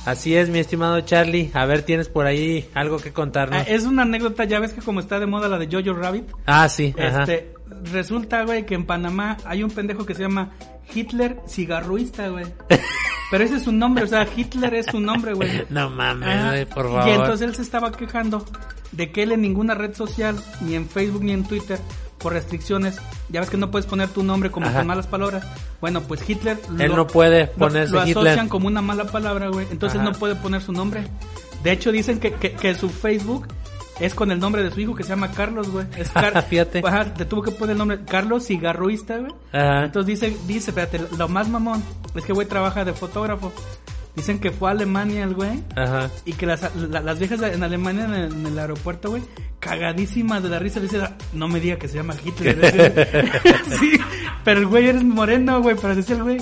[0.05, 1.51] Así es, mi estimado Charlie.
[1.53, 3.61] A ver, tienes por ahí algo que contarnos.
[3.61, 6.25] Ah, es una anécdota, ya ves que como está de moda la de Jojo Rabbit,
[6.47, 7.23] Ah, sí, ajá.
[7.23, 7.53] Este,
[7.93, 10.51] resulta, güey, que en Panamá hay un pendejo que se llama
[10.95, 12.47] Hitler cigarruista, güey.
[13.31, 15.65] Pero ese es su nombre, o sea, Hitler es su nombre, güey.
[15.71, 17.09] No mames, por favor.
[17.09, 18.45] Y entonces él se estaba quejando
[18.93, 21.81] de que él en ninguna red social, ni en Facebook ni en Twitter,
[22.19, 22.97] por restricciones,
[23.29, 24.79] ya ves que no puedes poner tu nombre como Ajá.
[24.79, 25.45] con malas palabras.
[25.81, 28.27] Bueno, pues Hitler Él no puede lo- ponerse lo, Hitler.
[28.29, 29.67] asocian como una mala palabra, güey.
[29.71, 30.11] Entonces Ajá.
[30.11, 31.05] no puede poner su nombre.
[31.63, 33.47] De hecho dicen que, que, que su Facebook
[34.01, 35.87] es con el nombre de su hijo que se llama Carlos, güey.
[35.97, 36.83] Es Car- Fíjate.
[36.85, 39.33] Ajá, te tuvo que poner el nombre Carlos Cigarruista, güey.
[39.53, 39.85] Ajá.
[39.85, 41.83] Entonces dice, dice, espérate, lo más mamón
[42.15, 43.53] es que güey trabaja de fotógrafo.
[44.17, 46.11] Dicen que fue a Alemania el güey Ajá.
[46.25, 49.23] y que las, la- las viejas en Alemania en el, en el aeropuerto, güey,
[49.61, 51.03] cagadísimas de la risa, le dicen,
[51.35, 53.31] no me diga que se llama Hitler.
[53.79, 53.93] sí,
[54.43, 56.39] pero el güey eres moreno, güey, pero decía el güey,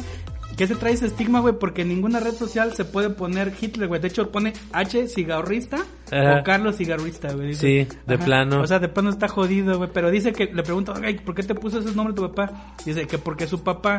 [0.56, 3.88] que se trae ese estigma, güey, porque en ninguna red social se puede poner Hitler,
[3.88, 4.00] güey.
[4.00, 5.78] De hecho, pone H cigarrista
[6.12, 6.40] Ajá.
[6.40, 7.54] o Carlos cigarrista, güey.
[7.54, 8.60] Sí, de plano.
[8.62, 9.90] O sea, de plano está jodido, güey.
[9.92, 12.74] Pero dice que le pregunta, "Ay, ¿por qué te puso ese nombre tu papá?
[12.84, 13.98] Dice que porque su papá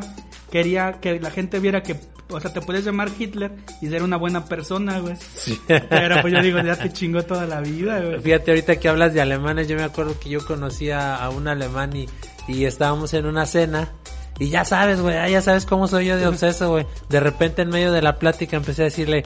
[0.52, 1.96] quería que la gente viera que,
[2.30, 3.52] o sea, te puedes llamar Hitler
[3.82, 5.16] y ser una buena persona, güey.
[5.68, 8.22] Pero pues yo digo, ya te chingó toda la vida, güey.
[8.22, 11.96] Fíjate, ahorita que hablas de alemanes, yo me acuerdo que yo conocía a un alemán
[11.96, 12.08] y,
[12.48, 13.94] y estábamos en una cena.
[14.40, 16.86] Y ya sabes, güey, ah, ya sabes cómo soy yo de obseso, güey.
[17.10, 19.24] De repente en medio de la plática empecé a decirle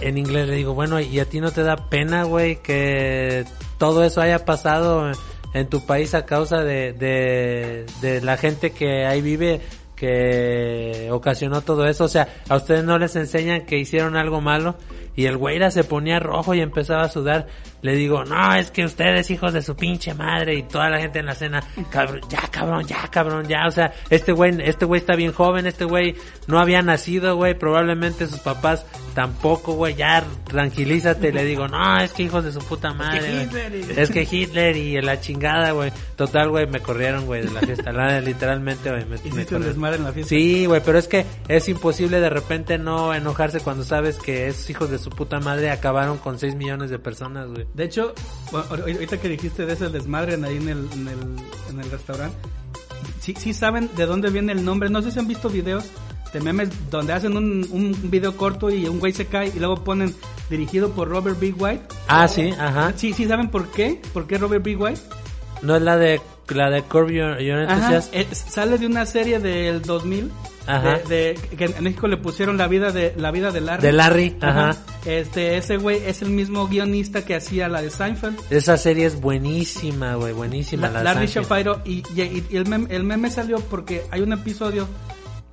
[0.00, 3.44] en inglés, le digo, bueno, ¿y a ti no te da pena, güey, que
[3.78, 5.12] todo eso haya pasado
[5.52, 9.60] en tu país a causa de, de, de la gente que ahí vive
[9.94, 12.04] que ocasionó todo eso.
[12.04, 14.76] O sea, a ustedes no les enseñan que hicieron algo malo
[15.16, 17.46] y el güeyra se ponía rojo y empezaba a sudar.
[17.84, 21.18] Le digo, no, es que ustedes hijos de su pinche madre y toda la gente
[21.18, 25.02] en la cena, cabrón, ya cabrón, ya cabrón, ya, o sea, este güey, este güey
[25.02, 26.14] está bien joven, este güey
[26.46, 32.14] no había nacido, güey, probablemente sus papás tampoco, güey, ya tranquilízate, le digo, no, es
[32.14, 33.48] que hijos de su puta madre,
[33.94, 37.92] es que Hitler y la chingada, güey, total, güey, me corrieron, güey, de la fiesta,
[37.92, 39.94] la, literalmente, güey, me, me corrieron.
[39.94, 40.30] en la fiesta.
[40.30, 44.70] Sí, güey, pero es que es imposible de repente no enojarse cuando sabes que esos
[44.70, 47.66] hijos de su puta madre acabaron con 6 millones de personas, güey.
[47.74, 48.14] De hecho,
[48.52, 51.18] ahorita que dijiste de ese desmadre ahí en el, en el,
[51.70, 52.36] en el restaurante,
[53.20, 54.88] sí, sí saben de dónde viene el nombre.
[54.90, 55.84] No sé si han visto videos
[56.32, 59.82] de memes donde hacen un, un video corto y un güey se cae y luego
[59.84, 60.14] ponen
[60.50, 61.52] dirigido por Robert B.
[61.56, 61.82] White.
[62.08, 62.92] Ah, sí, ajá.
[62.96, 64.76] Sí, sí saben por qué, por qué Robert B.
[64.76, 65.00] White.
[65.62, 68.10] No es la de la de Curb Your, Your Ajá, Enthusiasm.
[68.12, 70.30] eh, sale de una serie del 2000
[70.66, 70.98] Ajá.
[71.08, 73.82] de, de- que en México le pusieron la vida de la vida de Larry.
[73.82, 74.76] De Larry, ajá.
[75.04, 78.38] Este ese güey es el mismo guionista que hacía la de Seinfeld.
[78.50, 80.88] Esa serie es buenísima, güey, buenísima.
[80.88, 81.26] La- Larry.
[81.26, 84.88] Shapiro y, y- y el, meme, el meme salió porque hay un episodio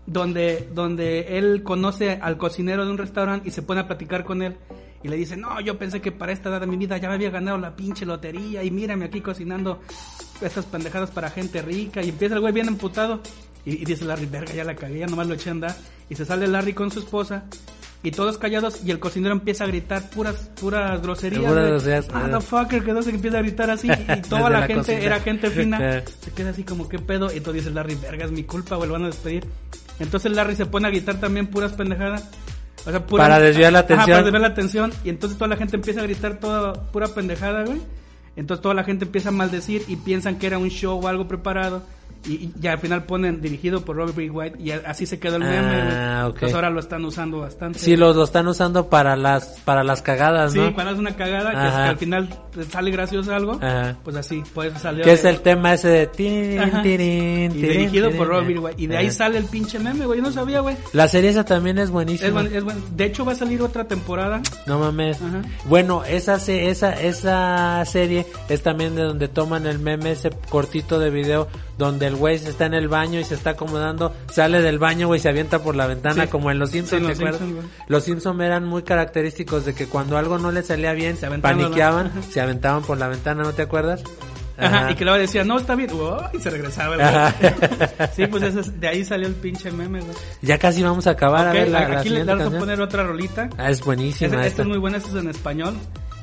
[0.05, 4.41] donde, donde él conoce al cocinero de un restaurante y se pone a platicar con
[4.41, 4.55] él
[5.03, 7.15] y le dice, no, yo pensé que para esta edad de mi vida ya me
[7.15, 9.79] había ganado la pinche lotería y mírame aquí cocinando
[10.41, 13.19] estas pendejadas para gente rica y empieza el güey bien emputado
[13.65, 15.75] y, y dice Larry, verga, ya la cagué, ya nomás lo eché a andar
[16.09, 17.43] y se sale Larry con su esposa
[18.03, 21.43] y todos callados y el cocinero empieza a gritar puras puras groserías.
[21.43, 22.19] Puras groserías, ah.
[22.19, 24.99] Motherfucker, que no se empieza a gritar así y toda la, la gente cocina.
[24.99, 26.03] era gente fina.
[26.23, 27.31] Se queda así como, ¿qué pedo?
[27.31, 29.45] Y entonces dice Larry, verga, es mi culpa, güey, lo van a despedir.
[29.99, 32.27] Entonces Larry se pone a gritar también puras pendejadas.
[32.87, 34.09] O sea, puras- Para desviar la Ajá, atención.
[34.09, 34.91] para desviar la atención.
[35.03, 37.79] Y entonces toda la gente empieza a gritar toda pura pendejada, güey.
[38.35, 41.27] Entonces toda la gente empieza a maldecir y piensan que era un show o algo
[41.27, 41.83] preparado.
[42.27, 44.29] Y, y ya al final ponen dirigido por Robert B.
[44.29, 45.81] White y así se quedó el meme.
[45.91, 46.33] Ah, ok.
[46.35, 47.79] Entonces ahora lo están usando bastante.
[47.79, 50.73] Sí, lo, lo están usando para las para las cagadas, Sí, ¿no?
[50.73, 53.95] cuando es una cagada, que, es que al final te sale gracioso algo, Ajá.
[54.03, 55.03] pues así, pues salió.
[55.03, 58.59] Que es el tema ese de tirin, tirin, Y dirigido tirin, por Robert eh.
[58.59, 58.73] güey.
[58.77, 60.19] Y de ahí sale el pinche meme, güey.
[60.19, 60.75] Yo no sabía, güey.
[60.93, 62.31] La serie esa también es Es buenísima.
[62.41, 64.41] buen- es buen- De hecho, va a salir otra temporada.
[64.67, 65.19] No mames.
[65.21, 65.41] Ajá.
[65.65, 70.99] Bueno, esa, se- esa, esa serie es también de donde toman el meme, ese cortito
[70.99, 71.47] de video,
[71.81, 75.07] donde el güey se está en el baño y se está acomodando, sale del baño,
[75.07, 76.29] güey, se avienta por la ventana, Sí.
[76.29, 77.53] como en Los Sí, Simpsons, ¿te Los güey.
[77.87, 81.29] Los Simpsons eran muy característicos de que cuando algo no les salía bien, Se a
[81.31, 84.03] la- paniqueaban, se aventaban por la ventana, ¿no te acuerdas?
[84.57, 84.91] Ajá.
[84.91, 85.89] Y que luego decía, no, está bien.
[86.33, 87.07] Y se regresaba, güey.
[88.15, 90.13] sí, pues es- de ahí salió el pinche meme, güey.
[90.43, 92.79] Ya casi vamos a acabar, a Ok, ver la, la aquí le vamos a poner
[92.79, 93.49] otra rolita.
[93.57, 94.61] Ah, es buenísima Este, esta.
[94.61, 95.73] es muy bueno, este es en español.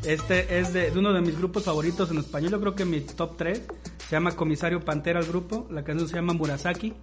[0.04, 2.50] Este es de, de uno de mis grupos favoritos en español.
[2.52, 3.62] Yo creo que mi top 3
[4.08, 5.66] se llama Comisario Pantera el grupo.
[5.70, 6.94] La canción se llama Murasaki.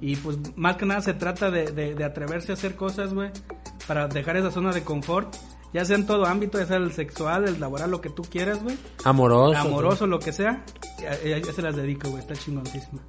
[0.00, 3.30] Y pues más que nada se trata de, de- de atreverse a hacer cosas, güey.
[3.86, 5.34] Para dejar esa zona de confort.
[5.72, 8.62] Ya sea en todo ámbito, ya sea el sexual, el laboral, lo que tú quieras,
[8.62, 8.78] güey.
[9.04, 9.58] Amoroso.
[9.58, 10.64] Amoroso, lo que sea.
[11.00, 12.20] Ya, ya- ya se las dedico, güey.
[12.22, 13.02] Está chingoncísima.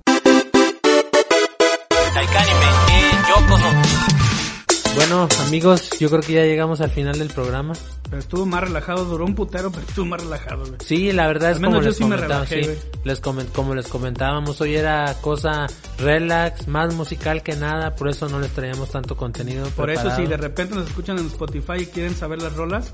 [4.97, 7.73] Bueno, amigos, yo creo que ya llegamos al final del programa.
[8.09, 10.77] Pero estuvo más relajado, duró un putero, pero estuvo más relajado, güey.
[10.83, 15.13] Sí, la verdad es como les sí relajé, sí, les como les comentábamos, hoy era
[15.21, 15.67] cosa
[15.99, 19.67] relax, más musical que nada, por eso no les traíamos tanto contenido.
[19.75, 22.93] Por eso, si de repente nos escuchan en Spotify y quieren saber las rolas,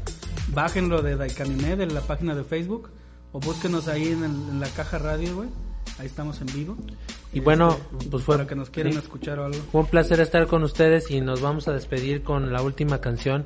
[0.50, 2.90] bájenlo de Daikanime, de la página de Facebook,
[3.32, 5.50] o búsquenos ahí en, el- en la caja radio, güey.
[6.00, 6.76] Ahí estamos en vivo.
[7.34, 9.00] Y bueno, Este, pues fue- Para que nos quieran sí.
[9.00, 9.58] escuchar o algo.
[9.72, 13.46] Fue un placer estar con ustedes y nos vamos a despedir con la última canción.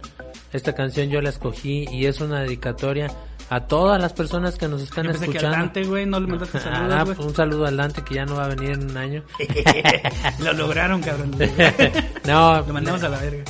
[0.53, 3.07] Esta canción yo la escogí y es una dedicatoria
[3.49, 5.57] a todas las personas que nos están Yo pensé que escuchando.
[5.57, 7.27] Dante, güey, no le mandaste Ah, saludos, güey.
[7.29, 9.23] un saludo al Dante que ya no va a venir en un año.
[10.39, 11.31] Lo lograron, cabrón.
[12.27, 13.43] no, Lo mandamos a la verga.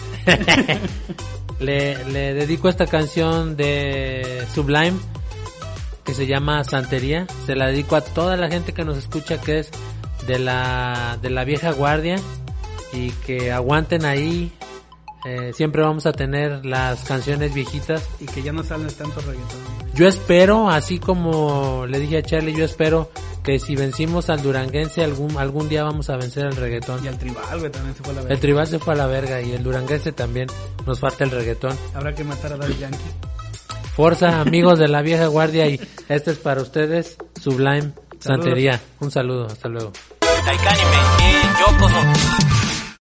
[1.60, 4.98] le, le dedico esta canción de Sublime
[6.04, 7.26] que se llama Santería.
[7.46, 9.72] Se la dedico a toda la gente que nos escucha que es
[10.28, 12.18] de la, de la vieja guardia
[12.94, 14.52] y que aguanten ahí.
[15.26, 18.08] Eh, siempre vamos a tener las canciones viejitas.
[18.20, 19.78] Y que ya no salen tanto reggaetón.
[19.94, 23.10] Yo espero, así como le dije a Charlie, yo espero
[23.44, 27.04] que si vencimos al duranguense algún, algún día vamos a vencer al reggaetón.
[27.04, 28.34] Y al tribal, güey, también se fue a la verga.
[28.36, 30.48] El tribal se fue a la verga y el duranguense también.
[30.86, 31.76] Nos falta el reggaetón.
[31.95, 32.98] Habrá que matar a Daddy Yankee.
[33.95, 35.80] Forza, amigos de la vieja guardia y
[36.10, 38.80] este es para ustedes, Sublime Santería.
[38.99, 39.91] Un saludo, hasta luego.
[40.47, 42.56] 大会にめへようこそ